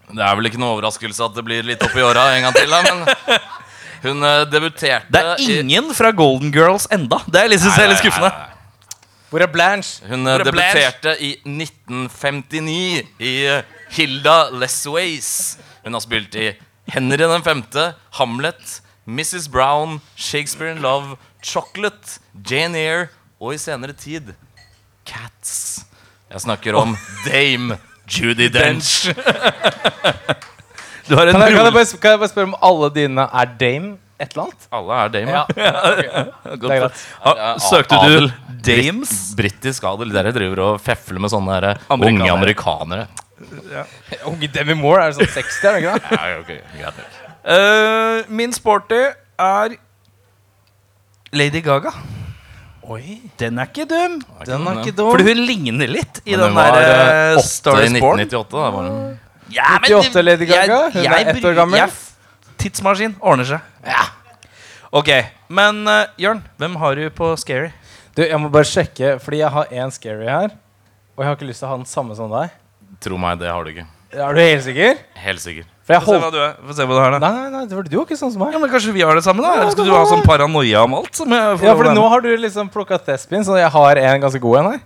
Det 0.07 0.23
er 0.23 0.37
vel 0.39 0.49
ikke 0.49 0.61
noe 0.63 0.77
overraskelse 0.77 1.25
at 1.27 1.35
det 1.37 1.45
blir 1.47 1.67
litt 1.67 1.83
opp 1.83 1.97
i 1.99 2.05
åra 2.05 2.29
en 2.37 2.47
gang 2.47 2.55
til, 2.55 2.71
da, 2.71 2.83
men 2.87 3.41
hun 4.05 4.23
eh, 4.23 4.43
debuterte 4.51 5.11
Det 5.11 5.23
er 5.23 5.41
ingen 5.61 5.91
fra 5.97 6.13
Golden 6.15 6.53
Girls 6.55 6.87
enda. 6.95 7.19
Det 7.27 7.41
er 7.41 7.49
er 7.49 7.91
litt 7.91 7.99
skuffende. 8.01 8.31
Hvor 9.31 9.43
er 9.43 9.51
Blanche? 9.51 10.07
Hun 10.07 10.27
eh, 10.27 10.37
Hvor 10.37 10.47
er 10.47 10.53
Blanche? 10.55 10.85
debuterte 10.85 11.17
i 11.19 11.33
1959 11.43 13.03
i 13.19 13.35
eh, 13.51 13.63
Hilda 13.97 14.37
Lesways. 14.55 15.59
Hun 15.85 15.99
har 15.99 16.05
spilt 16.05 16.35
i 16.39 16.53
Henry 16.93 17.19
den 17.19 17.43
femte, 17.43 17.95
Hamlet, 18.21 18.81
Mrs. 19.07 19.49
Brown, 19.49 20.01
Shakespeare 20.17 20.71
in 20.71 20.83
Love, 20.83 21.17
Chocolate, 21.43 22.19
Jane 22.51 22.75
Eyre 22.75 23.09
og 23.41 23.55
i 23.55 23.59
senere 23.61 23.95
tid 23.95 24.33
Cats. 25.07 25.85
Jeg 26.33 26.43
snakker 26.43 26.75
om 26.75 26.97
Dame 27.27 27.79
Judy 28.11 28.49
Dench. 28.51 29.07
Du 31.07 31.15
har 31.15 31.29
en 31.31 31.37
Kan 31.37 31.45
jeg, 31.45 31.55
kan, 31.55 31.65
jeg 31.69 31.75
bare, 31.77 31.99
kan 32.03 32.11
jeg 32.11 32.19
bare 32.19 32.33
spørre 32.33 32.49
om 32.51 32.57
alle 32.67 32.89
dine 32.97 33.29
er 33.31 33.53
dame 33.61 33.93
et 34.19 34.33
eller 34.33 34.49
annet? 34.49 34.67
Alle 34.75 34.97
er 35.05 35.13
Dame. 35.15 35.31
Ja. 35.31 35.45
Det 36.67 36.79
er. 36.81 36.89
Ah, 37.23 37.61
Søkte 37.63 37.95
du 38.01 38.09
Adel. 38.09 38.33
Dames? 38.67 39.13
Britisk 39.39 39.85
adel. 39.87 40.11
Dere 40.17 40.33
driver 40.35 40.63
og 40.65 40.81
fefler 40.83 41.23
med 41.23 41.31
sånne 41.31 41.61
Amerikanere. 41.87 42.09
unge 42.11 42.33
amerikanere. 42.33 43.07
Unge 44.27 44.49
Demi 44.51 44.75
Moore 44.81 45.07
er 45.07 45.15
sånn 45.15 45.31
60, 45.31 45.61
er 45.63 45.77
det 45.77 45.85
ikke 45.85 45.95
det? 45.95 46.17
Ja, 46.17 46.41
okay. 46.41 46.59
greit 46.81 47.16
Eh, 47.47 48.25
min 48.29 48.53
sporty 48.53 48.99
er 49.39 49.77
Lady 51.33 51.61
Gaga. 51.63 51.93
Oi, 52.87 53.21
Den 53.39 53.59
er 53.59 53.67
ikke 53.67 53.87
dum. 53.91 54.21
den 54.47 54.67
er 54.67 54.81
ikke 54.83 54.95
dum. 54.97 55.11
Fordi 55.11 55.27
hun 55.27 55.41
ligner 55.47 55.91
litt 55.91 56.21
i 56.25 56.35
Men 56.35 56.41
den 56.41 56.59
den 56.59 56.75
der 56.75 57.37
uh, 57.37 57.43
Star 57.43 57.83
is 57.83 57.95
Born. 58.01 58.21
1998. 58.23 58.51
Da 58.51 58.71
var 58.71 58.91
hun. 58.91 59.19
Ja, 59.55 59.79
men 59.79 59.91
98 59.91 60.25
Lady 60.25 60.47
Gaga. 60.47 60.79
Hun 60.95 61.07
er 61.07 61.31
ett 61.35 61.45
år 61.45 61.55
gammel. 61.55 61.79
jeg 61.79 61.91
tidsmaskin 62.63 63.17
ordner 63.21 63.47
seg. 63.47 63.61
Ja. 63.87 64.07
Ok, 64.91 65.11
men 65.49 65.83
uh, 65.87 66.07
Jørn, 66.19 66.43
hvem 66.59 66.77
har 66.83 66.99
du 66.99 67.11
på 67.15 67.31
Scary? 67.39 67.71
Du, 68.17 68.23
jeg 68.25 68.39
må 68.41 68.49
bare 68.49 68.65
sjekke, 68.67 69.19
fordi 69.21 69.43
jeg 69.43 69.53
har 69.53 69.73
en 69.83 69.91
scary 69.93 70.25
her. 70.25 70.55
Og 71.17 71.23
jeg 71.23 71.29
har 71.29 71.37
ikke 71.37 71.51
lyst 71.51 71.61
til 71.63 71.69
å 71.69 71.75
ha 71.75 71.79
den 71.83 71.91
samme 71.91 72.17
som 72.17 72.31
deg. 72.33 72.55
Tro 73.05 73.19
meg, 73.21 73.39
det 73.43 73.51
har 73.53 73.67
du 73.67 73.75
ikke. 73.75 73.87
Er 74.17 74.35
du 74.35 74.41
helt 74.41 74.65
sikker? 74.65 75.03
Helt 75.21 75.43
sikker. 75.43 75.67
For 75.87 75.95
jeg 75.95 76.03
Få 76.03 76.17
se 76.17 76.19
hva 76.19 76.31
du, 76.35 76.39
er. 76.43 76.55
Få 76.67 76.75
se 76.75 76.83
hva 76.89 76.97
du 76.97 77.01
har 77.01 77.13
da. 77.15 77.19
Nei, 77.23 77.31
nei, 77.37 77.51
nei, 77.53 77.65
det 77.71 77.77
var- 77.79 77.87
du 77.87 77.97
ikke 78.01 78.17
sånn 78.19 78.33
som 78.35 78.41
meg. 78.43 78.53
Ja, 78.57 78.59
men 78.59 78.71
Kanskje 78.73 78.93
vi 78.93 79.05
har 79.07 79.15
det 79.15 79.23
samme, 79.23 79.43
da? 79.45 79.53
Eller 79.61 79.71
skal 79.71 79.85
du 79.87 79.93
ha 79.95 80.03
sånn 80.11 80.25
paranoia 80.27 80.83
om 80.83 80.95
alt? 80.99 81.15
Som 81.15 81.31
jeg 81.31 81.59
får 81.61 81.65
Ja, 81.69 81.75
for 81.79 81.85
nå 81.95 82.09
har 82.11 82.21
du 82.25 82.31
liksom 82.37 82.69
plukka 82.75 82.99
Thespin, 82.99 83.45
så 83.47 83.55
jeg 83.61 83.71
har 83.71 83.97
en 83.97 84.21
ganske 84.21 84.41
god 84.43 84.59
en 84.59 84.71
her. 84.73 84.81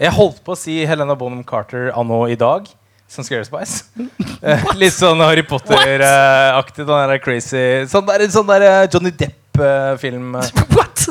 Jeg 0.00 0.12
holdt 0.16 0.40
på 0.46 0.54
å 0.54 0.56
si 0.56 0.78
Helena 0.86 1.14
Bonham 1.18 1.44
Carter 1.44 1.90
anno 1.94 2.24
i 2.30 2.34
dag, 2.36 2.66
som 3.08 3.24
Scary 3.24 3.44
Spice. 3.44 3.84
Eh, 4.40 4.60
Litt 4.78 4.92
sånn 4.94 5.18
Harry 5.18 5.42
Potter-aktig. 5.42 6.84
Sånn 6.86 7.08
der 7.10 7.18
crazy 7.18 7.62
Sånn 7.90 8.06
der, 8.06 8.22
sånn 8.30 8.46
der 8.46 8.62
eh, 8.62 8.86
Johnny 8.86 9.10
Depp-film. 9.10 10.36
What? 10.76 11.08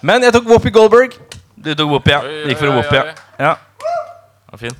Men 0.00 0.22
jeg 0.24 0.32
tok 0.32 0.46
Whoopi 0.48 0.70
Goldberg. 0.72 1.12
Du 1.60 1.74
tok 1.76 1.90
Whoopi, 1.92 2.10
ja. 2.14 2.22
Oi, 2.24 2.38
Gikk 2.48 2.62
for 2.62 2.72
Whoopi, 2.72 2.96
ja. 2.96 3.12
ja. 3.38 3.52
Ja, 4.50 4.56
fin. 4.56 4.72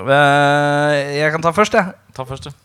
Eh, 0.00 1.18
Jeg 1.20 1.30
kan 1.34 1.44
ta 1.44 1.52
først, 1.52 1.76
jeg. 1.76 1.92
Ta 2.16 2.24
først, 2.24 2.48
du. 2.48 2.61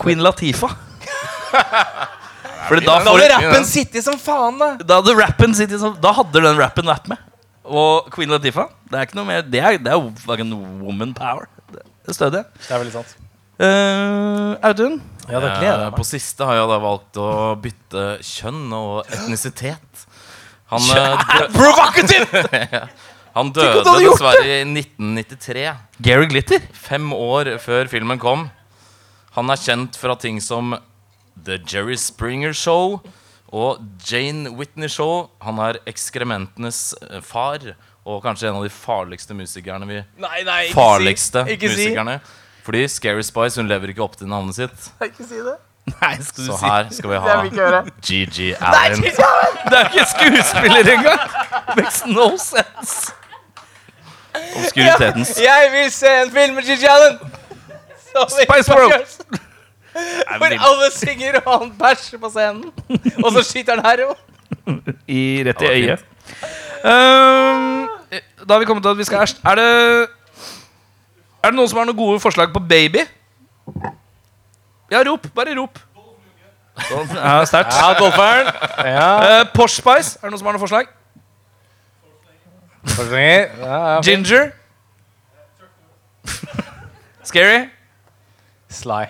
Queen 0.00 0.22
Latifa. 0.24 0.70
Fordi 2.68 2.86
da 2.86 2.98
Da 2.98 3.04
får 3.04 3.20
hadde 3.20 3.30
rappen 3.34 3.66
sittet 3.68 4.06
som 4.06 4.16
faen, 4.18 4.58
da. 4.58 4.70
Da 4.80 5.00
hadde 5.00 5.16
rappen 5.18 5.54
sittet 5.56 5.82
som, 5.82 5.96
Da 6.00 6.14
hadde 6.16 6.42
den 6.46 6.56
rappen 6.58 6.88
vært 6.88 7.10
med. 7.12 7.20
Og 7.64 8.08
Queen 8.12 8.32
Latifa 8.32 8.66
Det 8.90 8.98
er 8.98 9.06
ikke 9.06 9.16
noe 9.16 9.28
mer 9.28 9.44
Det 9.46 9.60
er, 9.60 9.78
det 9.80 9.92
er 9.92 9.96
jo 9.96 10.10
fucking 10.24 10.50
woman 10.84 11.14
power. 11.16 11.46
Det 11.72 11.84
det 12.04 12.12
er 12.12 12.16
stødig. 12.18 12.40
Det 12.60 12.72
er 12.74 12.80
veldig 12.82 12.92
sant. 12.92 13.12
Uh, 13.54 14.58
Audun? 14.68 14.98
Ja, 15.24 15.38
det 15.40 15.54
gleder 15.56 15.78
jeg 15.86 15.88
meg. 15.88 15.96
På 15.96 16.04
siste 16.04 16.44
har 16.44 16.58
jeg 16.58 16.66
da 16.68 16.76
valgt 16.82 17.20
å 17.22 17.28
bytte 17.64 18.02
kjønn 18.28 18.74
og 18.76 19.08
etnisitet. 19.08 20.02
Han, 20.68 20.84
eh, 20.92 21.22
Provocative! 21.56 22.42
han 23.38 23.52
døde 23.56 23.96
dessverre 24.04 24.44
i 24.44 24.58
1993. 24.66 25.64
Gary 26.04 26.28
Glitter? 26.28 26.68
Fem 26.76 27.08
år 27.16 27.54
før 27.64 27.88
filmen 27.88 28.20
kom. 28.20 28.50
Han 29.34 29.50
er 29.50 29.58
kjent 29.58 29.96
fra 29.98 30.14
ting 30.20 30.36
som 30.42 30.76
The 31.44 31.58
Jerry 31.66 31.96
Springer 31.98 32.52
Show 32.54 33.00
og 33.54 33.82
Jane 34.06 34.52
Whitney 34.54 34.88
Show. 34.90 35.28
Han 35.42 35.58
er 35.62 35.80
ekskrementenes 35.90 36.92
eh, 37.10 37.18
far 37.24 37.64
og 38.04 38.20
kanskje 38.22 38.50
en 38.50 38.60
av 38.60 38.66
de 38.66 38.70
farligste 38.70 39.34
musikerne 39.34 39.88
vi 39.88 39.98
Nei, 40.20 40.42
nei, 40.46 40.58
ikke 40.68 40.76
Farligste 40.76 41.42
si. 41.48 41.56
Ikke 41.56 41.70
musikerne. 41.72 42.18
Fordi 42.64 42.86
Scary 42.88 43.24
Spice 43.26 43.60
hun 43.60 43.68
lever 43.68 43.90
ikke 43.92 44.04
opp 44.04 44.14
til 44.20 44.30
navnet 44.30 44.56
sitt. 44.56 44.90
Ikke 45.02 45.26
si 45.26 45.40
det. 45.42 45.56
Nei, 45.98 46.14
skal 46.24 46.46
du 46.46 46.48
Så 46.48 46.60
si 46.60 46.64
her 46.70 46.86
skal 46.96 47.10
vi 47.10 47.16
Det 47.18 47.24
ha 47.24 47.40
ikke 47.44 47.60
høre. 47.66 47.82
Gigi 48.06 48.52
Allen. 48.56 49.02
Det 49.04 49.80
er 49.80 49.90
ikke 49.90 50.06
skuespiller 50.14 50.94
engang! 50.94 51.26
Makes 51.76 52.04
no 52.08 52.30
sense. 52.40 53.12
Obskuritetens 54.34 55.34
Jeg 55.42 55.68
vil 55.74 55.90
se 55.92 56.14
en 56.22 56.32
film 56.38 56.54
med 56.60 56.70
Gigi 56.70 56.88
Allen! 56.88 57.18
Spice 58.28 58.72
World. 58.72 59.06
Hvor 60.38 60.46
alle 60.46 60.90
synger 60.94 61.40
og 61.44 61.58
han 61.58 61.72
bæsjer 61.78 62.18
på 62.18 62.30
scenen. 62.30 62.72
Og 63.24 63.32
så 63.32 63.42
skyter 63.42 63.80
han 63.80 63.86
hero. 63.86 64.14
I 65.06 65.42
rett 65.46 65.62
i 65.62 65.66
øyet. 65.66 66.04
Um, 66.84 67.88
da 68.48 68.52
har 68.52 68.58
vi 68.58 68.64
kommet 68.64 68.82
til 68.84 68.90
at 68.90 68.98
vi 68.98 69.04
skal 69.04 69.22
æsj. 69.22 69.36
Er 69.44 69.54
det 69.54 70.08
Er 71.44 71.50
det 71.50 71.54
noen 71.54 71.68
som 71.68 71.78
har 71.78 71.84
noen 71.84 71.96
gode 71.96 72.20
forslag 72.20 72.52
på 72.52 72.60
baby? 72.60 73.04
Ja, 74.90 75.02
rop. 75.10 75.26
Bare 75.34 75.54
rop. 75.60 75.78
Ja, 77.14 77.44
Sterkt. 77.44 77.72
Ja, 77.72 77.92
golferen. 77.98 78.46
Ja. 78.96 79.40
Uh, 79.40 79.46
Posh 79.54 79.80
Spice. 79.80 80.18
Er 80.18 80.26
det 80.26 80.30
noen 80.30 80.38
som 80.38 80.46
har 80.46 80.56
noen 80.56 80.64
forslag? 80.64 80.90
Ja, 82.98 83.94
ja. 83.94 84.00
Ginger. 84.02 84.50
Scary. 87.30 87.73
Sly. 88.74 89.04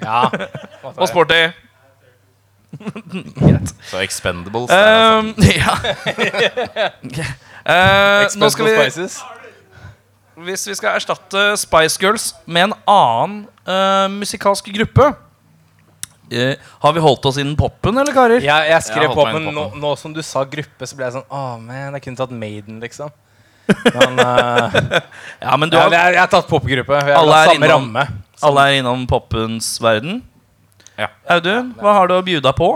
Ja. 0.00 0.22
og 1.00 1.08
sporty. 1.10 1.50
Så 3.90 3.98
Expendables 3.98 4.70
altså. 4.70 5.18
Um, 5.18 5.34
ja. 5.60 5.74
uh, 7.66 8.38
nå 8.38 8.50
skal 8.54 8.68
vi 8.68 8.74
Spices. 8.76 9.18
Hvis 10.40 10.68
vi 10.70 10.76
skal 10.78 10.96
erstatte 10.96 11.56
Spice 11.60 11.98
Girls 12.00 12.30
med 12.46 12.70
en 12.70 12.76
annen 12.88 13.42
uh, 13.68 14.06
musikalsk 14.14 14.70
gruppe 14.72 15.10
uh, 15.10 16.54
Har 16.80 16.94
vi 16.96 17.02
holdt 17.04 17.26
oss 17.28 17.40
innen 17.42 17.58
poppen, 17.58 17.98
eller 17.98 18.14
karer? 18.16 18.40
Jeg, 18.40 18.70
jeg 18.70 18.86
skrev 18.86 19.08
jeg 19.10 19.18
poppen. 19.18 19.50
inn 19.50 19.58
nå, 19.58 19.66
nå 19.82 19.90
som 20.00 20.14
du 20.16 20.22
sa 20.24 20.46
gruppe, 20.48 20.86
så 20.86 20.96
ble 20.96 21.10
jeg 21.10 21.18
sånn 21.18 21.26
Å, 21.28 21.42
man, 21.60 21.98
jeg 21.98 22.06
kunne 22.06 22.22
tatt 22.22 22.32
Maiden, 22.32 22.80
liksom. 22.80 23.12
Men 23.94 24.18
eh, 24.24 25.00
Ja, 25.40 25.56
men 25.56 25.70
du 25.72 25.76
har, 25.78 25.90
jeg, 25.94 26.14
jeg 26.16 26.20
har 26.20 26.30
tatt 26.32 26.48
popgruppe. 26.50 27.00
Alle 27.16 27.38
er 27.44 27.54
innom- 27.56 27.90
alle 28.42 28.66
er 28.70 28.78
innom 28.80 29.06
poppens 29.08 29.74
verden. 29.82 30.22
Ja. 31.00 31.08
Audun, 31.32 31.74
hva 31.80 31.94
har 31.98 32.08
du 32.10 32.14
å 32.18 32.22
bjuda 32.24 32.52
på? 32.56 32.70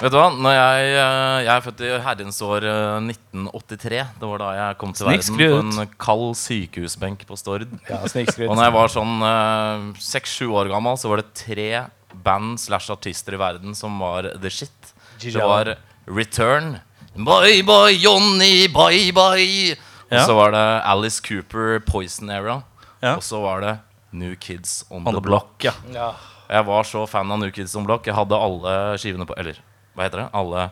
Vet 0.00 0.10
du 0.10 0.16
hva? 0.18 0.26
Jeg, 0.52 0.86
eh, 0.98 1.36
jeg 1.46 1.52
er 1.54 1.62
født 1.64 1.82
i 1.86 1.90
herrens 2.04 2.40
år 2.44 2.64
eh, 2.66 3.10
1983. 3.14 4.00
Det 4.20 4.28
var 4.32 4.42
da 4.42 4.48
jeg 4.58 4.78
kom 4.80 4.92
til 4.96 5.06
verden 5.06 5.38
på 5.38 5.60
en 5.84 5.92
kald 6.02 6.34
sykehusbenk 6.40 7.22
på 7.28 7.38
Stord. 7.40 7.68
Ja. 7.88 8.00
Og 8.50 8.56
når 8.58 8.64
jeg 8.66 8.74
var 8.74 8.92
sånn 8.92 9.14
seks-sju 10.02 10.48
år 10.58 10.72
gammel, 10.72 10.98
så 11.00 11.12
var 11.12 11.22
det 11.22 11.30
tre 11.38 11.68
band 12.26 12.58
slash 12.62 12.90
artister 12.94 13.34
i 13.38 13.40
verden 13.40 13.74
som 13.78 13.96
var 14.02 14.28
the 14.42 14.50
shit. 14.52 14.92
Det 15.22 15.40
var 15.40 15.76
Return. 16.10 16.74
Bye 17.14 17.62
bye 17.62 17.94
Johnny, 17.94 18.66
bye 18.74 19.12
bye. 19.14 19.76
Og 20.10 20.20
så 20.20 20.36
var 20.36 20.54
det 20.54 20.64
Alice 20.84 21.22
Cooper, 21.24 21.78
Poison 21.84 22.30
Era. 22.30 22.60
Ja. 23.00 23.16
Og 23.16 23.24
så 23.24 23.40
var 23.42 23.64
det 23.64 23.74
New 24.14 24.34
Kids 24.36 24.84
On, 24.90 25.02
On 25.02 25.10
The 25.10 25.18
the 25.18 25.24
Block. 25.24 25.64
ja. 25.64 25.74
ja. 25.92 26.12
Jeg 26.48 26.66
var 26.68 26.84
så 26.84 27.06
fan 27.08 27.30
av 27.32 27.40
New 27.40 27.50
Kids 27.50 27.72
On 27.74 27.82
The 27.84 27.88
Block. 27.88 28.06
Jeg 28.06 28.14
hadde 28.14 28.36
alle 28.36 28.74
skivene 29.00 29.26
på 29.26 29.36
Eller 29.40 29.62
hva 29.94 30.04
heter 30.06 30.24
det? 30.24 30.28
Alle 30.36 30.68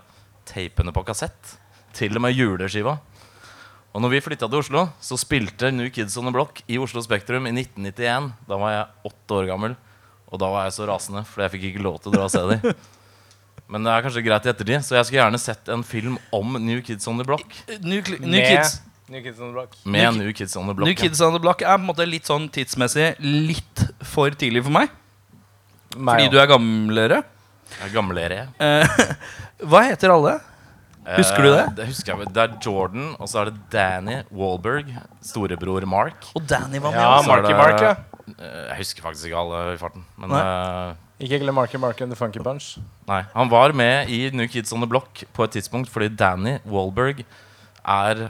tapene 0.49 0.93
på 0.93 1.05
kassett. 1.07 1.57
Til 1.97 2.17
og 2.19 2.25
med 2.25 2.37
juleskiva. 2.37 2.99
Og 3.93 4.01
når 4.01 4.15
vi 4.15 4.23
flytta 4.25 4.49
til 4.49 4.63
Oslo, 4.63 4.87
så 5.05 5.19
spilte 5.21 5.71
New 5.73 5.91
Kids 5.93 6.17
On 6.21 6.29
The 6.29 6.33
Block 6.35 6.63
i 6.69 6.79
Oslo 6.81 7.03
Spektrum 7.05 7.49
i 7.49 7.53
1991. 7.55 8.31
Da 8.49 8.59
var 8.61 8.75
jeg 8.75 9.11
åtte 9.13 9.39
år 9.39 9.49
gammel. 9.51 9.77
Og 10.33 10.41
da 10.41 10.49
var 10.53 10.69
jeg 10.69 10.77
så 10.79 10.89
rasende, 10.89 11.25
for 11.29 11.45
jeg 11.45 11.55
fikk 11.57 11.67
ikke 11.71 11.85
lov 11.85 11.99
til 12.01 12.13
å 12.13 12.17
dra 12.17 12.29
og 12.29 12.33
se 12.33 12.45
dem. 12.53 12.73
Men 13.73 13.85
det 13.87 13.93
er 13.93 14.05
kanskje 14.05 14.25
greit 14.25 14.47
i 14.49 14.51
ettertid, 14.53 14.85
så 14.85 14.97
jeg 14.99 15.09
skulle 15.09 15.23
gjerne 15.23 15.41
sett 15.41 15.69
en 15.73 15.85
film 15.87 16.17
om 16.35 16.57
New 16.61 16.81
Kids 16.85 17.09
On 17.09 17.21
The 17.21 17.25
Block. 17.29 17.45
New, 17.81 18.01
New 18.01 18.29
Med 18.29 18.49
Kids 18.49 18.81
New 19.13 19.23
Kids 19.25 19.39
on 19.41 19.51
the 19.51 19.57
Block. 19.57 19.77
Med 19.85 20.09
New 20.17 20.25
New, 20.27 20.33
Kids 20.37 20.57
On 20.57 20.67
The 20.71 20.75
Block. 20.79 20.89
New. 20.89 20.97
Kids 20.99 21.21
on 21.25 21.35
the 21.37 21.41
Block 21.43 21.63
er 21.63 21.77
på 21.77 21.81
en 21.83 21.89
måte 21.91 22.07
litt 22.09 22.29
sånn 22.29 22.49
tidsmessig 22.55 23.11
litt 23.23 23.85
for 24.09 24.33
tidlig 24.41 24.65
for 24.67 24.75
meg. 24.79 24.93
Fordi 25.93 26.31
du 26.33 26.39
er 26.41 26.49
gamlere. 26.49 27.21
Jeg 27.73 27.89
er 27.91 27.93
gamlere. 27.95 28.41
Eh, 28.63 29.05
hva 29.69 29.83
heter 29.91 30.13
alle? 30.15 30.39
Husker 31.03 31.43
du 31.43 31.49
det? 31.51 31.63
Eh, 31.67 31.75
det 31.81 31.87
husker 31.91 32.15
jeg. 32.15 32.33
Det 32.33 32.43
er 32.45 32.57
Jordan, 32.63 33.09
og 33.19 33.29
så 33.31 33.41
er 33.43 33.51
det 33.51 33.61
Danny 33.73 34.21
Wahlberg, 34.31 34.93
storebror 35.27 35.85
Mark. 35.91 36.29
Og 36.39 36.45
Danny 36.49 36.79
var 36.81 36.95
med. 36.95 37.01
Ja, 37.01 37.09
også. 37.19 37.31
Er 37.31 37.43
Marky 37.43 37.57
Mark, 37.59 37.81
ja. 37.83 37.95
Eh, 38.39 38.59
Jeg 38.71 38.77
husker 38.85 39.03
faktisk 39.09 39.29
ikke 39.31 39.41
alle 39.43 39.63
i 39.75 39.81
farten. 39.81 40.05
Men 40.23 40.37
eh, 40.39 40.93
Ikke 41.27 41.41
glem 41.43 41.59
Marky 41.59 41.81
Mark 41.83 42.01
and 42.05 42.15
The 42.15 42.19
Funky 42.21 42.41
Bunch. 42.45 42.77
nei, 43.11 43.25
han 43.35 43.51
var 43.51 43.75
med 43.77 44.09
i 44.15 44.21
New 44.33 44.47
Kids 44.49 44.73
On 44.73 44.81
The 44.81 44.89
Block 44.89 45.25
på 45.35 45.45
et 45.45 45.57
tidspunkt 45.59 45.91
fordi 45.91 46.09
Danny 46.17 46.57
Wahlberg 46.65 47.25
er 47.83 48.29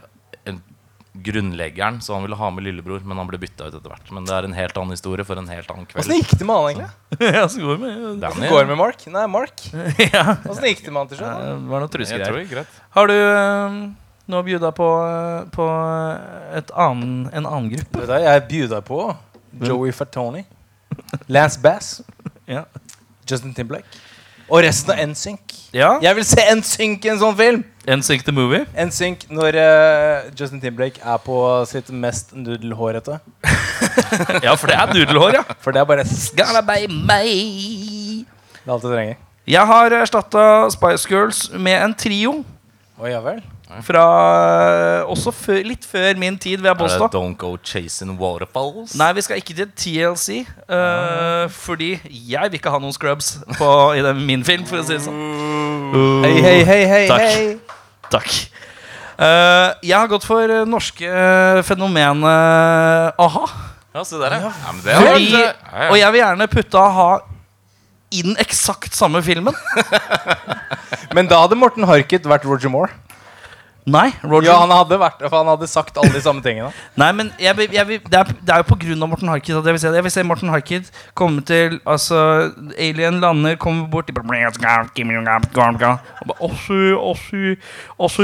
grunnleggeren, 1.12 1.98
så 2.00 2.14
han 2.16 2.22
ville 2.24 2.36
ha 2.40 2.48
med 2.50 2.64
lillebror, 2.64 3.02
men 3.04 3.18
han 3.20 3.28
ble 3.28 3.36
bytta 3.42 3.66
ut 3.68 3.74
etter 3.76 3.90
hvert. 3.92 4.12
Men 4.16 4.24
det 4.24 4.32
er 4.32 4.46
en 4.48 4.54
helt 4.56 4.76
annen 4.80 4.94
historie 4.96 5.24
for 5.28 5.36
en 5.36 5.48
helt 5.52 5.68
annen 5.70 5.84
Åssen 5.84 6.08
kveld. 6.08 6.14
gikk 6.22 6.38
det 6.40 6.46
med 6.48 6.56
han, 6.56 6.68
egentlig? 6.70 7.32
ja, 7.36 7.42
så 7.52 7.60
går 7.60 7.74
det 7.76 7.80
med. 7.82 8.20
Danny, 8.22 8.48
går 8.48 8.62
det 8.64 8.70
med 8.72 8.78
Mark? 8.80 9.04
Nei, 9.12 9.24
Mark. 9.28 9.64
ja. 10.14 10.24
Åssen 10.48 10.68
gikk 10.70 10.84
det 10.86 10.94
med 10.94 11.00
han 11.02 11.10
til 11.10 11.18
Det 11.20 11.26
slutt? 11.26 11.42
da? 11.42 11.56
var 11.74 11.84
noe 11.84 11.92
trusegreier. 11.92 12.70
Har 12.96 13.12
du 13.12 13.16
eh, 13.18 13.76
nå 14.32 14.42
bjuda 14.48 14.70
på, 14.78 14.88
eh, 15.10 15.42
på 15.52 15.66
et 16.62 16.72
annen, 16.86 17.26
en 17.32 17.44
annen 17.50 17.68
gruppe? 17.74 18.06
Du, 18.08 18.16
jeg 18.24 18.46
bjuda 18.48 18.80
på 18.88 19.02
Joey 19.68 19.92
Fatoni, 19.92 20.46
Lance 21.28 21.60
Bass, 21.60 21.98
Ja. 22.52 22.64
Justin 23.28 23.52
Timblek 23.54 23.84
og 24.52 24.58
resten 24.64 24.90
av 24.92 24.98
NSYNC. 25.08 25.52
ja. 25.72 25.92
Jeg 26.02 26.16
vil 26.18 26.24
se 26.28 26.42
NSYNC 26.58 27.06
i 27.06 27.10
en 27.14 27.20
sånn 27.22 27.36
film! 27.38 27.60
NSYNC 27.88 28.22
the 28.24 28.32
Movie. 28.32 28.62
NSYNC 28.78 29.24
når 29.34 29.56
uh, 29.58 30.30
Justin 30.40 30.60
Timberlake 30.62 31.00
er 31.02 31.16
på 31.18 31.36
sitt 31.66 31.90
mest 31.90 32.34
nudelhårete. 32.36 33.18
Ja, 34.44 34.52
for 34.54 34.68
det 34.68 34.76
er 34.76 34.92
nudelhår, 34.92 35.34
ja. 35.38 35.42
For 35.60 35.72
det 35.74 35.80
er 35.80 35.86
bare 35.88 36.04
det 36.04 36.32
Gonna 36.36 36.60
be 36.60 36.86
me. 36.88 38.24
er 38.66 38.72
alt 38.72 38.82
du 38.84 38.88
trenger. 38.92 39.14
Jeg 39.48 39.66
har 39.66 39.94
erstatta 39.96 40.44
Spice 40.70 41.08
Girls 41.08 41.40
med 41.58 41.74
en 41.80 41.94
trio. 41.98 42.34
Å 43.00 43.08
ja 43.10 43.18
vel. 43.24 43.40
Fra 43.80 44.04
eh, 45.00 45.10
også 45.10 45.32
før, 45.32 45.60
litt 45.64 45.86
før 45.88 46.18
min 46.20 46.36
tid, 46.40 46.60
vil 46.60 46.68
jeg 46.68 46.76
Er 46.76 46.98
det. 47.00 47.08
Don't 47.14 47.36
Go 47.40 47.54
Chasing 47.56 48.18
Waterfalls? 48.20 48.94
Nei, 49.00 49.08
vi 49.16 49.24
skal 49.24 49.40
ikke 49.40 49.56
til 49.56 49.70
TLC. 49.72 50.42
eh, 50.68 51.48
fordi 51.48 51.94
jeg 52.10 52.50
vil 52.52 52.58
ikke 52.60 52.72
ha 52.74 52.80
noen 52.82 52.92
scrubs 52.92 53.38
på, 53.56 53.70
i 53.96 54.04
den, 54.04 54.20
min 54.28 54.44
film, 54.44 54.66
for 54.68 54.82
å 54.82 54.84
si 54.86 54.96
det 54.98 55.02
sånn. 55.06 55.20
Hei, 56.26 56.34
hei, 56.44 56.58
hei, 56.68 56.80
hei, 56.90 57.02
Takk. 57.08 57.26
hei. 57.26 57.58
Takk. 58.12 58.30
Eh, 59.22 59.68
jeg 59.88 59.96
har 59.96 60.08
gått 60.10 60.26
for 60.28 60.56
norske 60.68 61.08
fenomenet 61.64 63.18
a-ha. 63.20 63.44
Ja, 63.92 64.04
se 64.08 64.16
der, 64.20 64.38
ja. 64.40 64.48
ja 64.52 64.72
men 64.72 64.84
det 64.84 64.96
har 64.96 65.04
Fordi, 65.04 65.28
ja, 65.32 65.52
ja. 65.52 65.88
og 65.90 65.98
jeg 66.00 66.12
vil 66.14 66.22
gjerne 66.22 66.48
putte 66.52 66.80
a-ha 66.80 67.10
i 68.12 68.22
den 68.24 68.36
eksakt 68.40 68.92
samme 68.96 69.22
filmen. 69.24 69.56
Men 71.16 71.28
da 71.28 71.42
hadde 71.42 71.56
Morten 71.60 71.84
Harket 71.88 72.24
vært 72.28 72.44
Roger 72.48 72.72
Moore. 72.72 72.92
Nei, 73.84 74.12
Roger. 74.22 74.46
Ja, 74.46 74.60
han 74.62 74.70
hadde, 74.70 74.94
vært, 75.00 75.22
for 75.26 75.36
han 75.42 75.48
hadde 75.50 75.66
sagt 75.66 75.96
alle 75.98 76.12
de 76.14 76.20
samme 76.22 76.42
tingene. 76.44 76.68
Nei, 77.02 77.08
men 77.18 77.32
jeg, 77.42 77.56
vil- 77.58 77.72
jeg, 77.74 77.86
vil- 77.88 78.04
det, 78.06 78.14
er, 78.20 78.24
det 78.38 78.52
er 78.54 78.60
jo 78.62 78.66
på 78.68 78.76
grunn 78.84 79.02
av 79.02 79.08
Morten 79.10 79.28
Harket 79.32 79.56
at 79.58 79.64
jeg 79.66 79.74
vil 79.74 79.80
se 79.82 79.88
det. 79.90 79.98
Jeg 79.98 80.04
vil 80.06 80.14
se 80.14 80.22
Morten 80.28 80.52
Harket 80.52 80.90
komme 81.18 81.42
til 81.42 81.80
Altså, 81.86 82.52
alien 82.78 83.18
lander, 83.20 83.56
kommer 83.58 83.88
bort 83.90 84.06
de 84.06 84.12
bare, 84.14 84.22
og 84.22 84.60
bare 84.60 84.86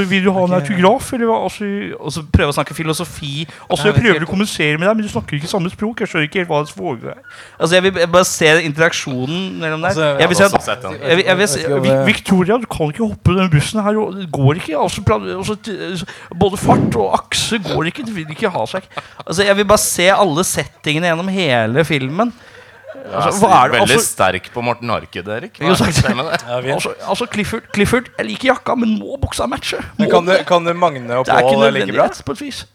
vil 0.09 0.23
du 0.25 0.31
ha 0.31 0.43
en 0.47 0.53
autograf, 0.57 1.11
eller 1.13 1.25
hva? 1.29 1.37
Også, 1.49 1.67
og 1.99 2.11
så 2.15 2.23
prøve 2.33 2.53
å 2.53 2.55
snakke 2.55 2.73
filosofi. 2.77 3.45
Og 3.69 3.77
så 3.79 3.91
prøver 3.95 4.19
du 4.23 4.25
å 4.27 4.29
kommunisere 4.29 4.77
med 4.79 4.87
deg, 4.87 4.95
men 4.99 5.05
du 5.05 5.11
snakker 5.11 5.37
ikke 5.37 5.49
samme 5.51 5.69
språk. 5.73 6.01
Jeg 6.03 6.11
skjønner 6.13 6.27
ikke 6.29 6.41
helt 6.43 6.51
hva 6.51 6.61
det 6.65 6.73
foregår 6.75 7.13
her. 7.13 7.21
Altså, 7.59 7.75
jeg 7.75 7.83
vil 7.89 7.99
bare 8.15 8.25
se 8.29 8.53
interaksjonen 8.69 9.59
mellom 9.61 9.83
der. 9.83 9.91
Altså, 9.91 10.07
Jeg 10.23 10.29
vil 10.31 10.39
se 10.39 10.45
at 10.49 10.83
jeg, 11.09 11.17
vil- 11.19 11.25
jeg 11.25 11.37
vil 11.37 11.47
se, 11.47 11.59
Vi- 11.83 11.97
Victoria, 12.13 12.57
du 12.57 12.65
kan 12.71 12.91
ikke 12.93 13.05
hoppe 13.11 13.35
den 13.37 13.49
bussen 13.51 13.83
her. 13.83 13.97
og 13.99 14.15
Det 14.15 14.31
går 14.31 14.53
ikke. 14.63 14.77
Altså, 14.79 15.03
altså, 15.09 15.48
t- 15.55 16.05
både 16.35 16.57
fart 16.57 16.95
og 16.99 17.13
akse 17.17 17.57
går 17.63 17.89
ikke. 17.91 18.05
Det 18.05 18.15
vil 18.15 18.29
ikke 18.35 18.51
ha 18.53 18.65
seg. 18.69 18.85
Altså, 19.25 19.43
jeg 19.43 19.55
vil 19.57 19.65
bare 19.65 19.81
se 19.83 20.09
alle 20.13 20.43
settingene 20.47 21.09
gjennom 21.11 21.27
hele 21.33 21.85
filmen. 21.87 22.33
Altså, 23.09 23.39
hva 23.41 23.49
er 23.63 23.71
det? 23.71 23.79
Veldig 23.79 23.95
Altså, 23.95 24.05
sterk 24.11 24.49
på 24.53 24.61
Morten 24.65 24.89
Harket, 24.91 25.27
Erik. 25.27 25.59
Er 25.61 25.71
det 25.73 25.79
det? 25.79 26.03
Ja, 26.67 26.73
altså, 26.75 26.93
altså 27.07 27.25
Clifford, 27.31 27.63
Clifford, 27.73 28.09
jeg 28.17 28.25
liker 28.27 28.51
jakka, 28.51 28.75
men 28.75 28.97
må 28.99 29.17
buksa 29.21 29.47
matche? 29.49 29.79
Må 29.97 30.09
kan 30.11 30.25
det, 30.27 30.41
kan 30.49 30.65
du 30.65 30.73
Magne 30.73 31.17
og 31.17 31.25
det 31.25 31.33
er 31.33 31.39
ikke 31.45 31.55
Pål 31.55 31.73
like 31.73 31.93
bra? 31.93 32.05
nødvendighet, 32.09 32.21
på 32.25 32.35
et 32.37 32.41
vis. 32.41 32.65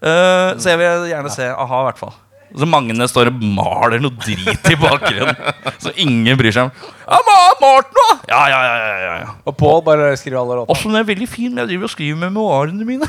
Uh, 0.00 0.56
så 0.60 0.70
jeg 0.72 0.78
vil 0.80 1.08
gjerne 1.10 1.32
se 1.34 1.48
a-ha, 1.52 1.80
i 1.82 1.88
hvert 1.90 1.98
fall. 2.00 2.14
Så 2.58 2.66
Magne 2.66 3.06
står 3.06 3.28
og 3.30 3.42
maler 3.54 4.00
noe 4.02 4.10
drit 4.18 4.70
i 4.72 4.76
bakgrunnen. 4.80 5.36
så 5.78 5.92
ingen 6.02 6.38
bryr 6.40 6.50
seg 6.56 6.66
om 6.66 6.72
Ja, 7.06 7.18
Ma- 7.26 7.58
Martin, 7.60 7.94
da! 8.00 8.06
Ja, 8.32 8.40
ja, 8.50 8.58
ja, 8.64 9.12
ja. 9.20 9.28
Og 9.46 9.54
Pål 9.60 9.82
bare 9.86 10.08
skriver 10.18 10.40
alle 10.40 10.56
låtene. 10.58 10.74
Også 10.74 10.90
den 10.90 10.98
er 10.98 11.06
veldig 11.06 11.28
fin, 11.30 11.52
men 11.54 11.62
jeg 11.62 11.70
driver 11.74 11.86
og 11.86 11.92
skriver 11.94 12.18
memoarene 12.24 12.86
mine. 12.88 13.06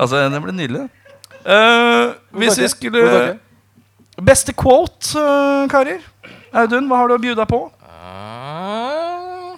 altså, 0.00 0.22
det 0.32 0.40
ble 0.46 0.54
nydelig. 0.56 0.86
Uh, 1.40 2.12
hvis 2.36 2.58
vi 2.60 2.68
skulle 2.68 3.04
Beste 4.20 4.52
quote, 4.52 5.16
uh, 5.16 5.64
karer? 5.72 6.02
Audun, 6.52 6.88
hva 6.90 6.98
har 7.00 7.08
du 7.08 7.14
å 7.16 7.22
bjuda 7.22 7.46
på? 7.48 7.62
Uh, 7.84 9.54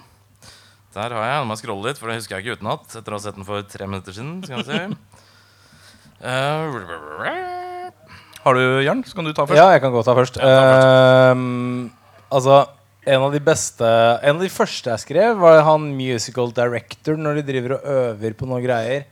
Der 0.95 1.09
har 1.15 1.25
jeg. 1.25 1.39
Nå 1.41 1.47
må 1.49 1.55
jeg 1.57 1.63
scrolle 1.63 1.89
litt, 1.89 1.99
for 1.99 2.07
det 2.11 2.19
husker 2.21 2.37
jeg 2.37 2.45
ikke 2.45 2.59
utenat. 2.61 2.85
Etter 2.99 3.11
å 3.15 3.17
ha 3.19 3.23
sett 3.23 3.35
den 3.39 3.47
for 3.47 3.63
tre 3.67 3.87
minutter 3.89 4.15
siden. 4.15 4.37
Skal 4.45 4.63
vi 4.63 4.69
se. 4.69 4.83
Eh, 6.23 6.75
Har 8.43 8.57
du, 8.57 8.61
Jørn? 8.83 9.03
Så 9.07 9.15
kan 9.15 9.27
du 9.27 9.33
ta 9.33 9.45
først. 9.47 9.57
Ja, 9.59 9.69
jeg 9.71 9.81
kan 9.83 9.93
godt 9.93 10.07
ta 10.09 10.15
først. 10.17 10.39
Ja, 10.39 10.47
ta 10.47 11.31
Ehm, 11.31 11.91
altså, 12.31 12.63
en 13.05 13.21
av 13.25 13.31
de 13.35 13.39
beste 13.43 13.83
En 14.23 14.35
av 14.37 14.41
de 14.43 14.49
første 14.51 14.89
jeg 14.91 14.99
skrev, 15.03 15.37
var 15.39 15.61
han 15.67 15.89
musical 15.97 16.51
director 16.55 17.15
når 17.19 17.39
de 17.39 17.45
driver 17.51 17.77
og 17.77 17.85
øver 17.97 18.33
på 18.39 18.47
noen 18.49 18.63
greier. 18.65 19.05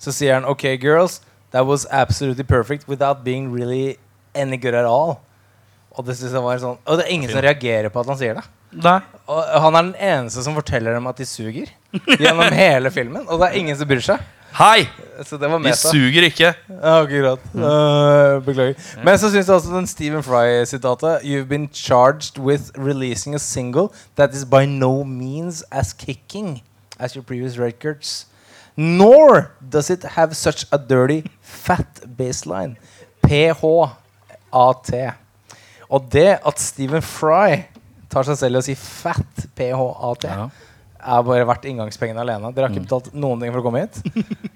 Så 0.00 0.12
sier 0.16 0.38
han 0.38 0.48
OK, 0.48 0.64
girls, 0.80 1.20
that 1.52 1.66
was 1.66 1.86
absolutely 1.90 2.44
perfect 2.44 2.88
without 2.88 3.24
being 3.24 3.50
really 3.52 3.96
any 4.34 4.56
good 4.56 4.74
at 4.74 4.86
all. 4.88 5.18
Og 5.98 6.06
det 6.06 6.16
synes 6.16 6.32
jeg 6.32 6.42
var 6.44 6.60
sånn 6.62 6.78
Og 6.86 7.00
det 7.00 7.04
er 7.06 7.12
ingen 7.12 7.30
som 7.32 7.42
reagerer 7.42 7.90
på 7.92 8.00
at 8.00 8.06
han 8.12 8.18
sier 8.20 8.36
det. 8.38 8.44
Nei. 8.70 9.00
Og 9.26 9.40
han 9.64 9.74
er 9.76 9.88
den 9.88 9.96
eneste 9.98 10.44
som 10.46 10.54
forteller 10.54 10.94
dem 10.94 11.08
at 11.10 11.18
de 11.18 11.26
suger. 11.26 11.72
Gjennom 12.14 12.52
hele 12.62 12.92
filmen. 12.94 13.26
Og 13.26 13.40
det 13.42 13.48
er 13.50 13.58
ingen 13.58 13.76
som 13.76 13.88
bryr 13.90 14.04
seg. 14.04 14.22
Hei! 14.58 14.88
Så 15.24 15.36
det 15.36 15.50
var 15.50 15.58
Vi 15.60 15.72
suger 15.76 16.24
ikke. 16.24 16.54
Ja, 16.68 17.02
ok, 17.02 17.10
Uh, 17.54 18.40
beklager. 18.44 18.74
Men 19.04 19.18
så 19.18 19.28
syns 19.30 19.46
jeg 19.48 19.54
også 19.54 19.74
den 19.74 19.86
Stephen 19.86 20.22
Fry-sitatet 20.22 21.20
You've 21.24 21.48
been 21.48 21.68
charged 21.72 22.38
with 22.38 22.70
releasing 22.78 23.34
a 23.34 23.38
single 23.38 23.88
that 24.16 24.34
is 24.34 24.44
by 24.44 24.64
no 24.66 25.02
means 25.04 25.62
as 25.70 25.92
kicking 25.92 26.62
as 26.98 27.14
your 27.16 27.22
previous 27.22 27.58
records. 27.58 28.26
Nor 28.76 29.50
does 29.72 29.90
it 29.90 30.04
have 30.04 30.34
such 30.34 30.64
a 30.72 30.78
dirty 30.78 31.22
fat 31.42 32.00
baseline. 32.18 32.76
PHAT. 33.22 35.14
Og 35.90 36.08
det 36.12 36.38
at 36.46 36.60
Stephen 36.60 37.02
Fry 37.02 37.62
tar 38.10 38.26
seg 38.26 38.38
selv 38.40 38.56
i 38.56 38.62
å 38.62 38.64
si 38.64 38.74
fat 38.74 39.46
PHAT 39.58 40.24
Ja. 40.24 40.48
Er 41.00 41.24
bare 41.26 41.46
verdt 41.48 41.66
inngangspengene 41.70 42.22
alene. 42.22 42.50
Dere 42.54 42.68
har 42.68 42.74
ikke 42.74 42.86
betalt 42.86 43.10
noen 43.16 43.42
ting 43.42 43.52
for 43.54 43.62
å 43.62 43.64
komme 43.66 43.82
hit, 43.84 44.00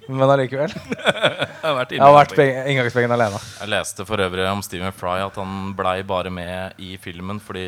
men 0.07 0.29
allikevel. 0.29 0.73
Jeg 1.65 1.71
har 1.71 1.77
vært 1.79 1.95
Jeg 1.95 2.03
har 2.03 2.13
vært 2.13 2.41
inngangspengene 2.43 3.17
alene. 3.17 3.39
Jeg 3.61 3.71
leste 3.73 4.05
for 4.05 4.21
øvrig 4.21 4.45
om 4.51 4.61
Stephen 4.65 4.93
Fry 4.93 5.17
at 5.23 5.39
han 5.41 5.73
blei 5.77 5.99
bare 6.05 6.29
med 6.33 6.77
i 6.81 6.95
filmen 7.01 7.41
fordi 7.41 7.65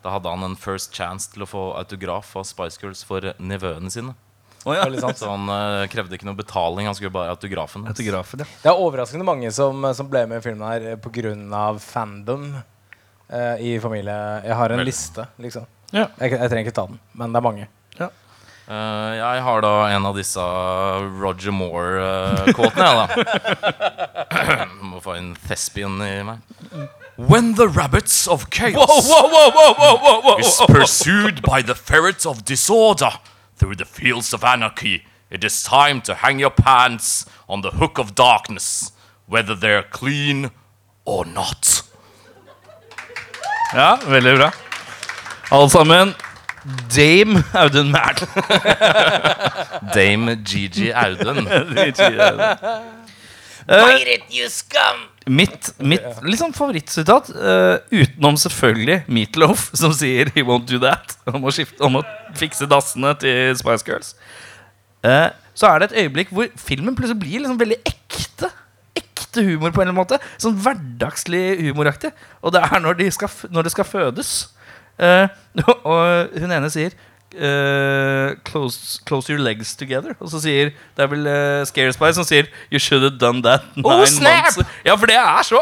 da 0.00 0.14
hadde 0.14 0.32
han 0.32 0.46
en 0.46 0.56
first 0.56 0.96
chance 0.96 1.28
til 1.32 1.44
å 1.44 1.48
få 1.48 1.64
autograf 1.76 2.32
av 2.40 2.46
Spice 2.48 2.80
Girls 2.80 3.04
for 3.04 3.34
nevøene 3.36 3.92
sine. 3.92 4.16
Oh, 4.64 4.74
ja. 4.76 4.84
Så 5.16 5.28
han 5.28 5.48
uh, 5.48 5.86
krevde 5.88 6.16
ikke 6.16 6.28
noe 6.28 6.36
betaling, 6.36 6.88
han 6.88 6.96
skulle 6.96 7.12
bare 7.14 7.30
ha 7.30 7.36
autografen. 7.36 7.86
Autografen, 7.88 8.42
ja. 8.44 8.48
Det 8.62 8.68
er 8.72 8.80
overraskende 8.80 9.24
mange 9.24 9.52
som, 9.56 9.84
som 9.96 10.08
ble 10.10 10.26
med 10.28 10.40
i 10.40 10.44
filmen 10.44 10.66
her 10.68 10.96
pga. 11.00 11.62
fandom 11.80 12.50
uh, 12.56 13.56
i 13.60 13.78
familie. 13.80 14.16
Jeg 14.44 14.58
har 14.60 14.72
en 14.72 14.82
Veldig. 14.82 14.88
liste, 14.88 15.26
liksom. 15.40 15.68
Ja. 15.92 16.08
Jeg, 16.20 16.36
jeg 16.36 16.52
trenger 16.52 16.68
ikke 16.68 16.76
ta 16.76 16.86
den, 16.90 17.00
men 17.16 17.32
det 17.32 17.40
er 17.40 17.46
mange. 17.48 17.68
Eh, 18.70 19.12
jeg 19.18 19.42
har 19.42 19.62
da 19.64 19.70
en 19.90 20.04
av 20.06 20.14
disse 20.14 20.42
Roger 21.18 21.50
Moore-kåtene, 21.50 22.86
jeg, 22.86 23.24
da. 24.30 24.66
Må 24.92 25.00
få 25.02 25.16
en 25.18 25.32
thespian 25.48 25.96
i 26.06 26.20
meg. 26.22 26.44
When 27.16 27.54
the 27.58 27.66
rabbits 27.66 28.28
of 28.28 28.46
chaos 28.54 29.10
is 30.38 30.54
pursued 30.68 31.42
by 31.42 31.60
the 31.62 31.74
ferrets 31.74 32.24
of 32.24 32.44
disorder 32.44 33.10
through 33.58 33.74
the 33.74 33.84
fields 33.84 34.32
of 34.32 34.44
anarchy, 34.44 35.02
it 35.30 35.42
is 35.44 35.62
time 35.64 36.00
to 36.02 36.14
hang 36.14 36.38
your 36.38 36.54
pants 36.54 37.26
on 37.48 37.62
the 37.62 37.72
hook 37.82 37.98
of 37.98 38.14
darkness, 38.14 38.92
whether 39.26 39.56
they're 39.56 39.82
clean 39.82 40.50
or 41.04 41.26
not. 41.26 41.82
ja, 43.74 43.98
veldig 44.06 44.36
bra. 44.38 44.52
Alle 45.50 45.70
sammen. 45.70 46.14
Dame 46.96 47.44
Audun 47.54 47.90
Mæhl. 47.92 48.26
Dame 49.94 50.36
Gigi 50.44 50.90
Audun. 50.90 51.46
Pirate, 53.70 54.26
you 54.30 54.48
scum! 54.48 55.06
Mitt, 55.26 55.74
mitt 55.78 56.02
liksom 56.24 56.52
favorittsitat, 56.56 57.28
uh, 57.30 57.76
utenom 57.92 58.36
selvfølgelig 58.40 59.04
Meatloaf, 59.06 59.68
som 59.74 59.92
sier 59.92 60.30
'he 60.32 60.42
won't 60.42 60.66
do 60.66 60.80
that', 60.82 61.14
om 61.26 61.44
å, 61.44 61.52
skifte, 61.54 61.78
om 61.84 62.00
å 62.00 62.02
fikse 62.34 62.66
dassene 62.66 63.12
til 63.20 63.56
Spice 63.56 63.86
Girls, 63.86 64.14
uh, 65.04 65.28
så 65.54 65.68
er 65.68 65.78
det 65.78 65.90
et 65.90 65.98
øyeblikk 66.04 66.32
hvor 66.32 66.48
filmen 66.56 66.96
plutselig 66.96 67.20
blir 67.20 67.44
liksom 67.44 67.60
veldig 67.60 67.78
ekte. 67.86 68.50
Ekte 68.96 69.44
humor 69.44 69.70
på 69.70 69.82
en 69.82 69.88
eller 69.88 69.92
annen 69.92 70.00
måte. 70.00 70.18
Sånn 70.40 70.56
hverdagslig 70.56 71.60
humoraktig. 71.68 72.10
Og 72.42 72.52
det 72.52 72.64
er 72.64 72.80
når, 72.80 72.98
de 72.98 73.10
skal, 73.10 73.30
når 73.50 73.68
det 73.68 73.72
skal 73.76 73.84
fødes. 73.84 74.32
Eh, 75.00 75.28
og 75.84 76.36
hun 76.40 76.52
ene 76.58 76.72
sier 76.72 76.96
Uh, 77.30 78.34
close, 78.42 78.98
'Close 79.06 79.30
your 79.30 79.38
legs 79.38 79.76
together'. 79.78 80.16
Og 80.18 80.32
så 80.32 80.40
sier 80.42 80.72
Det 80.96 81.04
er 81.04 81.06
vel 81.06 81.28
uh, 81.30 81.60
Scare 81.62 81.92
Spy 81.94 82.08
som 82.16 82.24
sier 82.26 82.48
'You 82.72 82.80
should 82.82 83.04
have 83.06 83.20
done 83.22 83.38
that 83.46 83.62
nine 83.76 84.06
snap! 84.10 84.48
months'. 84.50 84.66
Ja, 84.84 84.96
for 84.98 85.06
det 85.06 85.14
er 85.14 85.42
så! 85.46 85.60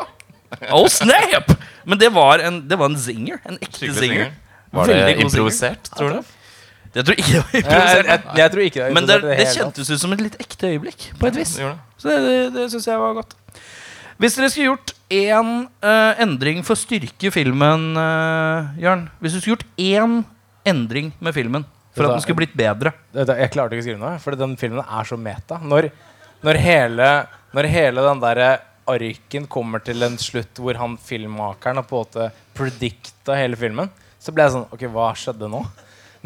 Oh, 0.73 0.89
snap! 0.89 1.53
Men 1.85 2.01
det 2.01 2.09
var 2.15 2.41
en, 2.41 2.63
det 2.71 2.79
var 2.79 2.89
en 2.89 2.97
zinger. 2.97 3.37
En 3.45 3.59
ekte 3.61 3.93
zinger. 3.95 4.31
Var 4.73 4.87
det 4.87 5.19
improvisert, 5.21 5.91
tror 5.93 6.09
du? 6.09 6.23
Jeg 6.95 7.05
tror 7.05 7.15
ikke 7.21 7.33
det 7.33 7.43
var 7.45 7.61
improvisert. 7.61 8.07
jeg, 8.07 8.23
jeg 8.37 8.51
tror 8.51 8.63
ikke 8.65 8.81
det. 8.81 8.87
er 8.89 8.95
Men 8.95 9.09
det, 9.09 9.17
improvisert 9.21 9.45
det 9.45 9.61
kjentes 9.61 9.91
ut 9.91 10.01
som 10.01 10.13
et 10.17 10.25
litt 10.25 10.41
ekte 10.41 10.73
øyeblikk. 10.73 11.11
På 11.21 11.29
et 11.29 11.37
vis. 11.37 11.53
Så 11.99 12.09
det, 12.09 12.19
det, 12.25 12.39
det 12.57 12.71
syns 12.73 12.89
jeg 12.89 12.99
var 13.05 13.13
godt. 13.21 13.37
Hvis 14.19 14.35
dere 14.35 14.51
skulle 14.51 14.73
gjort 14.73 14.93
én 15.15 15.51
uh, 15.85 16.19
endring 16.19 16.65
for 16.67 16.75
å 16.75 16.81
styrke 16.81 17.31
filmen, 17.31 17.93
uh, 17.95 18.75
Jørn 18.83 19.07
Hvis 19.23 19.37
du 19.37 19.39
skulle 19.39 19.55
gjort 19.55 19.69
én 19.79 20.17
endring 20.67 21.13
med 21.23 21.37
filmen 21.37 21.67
for 21.95 22.07
at 22.07 22.17
den 22.17 22.25
skulle 22.25 22.41
blitt 22.43 22.57
bedre 22.59 22.93
Jeg 23.15 23.53
klarte 23.55 23.75
ikke 23.77 23.85
å 23.85 23.87
skrive 23.87 24.03
noe, 24.03 24.19
for 24.23 24.39
den 24.39 24.57
filmen 24.59 24.83
er 24.83 25.07
så 25.09 25.19
meta. 25.19 25.59
Når, 25.63 25.89
når, 26.47 26.61
hele, 26.63 27.09
når 27.55 27.71
hele 27.73 28.05
den 28.07 28.23
derre 28.23 28.51
arken 28.89 29.49
kommer 29.51 29.83
til 29.85 30.03
en 30.07 30.19
slutt 30.21 30.59
hvor 30.63 30.79
han 30.81 30.99
filmmakeren 30.99 31.81
har 31.81 31.87
på 31.87 31.99
en 31.99 32.07
måte 32.07 32.29
predicta 32.59 33.39
hele 33.39 33.59
filmen, 33.59 33.91
så 34.19 34.35
ble 34.35 34.47
jeg 34.47 34.57
sånn 34.57 34.71
Ok, 34.75 34.87
hva 34.95 35.13
skjedde 35.19 35.51
nå? 35.51 35.63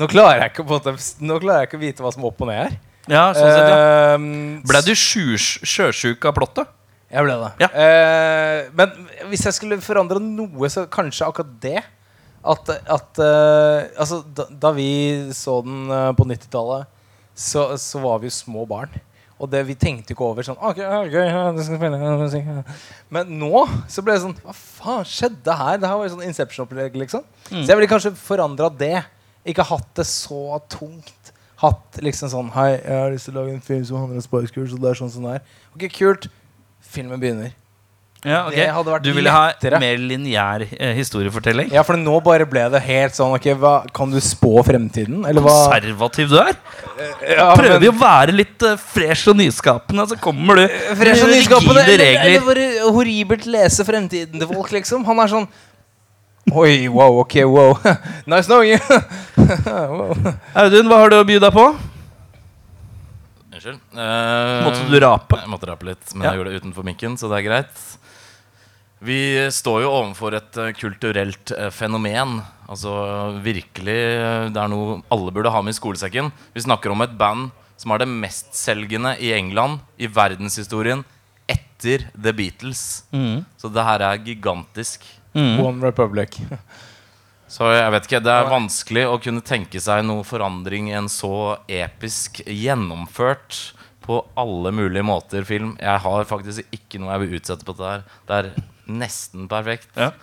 Nå 0.01 0.09
klarer 0.09 0.47
jeg 0.47 0.55
ikke, 0.55 0.65
måte, 0.69 0.97
nå 1.21 1.41
klarer 1.43 1.65
jeg 1.65 1.71
ikke 1.71 1.81
å 1.81 1.87
vite 1.87 2.05
hva 2.05 2.13
som 2.15 2.25
er 2.25 2.33
opp 2.33 2.41
og 2.41 2.49
ned 2.49 2.63
her. 2.63 2.79
Ja, 3.11 3.25
sånn 3.37 3.51
sett, 3.51 3.69
ja. 3.69 3.81
Uh, 4.17 4.63
Ble 4.65 4.81
du 4.87 4.95
sjøsjuk 4.97 6.25
av 6.29 6.37
plottet? 6.39 6.79
Jeg 7.13 7.27
ble 7.27 7.35
det. 7.43 7.51
Ja. 7.61 7.69
Eh, 7.77 8.71
men 8.79 8.95
hvis 9.29 9.45
jeg 9.45 9.57
skulle 9.59 9.81
forandre 9.85 10.21
noe, 10.23 10.71
så 10.73 10.87
kanskje 10.91 11.29
akkurat 11.29 11.53
det. 11.61 11.83
At, 12.43 12.73
at 12.91 13.21
eh, 13.23 13.93
Altså, 14.01 14.23
da, 14.35 14.49
da 14.51 14.73
vi 14.75 14.89
så 15.37 15.61
den 15.67 15.93
eh, 15.93 16.11
på 16.19 16.27
90-tallet, 16.27 16.89
så, 17.37 17.69
så 17.81 18.01
var 18.03 18.23
vi 18.23 18.31
jo 18.31 18.35
små 18.35 18.65
barn. 18.69 18.93
Og 19.43 19.51
det, 19.51 19.61
vi 19.67 19.75
tenkte 19.79 20.15
ikke 20.15 20.23
over 20.23 20.47
sånn 20.47 20.59
ok, 20.63 20.79
ja, 20.79 21.01
ja, 21.11 21.47
det 21.51 21.65
skal 21.67 21.79
spille, 21.81 21.99
ja, 21.99 22.11
musikk, 22.21 22.47
ja». 22.47 22.63
Men 23.11 23.33
nå 23.41 23.65
så 23.91 24.05
ble 24.05 24.15
det 24.15 24.23
sånn 24.23 24.37
Hva 24.45 24.53
faen 24.55 25.09
skjedde 25.09 25.57
her? 25.59 25.81
Det 25.83 25.89
her 25.91 25.99
var 25.99 26.07
jo 26.07 26.13
sånn 26.13 26.29
Inception-opplegg, 26.29 26.99
liksom. 27.01 27.25
Så 27.49 27.65
jeg 27.67 27.75
ville 27.81 27.91
kanskje 27.91 28.15
forandra 28.17 28.69
det. 28.71 29.01
Ikke 29.49 29.67
hatt 29.67 29.89
det 29.99 30.07
så 30.07 30.61
tungt. 30.71 31.33
Hatt 31.63 31.99
liksom 32.03 32.31
sånn 32.31 32.53
Hei, 32.55 32.77
jeg 32.77 33.01
har 33.01 33.11
lyst 33.15 33.29
til 33.29 33.35
å 33.35 33.41
lage 33.43 33.57
en 33.57 33.67
film 33.67 33.83
som 33.89 33.99
handler 34.05 34.23
om 34.23 34.25
Spice 34.29 34.55
Girls, 34.55 34.77
og 34.77 34.85
det 34.85 34.93
er 34.93 35.01
sånn 35.03 35.13
som 35.15 35.27
det 35.27 35.35
er. 35.41 35.59
Ok, 35.75 35.89
kult. 35.99 36.31
Filmen 36.83 37.21
begynner. 37.21 37.53
Ja, 38.23 38.45
ok. 38.47 38.55
Det 38.55 38.69
hadde 38.71 38.93
vært 38.93 39.03
Du 39.03 39.11
ville 39.17 39.31
ha 39.35 39.49
mer 39.83 39.97
lineær 39.99 40.63
eh, 40.63 40.93
historiefortelling? 40.95 41.73
Ja, 41.75 41.83
for 41.83 41.99
nå 41.99 42.21
bare 42.23 42.45
ble 42.47 42.63
det 42.71 42.79
helt 42.85 43.17
sånn 43.19 43.33
okay, 43.35 43.57
hva, 43.59 43.81
Kan 43.91 44.13
du 44.15 44.21
spå 44.23 44.61
fremtiden? 44.63 45.25
Eller 45.27 45.43
hva? 45.43 45.57
Konservativ 45.73 46.31
du 46.31 46.37
er? 46.39 46.53
Ja, 47.27 47.49
Prøver 47.59 47.81
men- 47.83 47.91
å 47.91 47.97
være 47.99 48.37
litt 48.37 48.63
uh, 48.63 48.77
fresh 48.79 49.27
og 49.33 49.41
nyskapende, 49.41 50.07
så 50.13 50.19
kommer 50.23 50.61
du 50.61 50.69
Fresh 51.01 51.25
og 51.27 51.33
nyskapende, 51.35 51.83
eller, 51.83 52.15
eller 52.23 52.47
bare 52.47 52.69
horribelt 52.95 53.49
lese 53.51 53.83
fremtiden 53.89 54.39
til 54.39 54.53
folk, 54.55 54.71
liksom. 54.79 55.03
Han 55.11 55.25
er 55.25 55.33
sånn 55.35 55.51
Oi, 56.53 56.87
wow, 56.91 57.21
ok, 57.23 57.37
wow. 57.47 57.75
nice 58.31 58.47
knowing 58.51 58.71
you. 58.75 58.79
Audun, 60.55 60.87
hva 60.91 61.03
har 61.03 61.11
du 61.11 61.19
å 61.19 61.27
by 61.27 61.39
deg 61.43 61.55
på? 61.55 61.67
Unnskyld. 63.63 63.81
Uh, 63.95 64.65
Måtte 64.67 64.87
du 64.91 64.99
rape? 65.01 65.39
Jeg 65.39 65.51
måtte 65.53 65.69
rape 65.71 65.87
litt, 65.87 66.15
men 66.15 66.25
Ja. 66.27 66.33
jeg 66.33 66.41
gjorde 66.41 66.51
det 66.51 66.63
utenfor 66.63 66.85
mikken, 66.85 67.15
så 67.17 67.29
det 67.31 67.39
er 67.39 67.49
greit. 67.49 67.83
Vi 69.03 69.19
står 69.51 69.83
jo 69.83 69.91
overfor 69.91 70.35
et 70.39 70.57
eh, 70.63 70.73
kulturelt 70.79 71.51
eh, 71.57 71.71
fenomen. 71.75 72.37
Altså 72.71 72.93
virkelig 73.43 73.97
eh, 73.99 74.45
Det 74.55 74.61
er 74.63 74.69
noe 74.71 75.01
alle 75.11 75.33
burde 75.35 75.51
ha 75.51 75.61
med 75.63 75.75
i 75.75 75.79
skolesekken. 75.79 76.31
Vi 76.55 76.63
snakker 76.63 76.91
om 76.95 77.03
et 77.03 77.17
band 77.19 77.51
som 77.77 77.91
er 77.91 77.99
det 78.05 78.07
mestselgende 78.09 79.17
i 79.19 79.33
England 79.35 79.81
i 79.99 80.07
verdenshistorien 80.07 81.03
etter 81.51 82.07
The 82.15 82.33
Beatles. 82.33 83.03
Mm. 83.11 83.43
Så 83.59 83.73
det 83.75 83.83
her 83.83 84.05
er 84.07 84.23
gigantisk. 84.23 85.03
One 85.35 85.83
Republic. 85.83 86.39
Så 87.53 87.69
jeg 87.69 87.93
vet 87.93 88.07
ikke, 88.09 88.23
Det 88.25 88.33
er 88.33 88.49
vanskelig 88.49 89.05
å 89.11 89.21
kunne 89.21 89.45
tenke 89.45 89.81
seg 89.83 90.07
noe 90.09 90.25
forandring 90.25 90.89
i 90.89 90.97
en 90.97 91.11
så 91.13 91.59
episk 91.69 92.41
gjennomført 92.49 93.75
på 94.03 94.23
alle 94.41 94.73
mulige 94.75 95.05
måter 95.05 95.45
film. 95.45 95.75
Jeg 95.81 96.01
har 96.05 96.25
faktisk 96.29 96.65
ikke 96.73 97.01
noe 97.03 97.13
jeg 97.13 97.23
vil 97.23 97.37
utsette 97.39 97.69
på 97.69 97.75
det 97.77 97.91
her. 97.91 98.07
Det 98.27 98.39
er 98.39 98.49
nesten 98.89 99.51
perfekt. 99.53 99.91
Ja. 100.01 100.15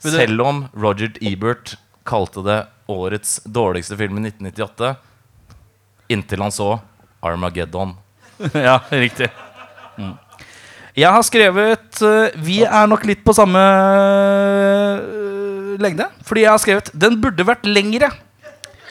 Det... 0.00 0.14
Selv 0.16 0.46
om 0.46 0.64
Roger 0.72 1.12
Ebert 1.20 1.76
kalte 2.08 2.42
det 2.46 2.58
årets 2.90 3.36
dårligste 3.44 3.98
film 4.00 4.18
i 4.18 4.26
1998, 4.32 4.94
inntil 6.16 6.42
han 6.42 6.56
så 6.56 6.72
Armageddon. 7.22 7.94
ja, 8.68 8.80
riktig. 8.90 9.28
Mm. 10.00 10.16
Jeg 10.92 11.08
har 11.08 11.22
skrevet 11.24 12.00
uh, 12.04 12.32
Vi 12.44 12.58
er 12.64 12.88
nok 12.90 13.04
litt 13.08 13.22
på 13.24 13.32
samme 13.36 13.60
lengde. 15.80 16.08
Fordi 16.26 16.44
jeg 16.44 16.50
har 16.50 16.60
skrevet 16.62 16.90
Den 16.92 17.20
burde 17.22 17.46
vært 17.46 17.66
lengre. 17.66 18.10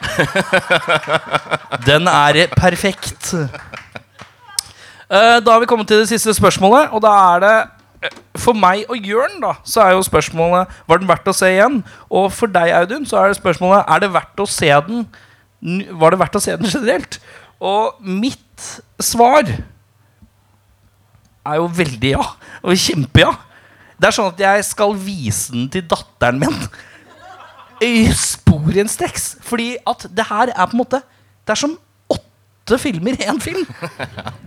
Den 1.88 2.08
er 2.10 2.46
perfekt. 2.56 3.34
Eh, 5.12 5.38
da 5.44 5.52
har 5.52 5.60
vi 5.60 5.68
kommet 5.68 5.88
til 5.88 6.00
det 6.00 6.08
siste 6.08 6.34
spørsmålet, 6.34 6.88
og 6.90 7.02
da 7.04 7.12
er 7.34 7.42
det 7.44 7.56
eh, 8.06 8.14
for 8.40 8.56
meg 8.56 8.86
og 8.88 8.96
Jørn 8.96 9.42
da, 9.42 9.52
så 9.64 9.84
er 9.84 9.90
jo 9.92 10.06
spørsmålet 10.06 10.70
Var 10.88 11.02
den 11.02 11.10
verdt 11.10 11.28
å 11.28 11.36
se 11.36 11.50
igjen. 11.52 11.82
Og 12.08 12.30
for 12.32 12.50
deg, 12.50 12.72
Audun, 12.78 13.04
så 13.06 13.20
er 13.20 13.30
det 13.30 13.38
spørsmålet 13.38 13.84
Er 13.86 14.02
det 14.02 14.12
verdt 14.14 14.40
å 14.42 14.48
se 14.48 14.72
den 14.88 15.06
Var 16.00 16.14
det 16.14 16.20
verdt 16.24 16.40
å 16.40 16.42
se 16.42 16.56
den 16.56 16.72
generelt. 16.72 17.20
Og 17.62 18.00
mitt 18.02 18.72
svar 19.02 19.44
er 21.42 21.58
jo 21.58 21.68
veldig 21.76 22.14
ja. 22.16 22.24
Og 22.62 22.78
kjempe-ja. 22.78 23.30
Det 24.02 24.08
er 24.10 24.14
sånn 24.16 24.32
at 24.32 24.40
jeg 24.42 24.64
skal 24.66 24.96
vise 24.98 25.52
den 25.54 25.68
til 25.70 25.84
datteren 25.86 26.40
min. 26.42 26.56
I 27.86 28.08
sporenstreks. 28.18 29.36
Fordi 29.46 29.76
at 29.86 30.08
det 30.10 30.26
her 30.28 30.50
er 30.52 30.66
på 30.70 30.76
en 30.76 30.82
måte 30.82 31.00
Det 31.46 31.54
er 31.54 31.58
som 31.58 31.76
åtte 32.10 32.78
filmer 32.78 33.14
i 33.18 33.26
én 33.30 33.38
film. 33.42 33.62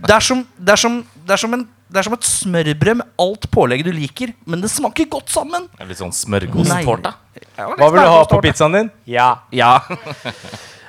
Det 0.00 0.12
er 0.14 0.24
som, 0.24 0.44
det 0.56 0.72
er 0.76 0.80
som, 0.80 0.94
det 1.26 1.34
er 1.34 1.40
som, 1.42 1.56
en, 1.56 1.64
det 1.92 2.00
er 2.00 2.06
som 2.06 2.14
et 2.16 2.28
smørbrød 2.28 3.00
med 3.02 3.10
alt 3.20 3.44
pålegget 3.52 3.90
du 3.90 3.92
liker, 3.92 4.32
men 4.48 4.62
det 4.64 4.70
smaker 4.72 5.08
godt 5.12 5.32
sammen. 5.34 5.66
Det 5.74 5.84
er 5.84 5.90
Litt 5.90 6.00
sånn 6.00 6.14
smørgåstårta. 6.16 7.12
Hva 7.56 7.90
vil 7.92 8.00
du 8.00 8.08
ha 8.08 8.22
på 8.30 8.40
pizzaen 8.44 8.78
din? 8.80 8.90
Ja. 9.16 9.28
Ja. 9.56 9.78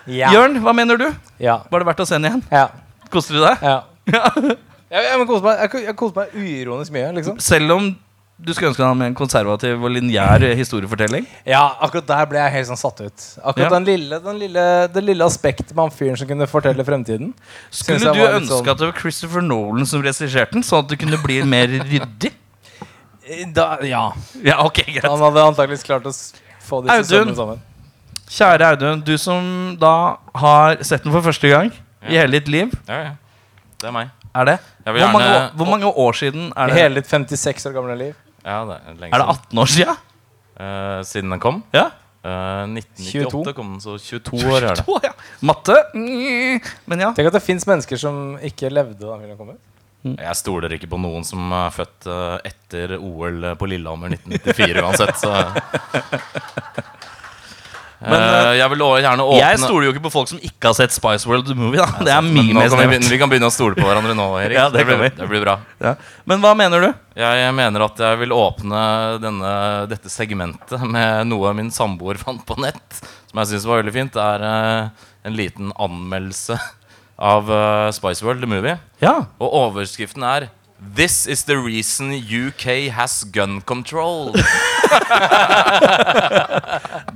Ja. 0.07 0.29
Jørn, 0.31 0.53
hva 0.63 0.71
mener 0.71 0.95
du? 0.95 1.03
Ja. 1.43 1.57
Var 1.67 1.83
det 1.83 1.87
verdt 1.89 1.99
å 1.99 2.05
se 2.07 2.15
den 2.15 2.29
igjen? 2.29 2.43
ja. 2.47 2.69
Koste 3.11 3.35
du 3.35 3.41
deg? 3.43 3.59
ja. 3.59 3.81
Jeg, 4.87 5.03
jeg, 5.03 5.25
koser 5.27 5.43
meg, 5.43 5.57
jeg, 5.65 5.81
jeg 5.83 5.95
koser 5.99 6.15
meg 6.21 6.35
uironisk 6.39 6.93
mye, 6.95 7.07
liksom. 7.17 7.39
Selv 7.43 7.73
om 7.75 7.89
du 8.39 8.53
skulle 8.53 8.69
ønske 8.69 8.83
deg 8.85 8.97
med 8.99 9.07
en 9.07 9.15
konservativ 9.17 9.81
og 9.83 9.89
lineær 9.95 10.43
historiefortelling? 10.61 11.25
Ja, 11.45 11.63
akkurat 11.81 12.05
der 12.07 12.25
ble 12.29 12.37
jeg 12.43 12.51
helt 12.53 12.67
sånn 12.69 12.77
satt 12.79 13.01
ut. 13.01 13.23
Akkurat 13.43 13.65
Ja. 13.65 13.69
den 13.73 13.85
lille, 13.89 14.19
den 14.21 14.37
lille, 14.39 14.65
det 14.93 15.03
lille 15.03 15.25
aspektet 15.25 15.73
med 15.75 15.87
han 15.87 15.91
fyren 15.95 16.17
som 16.17 16.27
kunne 16.29 16.47
fortelle 16.47 16.85
fremtiden. 16.85 17.33
Skulle 17.71 18.13
du 18.13 18.21
ønske 18.21 18.53
sånn- 18.61 18.69
at 18.69 18.77
det 18.77 18.91
var 18.91 18.99
Christopher 18.99 19.41
Nolan 19.41 19.85
som 19.89 20.01
regisserte 20.05 20.51
den, 20.53 20.63
sånn 20.63 20.83
at 20.85 20.89
det 20.93 20.99
kunne 20.99 21.17
bli 21.23 21.41
mer 21.43 21.67
ryddig? 21.67 22.31
da, 23.53 23.77
Ja. 23.83 24.11
Ja, 24.43 24.59
ok, 24.65 24.83
greit 24.85 25.03
Han 25.03 25.19
hadde 25.19 25.41
antakeligvis 25.43 25.83
klart 25.83 26.05
å 26.07 26.13
få 26.63 26.83
disse 26.85 27.17
Audun. 27.17 27.35
sammen. 27.35 27.59
Kjære 28.29 28.69
Audun, 28.71 29.01
du 29.03 29.17
som 29.17 29.75
da 29.79 30.17
har 30.35 30.77
sett 30.83 31.03
den 31.03 31.11
for 31.11 31.21
første 31.21 31.49
gang 31.49 31.71
i 32.07 32.15
hele 32.15 32.39
ditt 32.39 32.47
liv. 32.47 32.71
Ja, 32.87 33.01
ja. 33.03 33.11
Det 33.79 33.87
er 33.87 33.91
meg. 33.91 34.09
Er 34.35 34.45
det? 34.45 34.59
Hvor 34.85 35.11
mange, 35.11 35.25
år, 35.27 35.51
hvor 35.57 35.65
mange 35.65 35.85
år 35.91 36.13
siden 36.13 36.51
er 36.55 36.67
I 36.67 36.71
det? 36.71 36.77
hele 36.77 36.95
ditt 37.01 37.07
56 37.09 37.65
år 37.65 37.73
gamle 37.73 37.97
liv. 37.97 38.15
Ja, 38.47 38.61
det 38.69 38.77
er 38.79 38.99
lenge 39.01 39.13
Er 39.17 39.23
det 39.23 39.29
18 39.35 39.59
år 39.63 39.71
siden? 39.73 40.03
Eh, 40.57 40.99
siden 41.05 41.33
den 41.35 41.41
kom. 41.43 41.61
Ja? 41.75 41.89
Uh, 42.27 42.65
1998 42.73 43.29
22. 43.31 43.53
kom 43.55 43.67
den, 43.75 43.81
så 43.83 43.93
22 44.01 44.39
år 44.51 44.65
er 44.71 44.73
det. 44.75 44.83
22, 44.87 44.99
ja. 45.05 45.11
Matte? 45.47 45.75
Mm, 45.93 46.59
Men 46.89 47.03
ja. 47.05 47.11
Tenk 47.15 47.29
at 47.29 47.37
det 47.37 47.43
fins 47.45 47.67
mennesker 47.69 47.99
som 48.01 48.37
ikke 48.43 48.71
levde 48.73 48.99
da 49.03 49.19
filmen 49.21 49.37
kom 49.39 49.53
ut. 49.53 49.63
Jeg 50.07 50.35
stoler 50.39 50.71
ikke 50.75 50.87
på 50.91 50.99
noen 51.01 51.25
som 51.27 51.51
er 51.51 51.71
født 51.75 52.07
eh, 52.07 52.35
etter 52.47 52.93
OL 52.97 53.49
på 53.59 53.67
Lillehammer 53.67 54.13
1994 54.15 54.83
uansett, 54.85 55.17
så 55.19 55.31
Men, 57.97 58.21
uh, 58.21 58.51
jeg 58.53 58.69
vil 58.69 58.81
gjerne 59.01 59.23
åpne 59.25 59.39
Jeg 59.41 59.59
stoler 59.63 59.87
jo 59.87 59.93
ikke 59.95 60.03
på 60.03 60.11
folk 60.13 60.29
som 60.29 60.41
ikke 60.45 60.69
har 60.69 60.75
sett 60.77 60.93
Spice 60.93 61.25
World 61.25 61.47
The 61.49 61.55
Movie. 61.57 61.81
da 61.81 62.05
Det 62.05 62.13
er 62.13 62.25
mye 62.25 62.53
mer 62.53 62.69
kan 62.69 62.77
vi, 62.83 62.89
begynne, 62.91 63.09
vi 63.09 63.17
kan 63.17 63.31
begynne 63.31 63.49
å 63.49 63.53
stole 63.55 63.77
på 63.77 63.87
hverandre 63.87 64.13
nå, 64.17 64.27
Erik. 64.43 64.57
Ja, 64.59 64.67
det 64.69 64.83
det, 64.83 64.97
blir, 64.99 65.13
det 65.17 65.29
blir 65.31 65.41
bra. 65.41 65.55
Ja. 65.81 65.95
Men 66.29 66.43
hva 66.43 66.53
mener 66.59 66.85
du? 66.85 66.89
Jeg 67.17 67.53
mener 67.57 67.87
at 67.87 68.03
jeg 68.05 68.21
vil 68.21 68.35
åpne 68.37 68.81
denne, 69.23 69.53
dette 69.89 70.13
segmentet 70.13 70.85
med 70.85 71.31
noe 71.31 71.55
min 71.57 71.73
samboer 71.73 72.21
fant 72.21 72.45
på 72.45 72.59
nett, 72.61 73.01
som 73.31 73.41
jeg 73.41 73.55
syns 73.55 73.65
var 73.69 73.81
veldig 73.81 73.95
fint. 73.95 74.13
Det 74.13 74.27
er 74.35 74.45
uh, 74.45 75.07
en 75.25 75.39
liten 75.39 75.73
anmeldelse 75.73 76.59
av 77.17 77.49
uh, 77.49 77.89
Spice 77.97 78.21
World, 78.21 78.45
the 78.45 78.49
movie. 78.51 78.77
Ja 79.01 79.23
Og 79.41 79.49
overskriften 79.49 80.25
er 80.25 80.51
This 80.79 81.25
is 81.25 81.43
the 81.43 81.57
reason 81.57 82.13
UK 82.13 82.91
has 82.93 83.23
gun 83.23 83.61
control. 83.61 84.33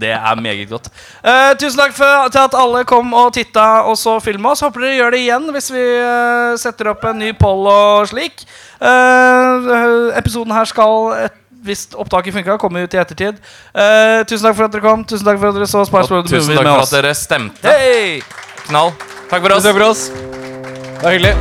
Det 0.01 0.09
er 0.09 0.36
meget 0.41 0.70
godt. 0.70 0.89
Uh, 1.22 1.53
tusen 1.59 1.78
takk 1.80 1.93
for, 1.93 2.30
til 2.34 2.39
at 2.41 2.55
alle 2.57 2.84
kom 2.89 3.14
og 3.14 3.34
titta 3.34 3.66
og 3.86 3.97
så 3.97 4.20
filma 4.20 4.49
oss. 4.55 4.64
Håper 4.66 4.82
dere 4.82 4.95
gjør 4.97 5.14
det 5.14 5.20
igjen 5.22 5.45
hvis 5.53 5.70
vi 5.74 5.84
uh, 6.01 6.57
setter 6.57 6.89
opp 6.89 7.05
en 7.05 7.22
ny 7.22 7.30
poll 7.38 7.70
og 7.70 8.09
slik. 8.09 8.41
Uh, 8.82 10.09
episoden 10.18 10.53
her 10.57 10.66
skal, 10.66 11.30
et, 11.30 11.38
hvis 11.62 11.86
opptaket 11.93 12.34
funka, 12.34 12.57
komme 12.57 12.82
ut 12.82 12.97
i 12.97 13.01
ettertid. 13.03 13.38
Uh, 13.78 14.26
tusen 14.26 14.49
takk 14.49 14.57
for 14.57 14.66
at 14.66 14.74
dere 14.74 14.86
kom. 14.89 15.05
Tusen 15.05 15.26
takk 15.30 15.38
for 15.38 15.53
at 15.53 15.62
dere 15.62 15.70
så 15.70 15.86
Spice 15.86 16.09
World 16.09 16.34
Movie 16.34 16.41
med 16.41 16.41
oss. 16.41 16.49
tusen 16.49 16.57
takk 16.57 16.74
for 16.74 16.82
at 16.89 16.97
dere 16.97 17.14
stemte. 17.14 17.70
Hei! 17.70 18.22
Knall. 18.66 18.89
Takk 19.30 19.41
for 19.45 19.51
oss. 19.53 19.64
Takk 19.70 19.78
for 19.78 19.86
oss. 19.91 20.01
Det 20.09 21.05
var 21.05 21.12
hyggelig. 21.14 21.36